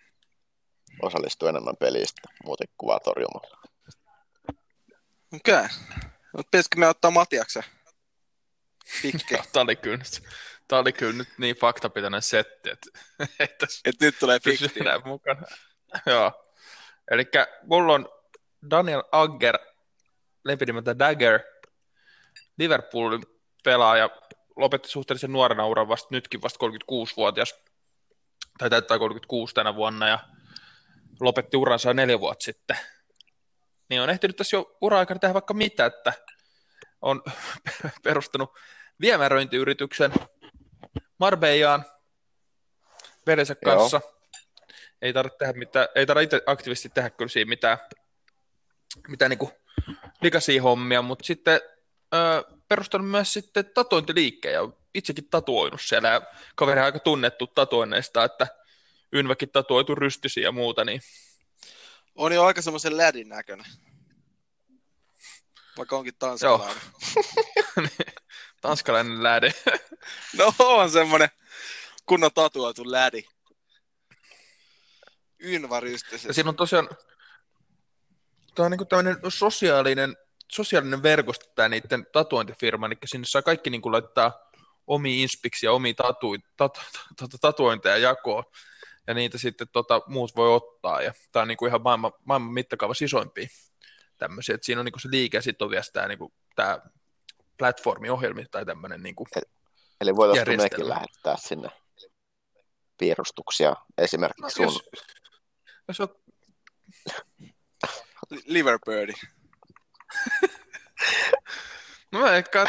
osallistui 1.01 1.49
enemmän 1.49 1.78
pelistä 1.80 2.22
muuten 2.43 2.68
kuvaa 2.78 2.99
torjumalla. 2.99 3.57
Okei. 5.36 5.55
Okay. 5.55 5.68
Mutta 6.34 6.49
pitäisikö 6.51 6.80
me 6.80 6.88
ottaa 6.88 7.12
Matiaksen 7.12 7.64
pikki? 9.01 9.36
Tää 9.53 9.64
oli 9.64 9.76
kyllä 9.76 9.97
nyt, 9.97 10.24
tää 10.68 10.80
oli 10.80 10.93
kyllä 10.93 11.14
nyt 11.14 11.30
niin 11.38 11.55
faktapitoinen 11.55 12.22
setti, 12.22 12.70
että 12.70 12.89
tässä 13.60 13.82
Et 13.86 13.99
nyt 14.01 14.20
tulee 14.20 14.39
enää 14.82 14.99
mukana. 15.05 15.41
Joo. 16.05 16.45
Eli 17.12 17.26
mulla 17.64 17.93
on 17.93 18.10
Daniel 18.70 19.03
Agger, 19.12 19.60
lempinimeltä 20.43 20.99
Dagger, 20.99 21.39
Liverpoolin 22.57 23.24
pelaaja, 23.64 24.10
lopetti 24.55 24.89
suhteellisen 24.89 25.32
nuorena 25.32 25.68
uran 25.68 25.88
vasta, 25.88 26.07
nytkin 26.12 26.41
vasta 26.41 26.66
36-vuotias, 26.66 27.55
tai 28.60 28.70
täyttää 28.70 28.99
36 28.99 29.55
tänä 29.55 29.76
vuonna, 29.76 30.07
ja 30.07 30.20
lopetti 31.20 31.57
uransa 31.57 31.93
neljä 31.93 32.20
vuotta 32.20 32.43
sitten. 32.43 32.78
Niin 33.89 34.01
on 34.01 34.10
ehtinyt 34.10 34.36
tässä 34.36 34.57
jo 34.57 34.78
ura-aikana 34.82 35.20
tehdä 35.20 35.34
vaikka 35.34 35.53
mitä, 35.53 35.86
että 35.86 36.14
on 37.01 37.24
perustanut 38.03 38.53
viemäröintiyrityksen 39.01 40.14
Marbejaan 41.18 41.86
veljensä 43.28 43.55
Joo. 43.66 43.76
kanssa. 43.76 44.01
Ei 45.01 45.14
tarvitse 45.14 45.38
tehdä 45.38 45.53
mitään, 45.53 45.88
ei 45.95 46.05
tarvitse 46.05 46.38
itse 46.38 46.51
aktiivisesti 46.51 46.89
tehdä 46.89 47.10
kyllä 47.10 47.30
siinä 47.30 47.49
mitään, 47.49 47.78
mitään 49.07 49.30
niinku 49.30 49.51
likaisia 50.22 50.62
hommia, 50.62 51.01
mutta 51.01 51.26
sitten 51.26 51.62
ö, 52.14 52.43
perustanut 52.70 53.11
myös 53.11 53.34
sitten 53.34 53.65
tatuointiliikkeen 53.74 54.53
ja 54.53 54.70
itsekin 54.93 55.30
tatuoinut 55.30 55.82
siellä 55.82 56.09
ja 56.09 56.22
kaveri 56.55 56.80
on 56.80 56.86
aika 56.86 56.99
tunnettu 56.99 57.47
tatuoinneista, 57.47 58.24
että 58.24 58.47
Ynväkin 59.15 59.49
tatuoitu 59.49 59.95
rystysiä 59.95 60.43
ja 60.43 60.51
muuta, 60.51 60.86
niin 60.86 61.01
On 62.15 62.34
jo 62.34 62.43
aika 62.43 62.61
semmoisen 62.61 62.97
lädin 62.97 63.30
näköinen. 63.30 63.65
Vaikka 65.78 65.97
onkin 65.97 66.13
tanskalainen. 66.20 66.84
tanskalainen 68.61 69.24
läde. 69.24 69.53
No 70.38 70.53
on 70.59 70.91
semmonen 70.91 71.30
kunnon 72.05 72.32
tatuoitu 72.34 72.91
lädi. 72.91 73.24
Ynvarystys. 75.43 76.26
Ja 76.26 76.34
siinä 76.34 76.49
on 76.49 76.55
tosiaan, 76.55 76.89
tämä 78.55 78.65
on 78.65 78.72
niin 78.72 78.88
tämmöinen 78.88 79.17
sosiaalinen, 79.28 80.17
sosiaalinen 80.51 81.03
verkosto, 81.03 81.45
tämä 81.55 81.69
niiden 81.69 82.07
tatuointifirma, 82.11 82.85
eli 82.85 82.95
sinne 83.05 83.27
saa 83.27 83.41
kaikki 83.41 83.69
niin 83.69 83.81
kuin 83.81 83.91
laittaa 83.91 84.49
omia 84.87 85.21
inspiksi 85.21 85.65
ja 85.65 85.71
omia 85.71 85.93
tatu, 85.93 86.35
tat, 86.57 86.79
tat, 87.15 87.29
tatuointeja 87.41 87.97
jakoon, 87.97 88.43
ja 89.07 89.13
niitä 89.13 89.37
sitten 89.37 89.67
tota, 89.71 90.01
muut 90.07 90.35
voi 90.35 90.55
ottaa, 90.55 91.01
ja 91.01 91.13
tämä 91.31 91.41
on 91.41 91.47
niin 91.47 91.57
kuin 91.57 91.69
ihan 91.69 91.81
maailman, 91.81 92.11
maailman 92.25 92.53
mittakaavassa 92.53 93.05
isoimpia 93.05 93.47
tämmöisiä, 94.17 94.55
että 94.55 94.65
siinä 94.65 94.81
on 94.81 94.85
niin 94.85 94.93
kuin 94.93 95.01
se 95.01 95.09
liike, 95.11 95.37
ja 95.37 95.41
sitten 95.41 95.65
on 95.65 95.71
vielä 95.71 95.83
tämä, 95.93 96.07
niin 96.07 96.19
kuin, 96.19 96.33
tämä 96.55 96.79
platformiohjelmi 97.57 98.45
tai 98.51 98.65
tämmöinen 98.65 99.03
niin 99.03 99.15
kuin, 99.15 99.27
Eli 100.01 100.11
Järjestelmä. 100.35 100.63
mekin 100.63 100.89
lähettää 100.89 101.35
sinne 101.39 101.69
piirustuksia 102.97 103.69
no, 103.69 103.75
esimerkiksi 103.97 104.55
sun 104.55 104.63
jos, 104.63 104.81
jos 105.87 105.99
on 105.99 106.09
Liverbirdi. 108.45 109.13
No 112.12 112.20
mä 112.22 112.38
että 112.38 112.68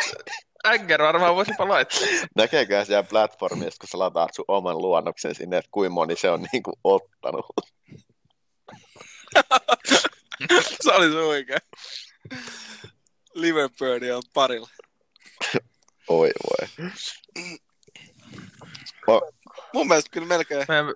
Ägger 0.66 1.03
varmaan 1.03 1.34
voisipa 1.34 1.68
laittaa. 1.68 2.01
Näkeekö 2.36 2.84
siellä 2.84 3.03
platformissa, 3.03 3.78
kun 3.80 3.88
sä 3.88 3.99
lataat 3.99 4.34
sun 4.34 4.45
oman 4.49 4.78
luonnoksen 4.78 5.34
sinne, 5.34 5.59
että 5.59 5.68
kuinka 5.70 5.95
moni 5.95 6.16
se 6.16 6.30
on 6.30 6.47
niin 6.53 6.62
kuin 6.62 6.74
ottanut? 6.84 7.47
Se 10.82 10.93
oli 10.93 11.11
se 11.11 11.18
oikein. 11.18 11.61
Liverpool 13.34 14.01
on 14.16 14.22
parilla. 14.34 14.68
Oi 16.09 16.30
voi. 16.51 16.68
Mun 19.74 19.88
mielestä 19.88 20.11
kyllä 20.11 20.26
melkein, 20.26 20.64
Meidän, 20.68 20.95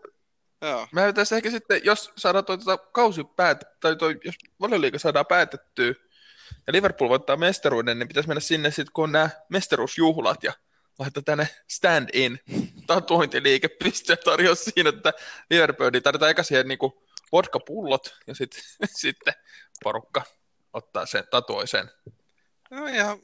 joo. 0.62 0.88
meidän 0.92 1.12
pitäisi 1.12 1.34
ehkä 1.34 1.50
sitten, 1.50 1.80
jos 1.84 2.12
saadaan 2.16 2.44
toi, 2.44 2.58
tota, 2.58 2.78
kausi 2.78 3.24
päät, 3.24 3.64
tai 3.80 3.96
toi, 3.96 4.20
jos 4.24 4.34
valioliiga 4.60 4.98
saadaan 4.98 5.26
päätettyä, 5.26 5.94
ja 6.66 6.72
Liverpool 6.72 7.08
voittaa 7.08 7.36
mestaruuden, 7.36 7.98
niin 7.98 8.08
pitäisi 8.08 8.28
mennä 8.28 8.40
sinne 8.40 8.70
sitten, 8.70 8.92
kun 8.92 9.04
on 9.04 9.12
nämä 9.12 9.30
mestaruusjuhlat, 9.48 10.42
ja 10.44 10.52
laittaa 10.98 11.22
tänne 11.22 11.48
stand-in 11.70 12.40
tatuointiliike, 12.86 13.68
piste 13.68 14.16
tarjoa 14.16 14.54
siinä, 14.54 14.88
että 14.88 15.12
Liverpooliin 15.50 16.02
tarvitaan 16.02 16.30
eka 16.30 16.42
siihen 16.42 16.68
niin 16.68 16.78
vodka-pullot, 17.32 18.14
ja 18.26 18.34
sitten, 18.34 18.62
sitten 19.02 19.34
porukka 19.84 20.22
ottaa 20.72 21.06
sen, 21.06 21.24
tatuoi 21.30 21.66
sen. 21.68 21.90
No 22.70 22.86
ihan 22.86 23.18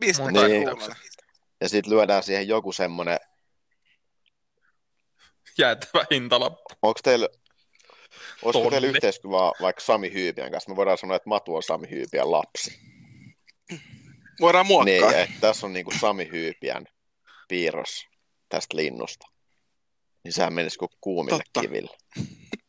bisnes 0.00 0.32
Niin. 0.32 0.62
kuulonen. 0.64 0.96
Ja 1.60 1.68
sitten 1.68 1.92
lyödään 1.92 2.22
siihen 2.22 2.48
joku 2.48 2.72
semmonen, 2.72 3.18
Jäätävä 5.58 6.04
hintalappu. 6.10 6.74
onko 6.82 7.00
teillä, 7.04 7.28
olisiko 8.42 8.70
teillä 8.70 8.86
Tonni. 8.86 8.88
yhteiskuvaa 8.88 9.52
vaikka 9.60 9.82
Sami 9.82 10.12
Hyypiän 10.12 10.50
kanssa? 10.50 10.70
Me 10.70 10.76
voidaan 10.76 10.98
sanoa, 10.98 11.16
että 11.16 11.28
Matu 11.28 11.56
on 11.56 11.62
Sami 11.62 11.90
Hyypiän 11.90 12.30
lapsi. 12.30 12.78
Voidaan 14.40 14.66
muokkaa. 14.66 15.10
Niin, 15.10 15.14
että 15.18 15.34
tässä 15.40 15.66
on 15.66 15.72
niinku 15.72 15.90
Sami 16.00 16.28
Hyypiän 16.32 16.86
piirros 17.48 18.06
tästä 18.48 18.76
linnusta. 18.76 19.26
Niin 20.24 20.32
sehän 20.32 20.52
menisi 20.52 20.78
kuin 20.78 20.88
kuumille 21.00 21.38
Totta. 21.38 21.60
kiville. 21.60 21.96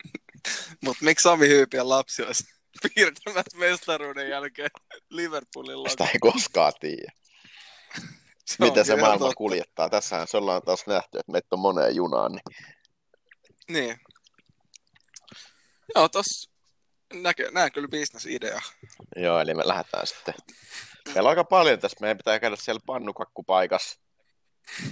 Mutta 0.86 1.06
miksi 1.06 1.24
Sami 1.24 1.48
Hyypiän 1.48 1.90
lapsi 1.90 2.24
olisi 2.24 2.44
piirtämässä 2.96 3.58
mestaruuden 3.58 4.30
jälkeen 4.30 4.70
Liverpoolilla? 5.10 5.90
Sitä 5.90 6.04
ei 6.06 6.20
koskaan 6.20 6.74
tiedä. 6.80 7.12
Miten 8.60 8.86
se 8.86 8.96
maailma 8.96 9.34
kuljettaa. 9.34 9.90
Tässähän 9.90 10.28
se 10.28 10.38
ollaan 10.38 10.62
taas 10.62 10.88
nähty, 10.88 11.20
että 11.20 11.32
meitä 11.32 11.48
on 11.52 11.60
moneen 11.60 11.96
junaan. 11.96 12.32
Niin 12.32 12.44
Niin. 13.70 13.98
Joo, 15.96 16.10
tos 16.10 16.50
näkö, 17.14 17.52
näen 17.52 17.72
kyllä 17.72 17.88
bisnesidea. 17.88 18.62
Joo, 19.16 19.40
eli 19.40 19.54
me 19.54 19.68
lähdetään 19.68 20.08
sitten. 20.08 20.34
Meillä 21.06 21.22
on 21.22 21.30
aika 21.30 21.44
paljon 21.44 21.80
tässä. 21.80 21.98
Meidän 22.02 22.18
pitää 22.18 22.40
käydä 22.40 22.56
siellä 22.56 22.82
pannukakkupaikassa. 22.86 24.00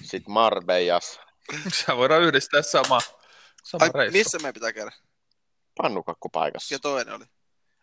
Sitten 0.01 0.33
Marbejas. 0.33 1.19
Se 1.73 1.97
voidaan 1.97 2.21
yhdistää 2.21 2.61
sama, 2.61 2.99
sama 3.63 3.85
Ai, 3.85 3.89
reissu. 3.93 4.17
missä 4.17 4.39
me 4.39 4.53
pitää 4.53 4.73
käydä? 4.73 4.91
Pannukakkupaikassa. 5.77 6.75
Ja 6.75 6.79
toinen 6.79 7.13
oli. 7.13 7.25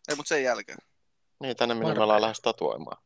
Ei, 0.08 0.16
mutta 0.16 0.28
sen 0.28 0.42
jälkeen. 0.42 0.78
Niin, 1.40 1.56
tänne 1.56 1.74
minne 1.74 1.94
me 1.94 2.02
ollaan 2.02 2.22
lähes 2.22 2.40
tatuoimaan. 2.40 3.02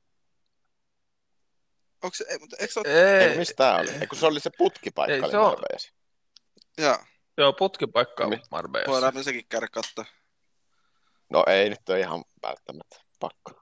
Onko 2.02 2.14
se, 2.14 2.24
ei, 2.28 2.38
mutta 2.38 2.56
eikö 2.60 2.72
se 2.72 2.80
ole... 2.80 3.18
Ei, 3.18 3.28
Ei, 3.30 3.38
mistä 3.38 3.54
tää 3.56 3.76
oli? 3.76 3.90
Eikö 3.90 4.16
se 4.16 4.26
oli 4.26 4.40
se 4.40 4.50
putkipaikka 4.58 5.14
Ei, 5.14 5.20
oli 5.20 5.30
se 5.30 5.38
on-. 5.38 5.56
Joo, 6.78 6.98
Joo, 7.38 7.52
putkipaikka 7.52 8.24
on 8.24 8.40
Marbejassa. 8.50 8.92
voidaan 8.92 9.14
me 9.14 9.22
sekin 9.22 9.46
käydä 9.48 9.68
katsoa. 9.72 10.04
No 11.30 11.44
ei 11.46 11.70
nyt 11.70 11.88
ole 11.88 12.00
ihan 12.00 12.24
välttämättä. 12.42 12.96
Pakko. 13.20 13.50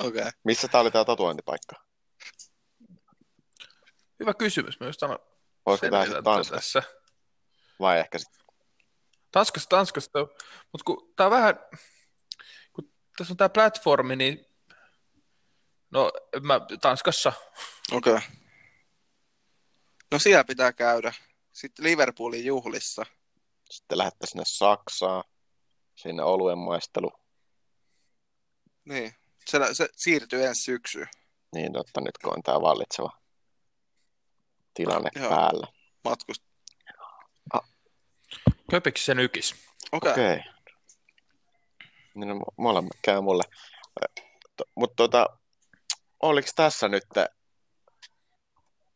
Okei. 0.00 0.20
Okay. 0.20 0.30
Missä 0.44 0.68
tää 0.68 0.80
oli 0.80 0.90
tää 0.90 1.04
tatuointipaikka? 1.04 1.76
Hyvä 4.20 4.34
kysymys 4.34 4.80
myös 4.80 4.96
tämä. 4.98 5.18
Olisiko 5.66 5.90
tää 5.90 6.04
sitten 6.04 6.24
Tanskassa? 6.24 6.54
tässä. 6.54 6.82
Vai 7.80 7.98
ehkä 7.98 8.18
sitten? 8.18 8.42
Tanskassa, 9.32 9.68
Tanskassa. 9.68 10.10
Mutta 10.72 10.84
kun 10.84 11.12
tää 11.16 11.26
on 11.26 11.30
vähän, 11.32 11.54
kun 12.72 12.92
tässä 13.18 13.32
on 13.32 13.36
tää 13.36 13.48
platformi, 13.48 14.16
niin 14.16 14.46
no 15.90 16.10
mä 16.42 16.60
Tanskassa. 16.80 17.32
Okei. 17.92 18.12
Okay. 18.12 18.28
No 20.12 20.18
siellä 20.18 20.44
pitää 20.44 20.72
käydä. 20.72 21.12
Sitten 21.52 21.84
Liverpoolin 21.84 22.44
juhlissa. 22.44 23.06
Sitten 23.70 23.98
lähettää 23.98 24.26
sinne 24.26 24.44
Saksaan. 24.46 25.24
Sinne 25.94 26.22
oluen 26.22 26.58
maistelu. 26.58 27.12
Niin. 28.84 29.14
Se, 29.46 29.58
se 29.72 29.88
siirtyy 29.96 30.44
ensi 30.44 30.62
syksyyn. 30.62 31.08
Niin 31.54 31.72
totta, 31.72 32.00
nyt 32.00 32.18
kun 32.18 32.32
on 32.36 32.42
tää 32.42 32.60
vallitseva 32.60 33.22
tilanne 34.74 35.10
Joo. 35.14 35.30
päällä. 35.30 35.66
Matkust. 36.04 36.42
Köpiksi 38.70 39.04
sen 39.04 39.18
ykis. 39.18 39.54
Okei. 39.92 40.12
Okay. 40.12 40.24
Okay. 40.24 40.52
Niin 42.14 42.28
no, 42.28 42.40
molemmat 42.56 42.96
käy 43.02 43.20
mulle. 43.20 43.42
Mutta 44.74 44.96
tota, 44.96 45.26
oliko 46.20 46.48
tässä 46.56 46.88
nyt 46.88 47.04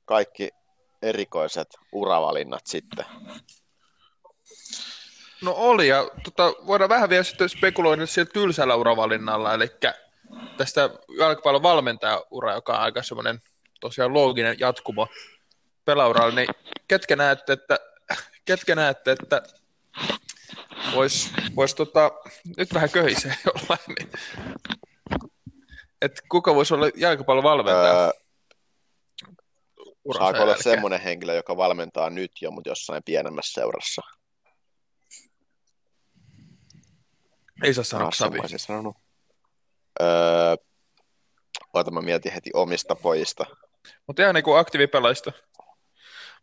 kaikki 0.05 0.51
erikoiset 1.03 1.69
uravalinnat 1.93 2.67
sitten? 2.67 3.05
No 5.43 5.55
oli, 5.57 5.89
ja 5.89 6.11
tota, 6.25 6.53
voidaan 6.67 6.89
vähän 6.89 7.09
vielä 7.11 7.25
sitten 7.25 7.49
spekuloida 7.49 8.07
sillä 8.07 8.31
tylsällä 8.33 8.75
uravalinnalla, 8.75 9.55
eli 9.55 9.71
tästä 10.57 10.91
jalkapallon 11.19 11.63
valmentajaura, 11.63 12.55
joka 12.55 12.73
on 12.73 12.81
aika 12.81 13.03
semmoinen 13.03 13.41
tosiaan 13.81 14.15
looginen 14.15 14.57
jatkumo 14.61 15.09
pelauralle, 15.85 16.35
niin 16.35 16.49
ketkä 16.89 17.17
näette, 17.17 17.53
että, 17.53 17.79
ketkä 18.45 18.75
näette, 18.75 19.13
että 19.13 19.43
vois, 20.95 21.31
vois 21.57 21.75
tota, 21.75 22.11
nyt 22.57 22.75
vähän 22.75 22.91
köhisee 22.91 23.35
jollain, 23.47 23.95
niin, 23.99 24.11
että 26.03 26.23
kuka 26.29 26.55
voisi 26.55 26.75
olla 26.75 26.87
jalkapallon 26.97 27.45
valmentaja 27.45 28.05
Öö, 28.05 28.11
uransa 30.07 30.25
saako 30.25 30.43
olla 30.43 30.53
jälkeen? 30.53 30.75
semmoinen 30.75 31.01
henkilö, 31.01 31.35
joka 31.35 31.57
valmentaa 31.57 32.11
nyt 32.11 32.33
jo, 32.41 32.51
mutta 32.51 32.71
jossain 32.71 33.03
pienemmässä 33.05 33.61
seurassa? 33.61 34.03
Ei 37.65 37.75
saa 37.75 37.85
sanoa 37.85 38.11
sen 38.13 38.33
mä 38.33 38.59
sanonut. 38.59 38.97
Öö, 40.01 40.57
oota, 41.75 41.91
mä 41.91 42.01
mietin 42.01 42.33
heti 42.33 42.51
omista 42.55 42.95
pojista. 42.95 43.47
Mutta 44.07 44.23
ihan 44.23 44.35
niinku 44.35 44.53
aktiivipelaista. 44.53 45.33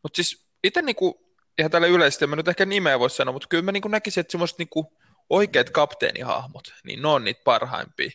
Mutta 0.04 0.16
siis 0.16 0.48
itse 0.64 0.82
niinku, 0.82 1.36
ihan 1.58 1.72
tällä 1.72 1.88
yleisesti, 1.88 2.28
mä 2.28 2.36
nyt 2.36 2.48
ehkä 2.48 2.66
nimeä 2.66 3.00
voi 3.00 3.10
sanoa, 3.10 3.34
mutta 3.34 3.48
kyllä 3.48 3.64
mä 3.64 3.72
niinku 3.72 3.88
näkisin, 3.88 4.22
että 4.22 4.32
semmoiset 4.32 4.58
niinku 4.58 4.98
oikeat 5.30 5.70
kapteenihahmot, 5.70 6.74
niin 6.84 7.02
ne 7.02 7.08
on 7.08 7.24
niitä 7.24 7.42
parhaimpia. 7.44 8.10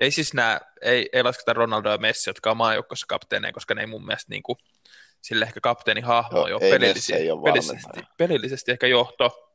Ei 0.00 0.10
siis 0.10 0.34
nää, 0.34 0.60
ei, 0.82 1.08
ei 1.12 1.22
lasketa 1.22 1.52
Ronaldo 1.52 1.90
ja 1.90 1.98
Messi, 1.98 2.30
jotka 2.30 2.50
on 2.50 2.56
maajoukkoissa 2.56 3.06
kapteeneja, 3.08 3.52
koska 3.52 3.74
ne 3.74 3.80
ei 3.80 3.86
mun 3.86 4.06
mielestä 4.06 4.30
niinku, 4.30 4.56
sille 5.22 5.44
ehkä 5.44 5.60
kapteenihahmo 5.60 6.38
Joo, 6.38 6.48
jo 6.48 6.58
pelillisesti, 6.60 7.12
pelillisesti, 7.44 8.00
pelillisesti 8.16 8.70
ehkä 8.72 8.86
johto. 8.86 9.46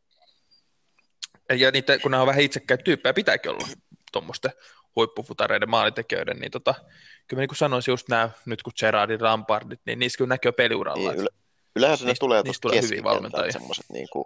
Ja 1.57 1.71
niitä, 1.71 1.99
kun 1.99 2.11
nämä 2.11 2.21
on 2.21 2.27
vähän 2.27 2.41
itsekkäitä 2.41 2.83
tyyppejä, 2.83 3.13
pitääkin 3.13 3.51
olla 3.51 3.67
tuommoisten 4.11 4.51
huippufutareiden 4.95 5.69
maalitekijöiden, 5.69 6.37
niin 6.39 6.51
tota, 6.51 6.75
kyllä 7.27 7.41
niin 7.41 7.47
kuin 7.49 7.57
sanoisin 7.57 7.91
just 7.91 8.09
nämä, 8.09 8.29
nyt 8.45 8.63
kun 8.63 8.73
Gerardin 8.79 9.23
Lampardit, 9.23 9.79
niin 9.85 9.99
niissä 9.99 10.17
kyllä 10.17 10.29
näkyy 10.29 10.51
peliuralla. 10.51 10.99
Niin, 10.99 11.09
Niin, 11.11 11.19
yle, 11.21 11.29
yleensä 11.75 12.05
ne 12.05 12.09
niistä- 12.09 12.19
tulee 12.19 12.41
niistä 12.43 12.61
tulee 12.61 12.75
hyviä 12.75 12.81
keskikentältä, 12.81 13.15
valmentajia. 13.15 13.51
semmoiset, 13.51 13.85
niin 13.89 14.07
kuin, 14.11 14.25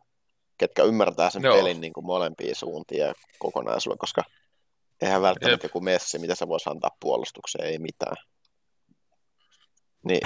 ketkä 0.57 0.83
ymmärtää 0.83 1.29
sen 1.29 1.43
Joo. 1.43 1.55
pelin 1.57 1.81
niin 1.81 1.93
kuin 1.93 2.05
molempiin 2.05 2.55
suuntiin 2.55 3.01
ja 3.01 3.13
kokonaisuuden, 3.39 3.97
koska 3.97 4.23
eihän 5.01 5.21
välttämättä 5.21 5.65
Jep. 5.65 5.69
joku 5.69 5.81
messi, 5.81 6.19
mitä 6.19 6.35
se 6.35 6.47
voisi 6.47 6.69
antaa 6.69 6.97
puolustukseen, 6.99 7.65
ei 7.67 7.79
mitään. 7.79 8.15
Niin, 10.03 10.21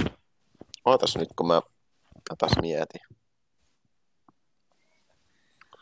ootas 0.85 1.15
nyt, 1.15 1.29
kun 1.35 1.47
mä, 1.47 1.53
mä 2.29 2.35
taas 2.37 2.51
mietin. 2.61 3.01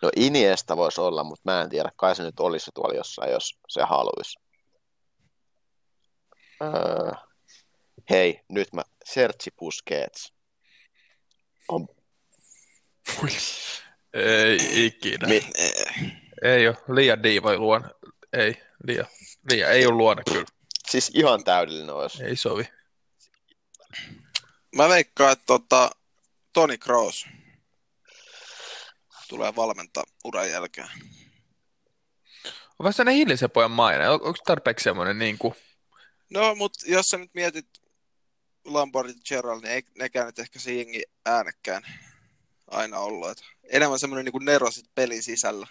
No 0.02 0.10
Iniesta 0.16 0.78
voisi 0.78 1.02
olla, 1.02 1.24
mutta 1.24 1.52
mä 1.52 1.62
en 1.62 1.70
tiedä, 1.70 1.92
kai 1.96 2.16
se 2.16 2.24
nyt 2.24 2.40
olisi 2.40 2.72
tuolla 2.74 2.96
jossain, 2.96 3.32
jos 3.32 3.60
se 3.68 3.82
haluaisi. 3.84 4.40
Öö, 6.62 7.12
hei, 8.10 8.42
nyt 8.50 8.74
mä, 8.74 8.82
Sergi 9.06 9.52
Busquets. 9.60 10.34
On, 11.68 11.88
ei 14.14 14.86
ikinä. 14.86 15.28
mi, 15.28 15.42
Ei 16.42 16.68
ole, 16.68 16.78
liian 16.96 17.24
diiva 17.24 17.56
luona. 17.58 17.90
Ei, 18.34 18.64
liian, 18.88 19.08
liian, 19.52 19.72
ei 19.72 19.86
ole 19.86 19.96
luona 19.96 20.22
kyllä, 20.30 20.46
siis 20.90 21.12
ihan 21.14 21.44
täydellinen 21.44 21.96
olisi. 21.96 22.24
ei 22.24 22.36
sovi. 22.36 22.64
Mä 24.76 24.90
veikkaan, 24.90 25.32
että 25.32 25.46
tota, 25.46 25.92
Toni 26.54 26.78
Kroos 26.78 27.28
tulee 29.28 29.56
valmentaa 29.56 30.04
uran 30.24 30.50
jälkeen. 30.50 30.88
On 32.46 32.84
vähän 32.84 32.94
sellainen 32.94 33.16
hiljisen 33.20 33.52
pojan 33.52 33.72
maine. 33.72 34.10
On, 34.10 34.22
onko 34.22 34.38
tarpeeksi 34.46 34.84
semmoinen 34.84 35.20
niin 35.20 35.38
kuin, 35.38 35.56
No, 36.32 36.56
mutta 36.56 36.86
jos 36.88 37.06
sä 37.06 37.18
nyt 37.18 37.34
mietit 37.34 37.68
Lampardit 38.66 39.18
ja 39.18 39.22
Gerald, 39.30 39.62
niin 39.62 39.72
ei 39.72 39.84
nekään 39.98 40.26
nyt 40.26 40.40
ehkä 40.40 40.60
se 40.60 40.74
jengi 40.74 41.04
äänekkään 41.26 41.84
aina 42.68 43.00
ollut. 43.00 43.30
Et 43.30 43.44
enemmän 43.64 44.00
semmoinen 44.00 44.26
niin 44.26 44.46
nero 44.46 44.72
sit 44.72 44.86
pelin 44.96 45.24
sisällä. 45.24 45.68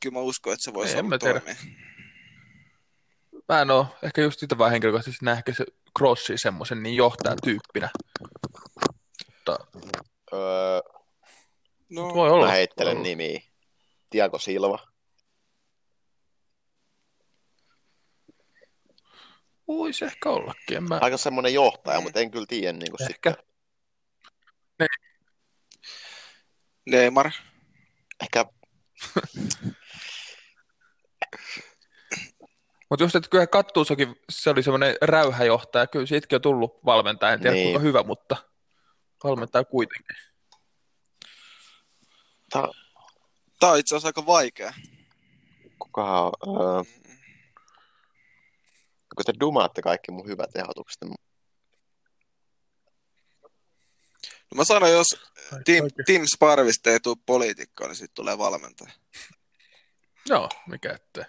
Kyllä 0.00 0.14
mä 0.14 0.20
uskon, 0.20 0.52
että 0.52 0.64
se 0.64 0.74
voisi 0.74 0.98
olla 0.98 1.18
toimia. 1.18 1.54
mä 3.48 3.62
en 3.62 3.70
oo 3.70 3.86
ehkä 4.02 4.22
just 4.22 4.40
sitä 4.40 4.58
vaan 4.58 4.70
henkilökohtaisesti 4.70 5.24
nähkö 5.24 5.54
se 5.54 5.64
Crossi 5.98 6.38
semmoisen 6.38 6.82
niin 6.82 6.96
johtajan 6.96 7.38
tyyppinä. 7.44 7.90
Mutta 9.26 9.58
Öö, 10.32 10.80
No, 11.90 12.14
voi 12.14 12.30
olla. 12.30 12.46
mä 12.46 12.52
heittelen 12.52 13.02
nimiä. 13.02 13.40
Tiago 14.10 14.38
Silva. 14.38 14.78
Voisi 19.68 20.04
ehkä 20.04 20.30
ollakin. 20.30 20.76
En 20.76 20.84
mä... 20.88 20.98
Aika 21.02 21.16
semmoinen 21.16 21.54
johtaja, 21.54 21.98
Mm. 22.00 22.02
mutta 22.04 22.20
en 22.20 22.30
kyllä 22.30 22.46
tiedä 22.48 22.72
niin 22.72 22.90
kuin 22.90 23.02
Ehkä. 23.02 23.30
sitten. 23.30 23.34
Neymar. 26.86 27.30
Ehkä 28.22 28.44
Mutta 32.92 33.04
just, 33.04 33.14
että 33.16 33.28
kyllä 33.30 33.46
Kattuusokin, 33.46 34.16
se 34.30 34.50
oli 34.50 34.62
semmoinen 34.62 34.96
räyhäjohtaja. 35.02 35.86
Kyllä 35.86 36.06
siitäkin 36.06 36.36
on 36.36 36.42
tullut 36.42 36.84
valmentaja. 36.84 37.32
En 37.32 37.40
tiedä 37.40 37.54
Niin. 37.54 37.64
kuinka 37.64 37.78
hyvä, 37.78 38.02
mutta 38.02 38.36
valmentaja 39.24 39.64
kuitenkin. 39.64 40.16
ta, 42.50 42.68
Tää 43.60 43.70
on 43.70 43.78
itse 43.78 43.94
asiassa 43.94 44.08
aika 44.08 44.26
vaikea. 44.26 44.72
kukahan 45.78 46.24
on, 46.24 46.32
öö, 46.76 46.82
kun 49.16 49.24
te 49.26 49.32
dumaatte 49.40 49.82
kaikki 49.82 50.10
mun 50.12 50.26
hyvät 50.28 50.56
ehdotukset, 50.56 51.00
niin 51.04 51.14
No 54.50 54.56
mä 54.56 54.64
sanon, 54.64 54.90
jos 54.90 55.06
Tim, 55.64 55.84
Tim 56.06 56.22
Sparvista 56.34 56.90
ei 56.90 57.00
tule 57.00 57.16
poliitikkoa, 57.26 57.86
niin 57.86 57.96
sitten 57.96 58.14
tulee 58.14 58.38
valmentaja. 58.38 58.92
Joo, 60.28 60.48
mikä 60.66 60.92
ettei. 60.92 61.24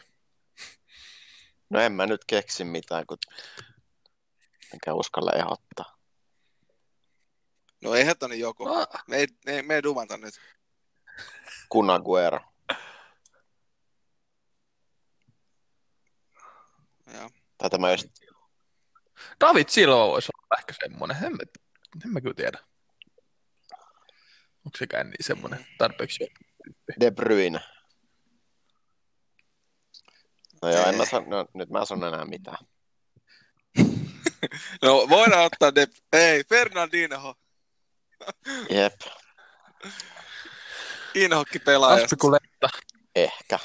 No 1.73 1.79
en 1.79 1.91
mä 1.91 2.05
nyt 2.05 2.25
keksi 2.25 2.63
mitään, 2.63 3.05
kun 3.07 3.17
enkä 4.73 4.93
uskalla 4.93 5.31
ehdottaa. 5.31 5.97
No 7.83 7.93
ei 7.95 8.05
hetoni 8.05 8.39
joku. 8.39 8.65
No, 8.65 8.85
Me 9.07 9.15
ei, 9.17 9.27
me, 9.45 9.51
ei- 9.51 9.61
me 9.63 9.75
ei 9.75 9.83
dumata 9.83 10.17
nyt. 10.17 10.33
Kun 11.69 11.89
Aguero. 11.89 12.39
Joo. 17.13 17.29
Tai 17.57 17.69
tämä 17.69 17.91
just, 17.91 18.07
David 19.39 19.65
Silva 19.69 20.07
voisi 20.07 20.29
olla 20.33 20.59
ehkä 20.59 20.73
semmoinen. 20.83 21.17
En 21.23 21.31
mä, 21.31 21.37
en 22.05 22.11
mä 22.11 22.21
kyllä 22.21 22.35
tiedä. 22.35 22.59
Onko 24.65 24.77
sekään 24.77 25.07
niin 25.09 25.25
semmoinen 25.25 25.65
tarpeeksi? 25.77 26.27
De 26.99 27.11
Bruyne. 27.11 27.59
No 30.63 30.69
joo, 30.71 30.85
en 30.89 30.95
mä 30.95 31.03
Ei. 31.03 31.09
san, 31.09 31.23
no, 31.29 31.45
nyt 31.53 31.69
mä 31.69 31.79
en 31.79 31.85
sano 31.85 32.07
enää 32.07 32.25
mitään. 32.25 32.57
No 34.81 35.09
voidaan 35.09 35.45
ottaa 35.45 35.75
de... 35.75 35.87
Ei, 36.13 36.43
Fernandinho. 36.43 37.35
Jep, 38.69 38.93
Inhokki 41.15 41.59
pelaaja. 41.59 42.03
Aspikuletta. 42.03 42.69
ehkä. 43.15 43.59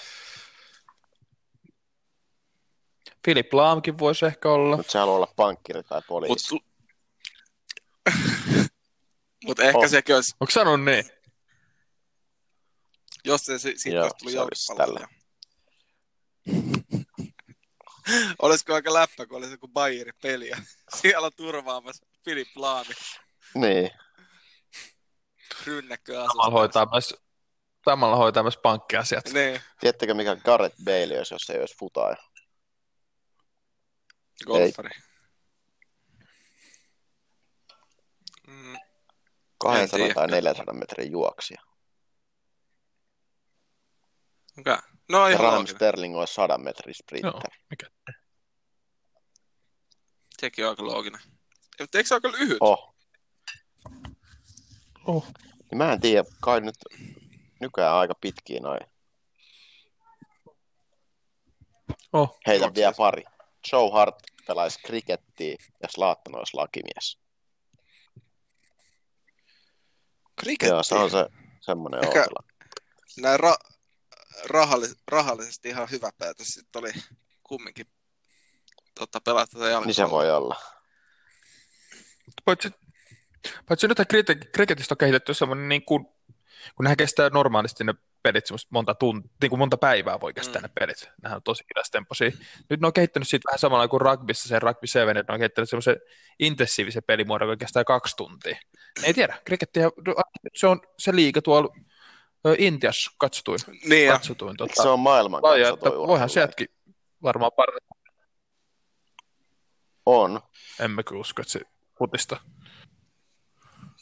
Filip 3.25 3.55
Laamkin 3.55 3.99
voisi 3.99 4.27
ehkä 4.27 4.49
olla. 4.49 4.77
Mutta 4.77 4.93
se 4.93 4.99
haluaa 4.99 5.17
olla 5.17 5.33
pankkiri 5.37 5.83
tai 5.83 6.03
poliisi. 6.09 6.47
su... 6.47 6.59
Mut 9.45 9.61
ehkä 9.61 9.79
Oh. 9.79 9.89
sekin 9.89 10.15
olisi, 10.15 10.37
Onko 10.41 10.51
sanonut 10.51 10.85
niin? 10.85 11.05
jos 13.25 13.41
se 13.41 13.59
si- 13.59 13.79
siitä 13.79 13.97
Joo, 13.97 14.05
olisi 14.05 14.31
se 14.33 14.41
olisi 14.41 14.73
jalkapalloilija. 14.73 15.18
Olisiko 18.43 18.75
aika 18.75 18.95
läppä, 18.95 19.27
kun 19.27 19.39
olisi 19.39 19.53
joku 19.53 19.69
Bayern 19.69 20.13
peli 20.23 20.49
ja 20.49 20.57
siellä 21.01 21.27
on 21.27 21.33
turvaamassa 21.37 22.07
Filip 22.25 22.49
Laami, 22.57 22.95
Niin, 23.55 23.91
rynnäkkö 25.67 26.13
Samalla 26.13 26.51
hoitaa 26.51 26.87
myös, 26.93 27.15
samalla 27.85 28.17
hoitaa 28.17 28.43
myös 28.43 28.59
pankkiasiat. 28.63 29.25
Niin, 29.33 29.61
tiedättekö 29.81 30.15
mikä 30.15 30.37
Gareth 30.37 30.77
Bale 30.85 31.19
olisi, 31.19 31.35
jos 31.35 31.43
se 31.43 31.53
ei 31.53 31.61
olisi 31.61 31.77
futaaja? 31.79 32.17
golfari. 34.47 34.91
Mm, 38.47 38.77
200 39.59 39.99
tiedä. 39.99 40.15
tai 40.15 40.27
400 40.27 40.75
metrin 40.75 41.13
juoksija. 41.13 41.63
okay. 44.61 44.79
No 45.09 45.27
ihan 45.27 45.41
Raheem. 45.45 45.67
Sterling 45.67 46.17
olisi 46.17 46.35
100 46.35 46.59
metrin 46.59 46.95
Joo, 47.23 47.31
sprinter. 47.33 47.51
mikä? 47.71 47.87
Sekin 50.41 50.65
on 50.65 50.71
aika 50.71 50.85
looginen. 50.87 51.21
Mutta 51.81 51.99
eikö 51.99 52.09
se 52.09 52.15
aika 52.15 52.33
lyhyt? 52.33 52.59
Oh, 52.61 52.95
Oh. 55.07 55.27
niin 55.71 55.79
mä 55.79 55.93
en 55.93 56.01
tiedä, 56.01 56.25
kai 56.41 56.61
nyt 56.61 56.75
nykyään 57.61 57.95
aika 57.95 58.15
pitkiä 58.21 58.61
noin. 58.61 58.81
Oh. 62.13 62.39
Heitä 62.47 62.65
Onko 62.65 62.75
vielä 62.75 62.93
se- 62.93 62.97
pari. 62.97 63.23
Joe 63.73 63.91
Hart 63.93 64.15
pelaisi 64.47 64.79
krikettiä 64.87 65.57
ja 65.83 65.89
Slaattan 65.91 66.37
olisi 66.39 66.57
lakimies. 66.57 67.19
Kriketti. 70.37 70.67
Joo, 70.73 70.83
se 70.83 70.95
on 70.95 71.11
se 71.11 71.27
semmoinen 71.61 72.05
Ehkä- 72.05 72.21
Ehkä... 72.21 72.35
Näin 73.21 73.41
ra- 73.41 73.78
rahallis- 74.45 75.03
rahallisesti 75.09 75.69
ihan 75.69 75.89
hyvä 75.91 76.11
päätös. 76.19 76.47
Sitten 76.47 76.81
oli 76.81 76.93
kumminkin 77.43 77.87
tota, 78.95 79.21
pelata 79.21 79.47
tätä 79.47 79.65
jalkapalloa. 79.65 79.87
Niin 79.87 79.95
se 79.95 80.11
voi 80.11 80.31
olla. 80.31 80.57
Paitsi, 82.45 82.71
paitsi 83.69 83.89
nyt 83.89 83.99
kriketistä 84.53 84.95
on 84.95 84.99
kehitetty 84.99 85.35
semmoinen, 85.35 85.69
niin 85.69 85.85
kuin, 85.85 86.05
kun 86.77 86.85
nehän 86.85 86.97
kestää 86.97 87.31
normaalisti 87.31 87.85
ne 87.85 87.95
pelit 88.23 88.45
monta, 88.71 88.95
tunt, 88.95 89.27
niin 89.41 89.51
kuin 89.51 89.59
monta 89.59 89.77
päivää 89.77 90.21
voi 90.21 90.35
kestää 90.35 90.61
Mm. 90.61 90.63
ne 90.63 90.71
pelit. 90.81 91.09
Nehän 91.23 91.37
on 91.37 91.43
tosi 91.43 91.65
hidastempoisia. 91.71 92.31
Nyt 92.71 92.81
ne 92.81 92.87
on 92.87 92.93
kehittänyt 92.93 93.29
siitä 93.29 93.47
vähän 93.49 93.59
samalla 93.59 93.89
kuin 93.89 94.01
rugbyssa, 94.01 94.49
se 94.49 94.59
rugby 94.59 94.87
7, 94.87 95.17
että 95.17 95.33
ne 95.33 95.35
on 95.35 95.41
kehittänyt 95.41 95.71
semmoisen 95.71 95.97
intensiivisen 96.39 97.03
pelimuodon, 97.07 97.49
joka 97.49 97.59
kestää 97.59 97.85
kaksi 97.85 98.17
tuntia. 98.17 98.59
Ei 99.03 99.15
tiedä, 99.15 99.39
kriketti, 99.45 99.81
se 100.57 100.67
on 100.67 100.81
se 100.99 101.15
liiga 101.15 101.43
tuolla 101.43 101.75
Intiassa 102.59 103.11
katsotuin. 103.19 103.59
Niin 103.85 104.13
katsotuin 104.13 104.57
tota, 104.57 104.83
se 104.83 104.89
on 104.89 105.01
maailman 105.01 105.43
laji, 105.43 105.63
että 105.63 105.91
voihan 105.91 106.31
sieltäkin 106.31 106.69
varmaan 107.23 107.53
paremmin. 107.57 107.89
On. 110.07 110.41
En 110.81 110.91
mä 110.91 111.03
kyllä 111.03 111.21
usko, 111.21 111.43
että 111.43 111.53
se 111.53 111.61
putista. 111.99 112.41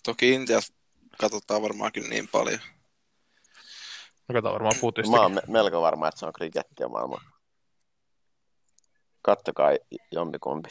toki 0.05 0.31
Intiassa 0.33 0.75
katsotaan 1.21 1.63
varmaan 1.63 1.93
kyllä 1.93 2.09
niin 2.09 2.29
paljon. 2.29 2.61
Katson 4.33 4.53
varmaan 4.53 4.77
putista. 4.81 5.11
Mä 5.17 5.23
oon 5.23 5.33
me- 5.35 5.43
melko 5.49 5.83
varma, 5.83 6.09
että 6.09 6.19
se 6.19 6.27
on 6.27 6.33
krikettiä 6.33 6.89
maailman. 6.89 7.21
Kattokaa 9.23 9.71
jompikumpi. 10.13 10.69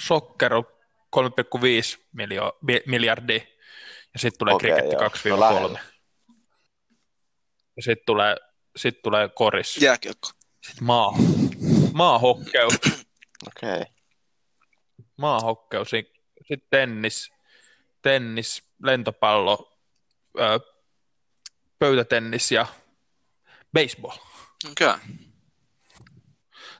Soccer 0.00 0.54
on 0.54 0.64
3,5 1.16 2.04
miljo- 2.12 2.58
mi- 2.62 2.82
miljardia, 2.86 3.40
ja 4.12 4.18
sitten 4.18 4.38
tulee 4.38 4.54
Okei, 4.54 4.70
kriketti 4.70 4.94
joo. 4.96 5.08
2-3. 5.08 5.28
No 5.28 5.40
lähellä. 5.40 5.80
ja 7.76 7.82
sitten 7.82 8.06
tulee, 8.06 8.36
sit 8.76 9.02
tulee 9.02 9.28
koris, 9.28 9.76
Jääkiekko. 9.76 10.28
sitten 10.66 10.84
maa, 10.84 11.12
maahokkeus, 11.92 12.74
Okei. 13.48 13.72
Okay. 13.80 13.84
maahokkeus, 15.16 15.90
sitten 15.90 16.68
tennis, 16.70 17.30
tennis, 18.02 18.62
lentopallo, 18.82 19.78
pöytätennis 21.78 22.52
ja 22.52 22.66
baseball. 23.72 24.16
Okei. 24.70 24.86
Okay. 24.86 24.98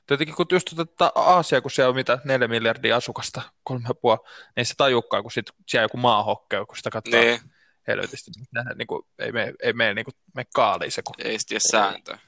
Tietenkin 0.07 0.35
kun 0.35 0.45
just 0.51 0.73
otetaan 0.73 1.11
Aasia, 1.15 1.61
kun 1.61 1.71
siellä 1.71 1.89
on 1.89 1.95
mitä, 1.95 2.19
4 2.23 2.47
miljardia 2.47 2.95
asukasta, 2.95 3.41
kolme 3.63 3.85
ja 3.87 3.93
puoli, 3.93 4.19
niin 4.55 4.65
se 4.65 4.73
tajukaan, 4.77 5.23
kun 5.23 5.31
sit 5.31 5.45
siellä 5.67 5.85
joku 5.85 5.97
maahokkeu, 5.97 6.65
kun 6.65 6.77
sitä 6.77 6.89
katsoo 6.89 7.21
Niin, 7.21 7.39
helvetisti. 7.87 8.31
Nähdään, 8.51 8.77
niin 8.77 8.87
kuin, 8.87 9.05
ei 9.19 9.31
me, 9.31 9.53
ei 9.63 9.73
me, 9.73 9.93
niin 9.93 10.05
kuin, 10.05 10.15
me 10.35 10.45
kaaliin 10.55 10.91
se, 10.91 11.01
kun 11.01 11.15
ei 11.17 11.39
sit 11.39 11.47
tiedä 11.47 11.63
sääntöä. 11.71 12.19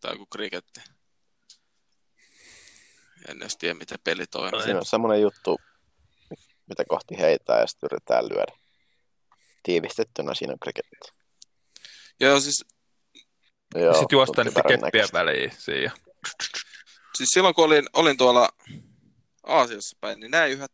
Tai 0.00 0.12
joku 0.12 0.26
kriketti. 0.26 0.80
En 3.28 3.36
edes 3.36 3.56
tiedä, 3.56 3.74
miten 3.74 3.98
peli 4.04 4.26
toimii. 4.26 4.62
Siinä 4.62 4.78
on 4.78 4.84
semmoinen 4.84 5.22
juttu, 5.22 5.60
mitä 6.66 6.84
kohti 6.88 7.18
heitää 7.18 7.60
ja 7.60 7.66
sitten 7.66 7.88
yritetään 7.92 8.28
lyödä. 8.28 8.52
Tiivistettynä 9.62 10.34
siinä 10.34 10.52
on 10.52 10.58
kriketti. 10.58 11.12
Joo, 12.20 12.40
siis, 12.40 12.64
Joo, 13.74 13.92
sitten 13.92 14.16
juostaan 14.16 14.46
niiden 14.46 14.62
keppien 14.82 15.08
väliin 15.12 15.52
siinä. 15.58 15.92
Siis 17.18 17.30
silloin 17.30 17.54
kun 17.54 17.64
olin, 17.64 17.86
olin 17.92 18.16
tuolla 18.16 18.48
Aasiassa 19.46 19.98
päin, 20.00 20.20
niin 20.20 20.30
näin 20.30 20.52
yhdet 20.52 20.72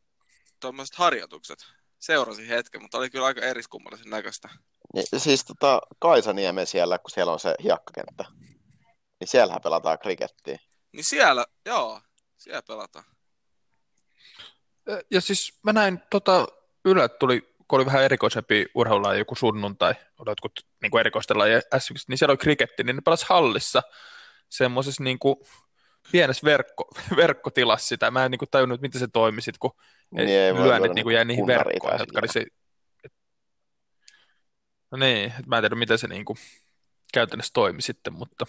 tuommoiset 0.61 0.97
harjoitukset. 0.97 1.59
Seurasin 1.99 2.47
hetken, 2.47 2.83
mutta 2.83 2.99
oli 2.99 3.11
kyllä 3.11 3.27
aika 3.27 3.41
eriskummallisen 3.41 4.11
näköistä. 4.11 4.49
Niin, 4.95 5.07
siis 5.17 5.45
tota, 5.45 5.81
Kaisaniemen 5.99 6.67
siellä, 6.67 6.99
kun 6.99 7.11
siellä 7.11 7.33
on 7.33 7.41
se 7.41 7.55
hiekkakenttä. 7.63 8.25
niin 9.21 9.29
siellähän 9.29 9.63
pelataan 9.63 9.99
krikettiä. 9.99 10.59
Niin 10.93 11.05
siellä, 11.09 11.47
joo, 11.67 12.01
siellä 12.37 12.63
pelataan. 12.63 13.05
Ja 15.11 15.21
siis 15.21 15.59
mä 15.63 15.73
näin, 15.73 16.01
tota, 16.11 16.47
Yle 16.85 17.09
tuli, 17.09 17.41
kun 17.69 17.79
oli 17.79 17.87
vähän 17.87 18.05
erikoisempi 18.05 18.67
urheilulaji, 18.75 19.19
joku 19.19 19.35
sunnuntai, 19.35 19.95
oli 20.19 20.31
jotkut 20.31 20.67
niin 20.83 20.91
kuin 20.91 21.01
erikoisten 21.01 21.39
lajien 21.39 21.63
S1, 21.75 22.05
niin 22.09 22.19
siellä 22.19 22.33
oli 22.33 22.39
kriketti, 22.39 22.85
niin 22.85 22.97
ne 22.97 23.03
pelas 23.03 23.25
hallissa 23.25 23.83
semmoisessa 24.49 25.03
niin 25.03 25.19
kuin, 25.19 25.37
pienessä 26.13 26.45
verkko, 26.45 26.89
verkkotilassa 27.17 27.89
sitä. 27.89 28.11
Mä 28.11 28.25
en 28.25 28.31
niin 28.31 28.39
kuin, 28.39 28.49
tajunnut, 28.51 28.81
miten 28.81 28.99
se 29.01 29.09
toimi 29.13 29.43
sit, 29.43 29.59
kun 29.59 29.71
Niin 30.11 30.29
ei 30.29 30.55
voi 30.55 30.67
lyönnit 30.67 30.95
niin 30.95 31.05
kuin, 31.05 31.15
jäi 31.15 31.25
niihin 31.25 31.47
verkkoihin, 31.47 32.01
jotka 32.01 32.19
oli 32.19 32.29
se... 32.29 32.47
No 34.91 34.99
niin, 34.99 35.33
et 35.41 35.47
mä 35.47 35.59
en 35.59 35.63
tiedä, 35.63 35.75
miten 35.75 35.99
se 35.99 36.09
niin 36.09 36.25
kuin, 36.25 36.37
käytännössä 37.15 37.51
toimi 37.55 37.83
sitten, 37.83 38.13
mutta... 38.13 38.47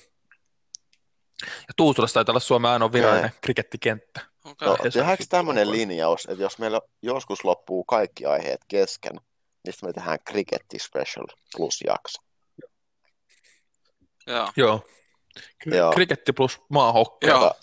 Ja 1.42 1.74
Tuusulassa 1.78 2.14
taitaa 2.14 2.34
olla 2.34 2.40
Suomen 2.40 2.72
ainoa 2.72 2.92
virallinen 2.92 3.32
krikettikenttä. 3.42 4.22
Okay. 4.46 4.68
No, 4.68 4.76
saa 4.76 4.92
tehdäänkö 4.92 5.24
tämmöinen 5.30 5.72
linjaus, 5.72 6.26
että 6.26 6.44
jos 6.44 6.60
meillä 6.60 6.82
joskus 7.02 7.44
loppuu 7.44 7.84
kaikki 7.84 8.26
aiheet 8.26 8.62
kesken, 8.68 9.14
niin 9.64 9.74
sitten 9.74 9.90
me 9.90 9.94
tehdään 9.94 10.20
kriketti 10.26 10.80
special 10.80 11.26
plus 11.56 11.82
jakso. 11.88 12.22
Joo. 14.28 14.52
Joo. 14.56 14.88
Joo. 15.66 15.94
Kriketti 15.94 16.34
plus 16.34 16.62
maahokki. 16.70 17.28
Joo. 17.28 17.54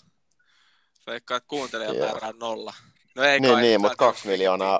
Veikkaa, 1.07 1.37
että 1.37 1.47
kuuntelijan 1.47 1.97
Joo. 1.97 2.07
määrä 2.11 2.27
on 2.27 2.39
nolla. 2.39 2.73
No 3.15 3.23
ei 3.23 3.39
Niin, 3.39 3.53
kai, 3.53 3.61
niin, 3.61 3.81
mutta 3.81 3.95
kaksi 3.95 4.27
miljoonaa- 4.27 4.79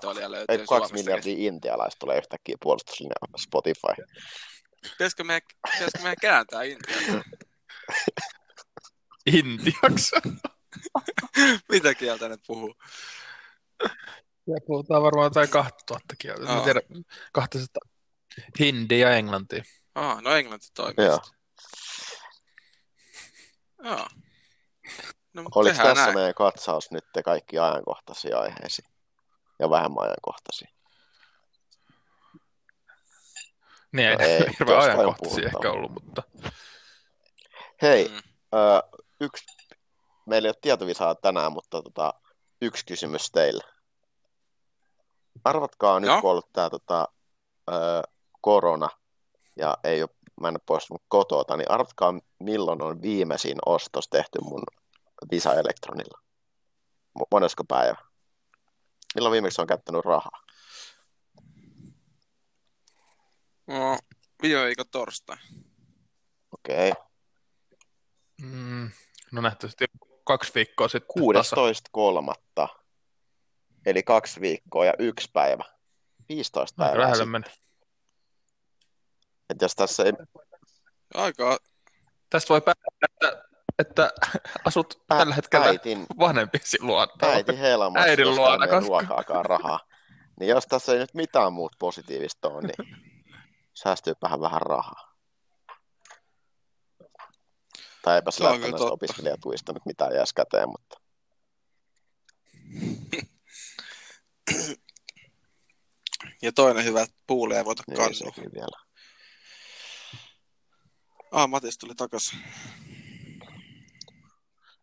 Ei 0.50 0.66
kaksi 0.70 0.94
miljardia 0.94 1.36
intialaista 1.38 2.00
tulee 2.00 2.18
yhtäkkiä 2.18 2.56
puolustuslinja 2.64 3.16
Spotify. 3.38 4.04
Pitäisikö 4.82 5.24
meidän, 5.24 5.41
pitäisikö 5.74 6.00
meidän 6.04 6.16
kääntää 6.22 6.64
Intiaan? 6.64 7.24
Intiaksi. 9.38 10.16
Mitä 11.72 11.94
kieltä 11.96 12.30
ne 12.30 12.38
puhuu? 12.48 12.76
Ja 14.48 14.58
puhutaan 14.68 15.04
varmaan 15.04 15.26
jotain 15.26 15.50
2000 15.50 16.16
kieltä. 16.18 16.44
Mä 16.44 16.58
en 16.58 16.64
tiedä, 16.64 16.82
200. 17.34 17.82
Hindi 18.60 19.00
ja 19.00 19.12
englanti. 19.12 19.62
Ah, 19.96 20.22
no 20.22 20.36
englanti 20.36 20.68
toimii. 20.74 21.06
Joo. 21.06 21.20
Joo. 23.84 24.07
No, 25.34 25.43
Oliko 25.55 25.75
tässä 25.77 25.93
näin. 25.93 26.15
meidän 26.15 26.34
katsaus 26.34 26.91
nyt 26.91 27.05
kaikki 27.25 27.59
ajankohtaisia 27.59 28.39
aiheisiin? 28.39 28.89
Ja 29.59 29.69
vähemmän 29.69 30.03
ajankohtaisia. 30.03 30.67
Niin 33.91 34.17
No 34.19 34.25
ei, 34.25 34.39
hirveän 34.59 34.81
ajankohtaisia 34.81 35.45
ehkä 35.45 35.71
ollut, 35.71 35.91
mutta 35.91 36.23
Hei, 37.81 38.07
Mm. 38.07 38.15
ö, 38.59 38.99
yksi, 39.21 39.45
meillä 40.25 40.45
ei 40.45 40.49
ole 40.49 40.55
tietovisaa 40.61 41.15
tänään, 41.15 41.51
mutta 41.51 41.81
tota, 41.81 42.13
yksi 42.61 42.86
kysymys 42.86 43.31
teille. 43.31 43.63
Arvatkaa 45.43 45.99
nyt, 45.99 46.07
Joo. 46.07 46.21
kun 46.21 46.29
on 46.29 46.31
ollut 46.31 46.49
tämä 46.53 46.69
tota, 46.69 47.07
ö, 47.69 47.73
korona 48.41 48.89
ja 49.55 49.77
ei 49.84 50.01
ole, 50.01 50.09
mä 50.41 50.47
en 50.47 50.53
ole 50.53 50.61
poistunut 50.65 51.03
kotota, 51.07 51.57
niin 51.57 51.71
arvatkaa 51.71 52.13
milloin 52.39 52.81
on 52.81 53.01
viimeisin 53.01 53.57
ostos 53.65 54.07
tehty 54.07 54.39
mun 54.41 54.63
Visa 55.31 55.53
Elektronilla. 55.53 56.19
Mo- 57.19 57.27
Monesko 57.31 57.63
päivä? 57.63 57.95
Milloin 59.15 59.34
viimeksi 59.34 59.61
on 59.61 59.67
käyttänyt 59.67 60.05
rahaa? 60.05 60.43
No, 63.67 63.97
viime 64.41 64.65
viikon 64.65 64.86
torstai. 64.91 65.38
Okei. 66.51 66.91
Okay. 66.91 67.03
mm, 68.41 68.91
no 69.31 69.41
nähtävästi 69.41 69.86
kaksi 70.23 70.51
viikkoa 70.55 70.88
sitten. 70.88 71.34
tasa. 71.34 71.55
16.3. 72.67 72.84
Eli 73.86 74.03
kaksi 74.03 74.41
viikkoa 74.41 74.86
ja 74.86 74.93
yksi 74.99 75.29
päivä. 75.34 75.63
15 76.29 76.84
Aika 76.84 76.89
päivää 76.89 77.01
lähelle 77.01 77.23
sitten. 77.23 77.31
meni. 77.31 77.45
Et 79.50 79.62
jos 79.62 79.76
tässä 79.76 80.04
ei 80.04 80.14
Aika, 81.14 81.58
Tästä 82.30 82.50
voi 82.50 82.62
päättää, 82.62 82.88
että, 83.10 83.44
että 83.80 84.12
asut 84.66 84.94
ä- 85.12 85.18
tällä 85.18 85.36
hetkellä 85.36 85.66
äitin, 85.66 86.06
vanhempisi 86.20 86.78
luona. 86.82 87.12
äiti 87.22 87.60
helmassa, 87.60 88.10
Äidin 88.10 88.36
luona, 88.36 88.68
koska- 88.68 88.88
ruokaakaan 88.88 89.46
rahaa. 89.46 89.80
Niin 90.39 90.50
jos 90.50 90.66
tässä 90.68 90.94
ei 90.94 91.00
nyt 91.00 91.14
mitään 91.14 91.54
muuta 91.54 91.76
positiivista 91.80 92.50
ole, 92.50 92.62
niin 92.62 92.98
säästyy 93.74 94.14
vähän 94.22 94.39
vähän 94.41 94.62
rahaa. 94.62 95.14
Tai 98.02 98.16
eipä 98.16 98.32
sillä 98.32 98.58
näistä 98.58 98.84
opiskelijatuista 98.84 99.74
nyt 99.74 99.86
mitään 99.86 100.16
jäisi 100.16 100.36
käteen, 100.36 100.70
mutta 100.70 100.98
ja 106.41 106.52
toinen 106.52 106.86
hyvä, 106.86 107.02
että 107.02 107.16
puulia 107.28 107.58
ei 107.58 107.66
voita 107.66 107.84
niin 107.88 108.52
vielä. 108.54 108.93
Ah, 111.34 111.49
Matis 111.49 111.77
tuli 111.77 111.95
takas. 111.95 112.36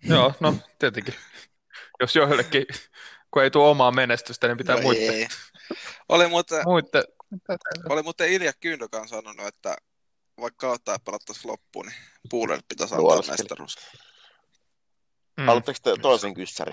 Joo, 0.03 0.34
no 0.40 0.55
tietenkin. 0.78 1.14
Jos 2.01 2.16
joillekin, 2.16 2.66
kun 3.30 3.42
ei 3.42 3.51
tule 3.51 3.68
omaa 3.68 3.90
menestystä, 3.92 4.46
niin 4.46 4.57
pitää 4.57 4.76
no 4.76 4.82
muiden, 4.82 5.14
ei. 5.14 5.26
Oli 6.09 6.28
muuten, 6.28 6.62
muiden 6.64 7.05
oli 7.88 8.03
muuten 8.03 8.32
Ilja 8.32 8.53
Kyndokan 8.61 9.09
sanonut, 9.09 9.46
että 9.46 9.76
vaikka 10.40 10.66
kautta 10.66 10.92
ei 10.92 10.98
pelattaisi 11.05 11.48
loppuun, 11.48 11.86
niin 11.86 11.96
puulelle 12.30 12.62
pitäisi 12.68 12.94
antaa 12.94 13.03
Luoleskeli. 13.03 13.36
mestaruus. 13.38 13.76
mm, 15.36 15.46
Haluatteko 15.46 15.78
te 15.82 15.94
toisen 16.03 16.34
kyssäri? 16.34 16.72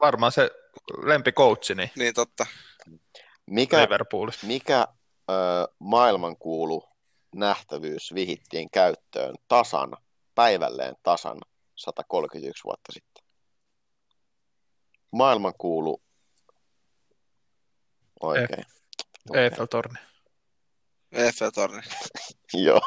varmaan 0.00 0.32
se 0.32 0.50
lempikoutsi 1.02 1.74
niin 1.74 1.90
Niin 1.96 2.14
totta. 2.14 2.46
Mikä, 3.46 3.82
Liverpoolissa. 3.82 4.46
mikä 4.46 4.86
maailmankuulu 5.78 6.88
nähtävyys 7.34 8.14
vihittiin 8.14 8.70
käyttöön 8.70 9.34
tasan, 9.48 9.96
päivälleen 10.34 10.94
tasan 11.02 11.38
131 11.74 12.64
vuotta 12.64 12.92
sitten? 12.92 13.24
Maailmankuulu 15.10 16.02
oikein. 18.22 18.64
Okei. 19.30 19.42
Eiffel-torni. 19.42 19.98
Eiffel-torni. 21.12 21.82
Joo. 22.64 22.80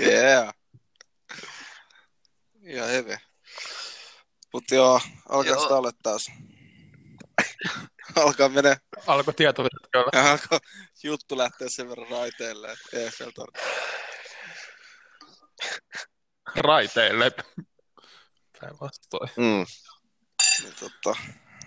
Yeah. 0.00 0.54
Ja 2.60 2.84
heve. 2.84 3.18
Mutta 4.52 4.74
joo, 4.74 5.00
alkaa 5.28 5.58
sitä 5.58 5.74
olla 5.74 5.92
taas. 6.02 6.30
alkaa 8.24 8.48
mennä, 8.48 8.76
Alkoi 9.06 9.34
tietovirtoilla 9.34 10.30
alkaa 10.30 10.58
juttu 11.02 11.38
lähteä 11.38 11.68
sen 11.68 11.88
verran 11.88 12.08
raiteille, 12.10 12.76
Eiffel-torni. 12.92 13.60
raiteille. 16.56 17.32
Päinvastoin. 18.60 19.30
Mm, 19.36 19.66
Niin 20.62 20.74
totta. 20.80 21.20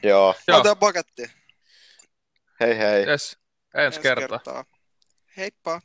joo. 0.03 0.35
Joo. 0.47 0.57
Otetaan 0.57 0.77
paketti. 0.77 1.31
Hei 2.59 2.77
hei. 2.77 3.05
Yes. 3.05 3.37
Ensi 3.73 3.99
kertaa. 3.99 4.65
Heippa. 5.37 5.81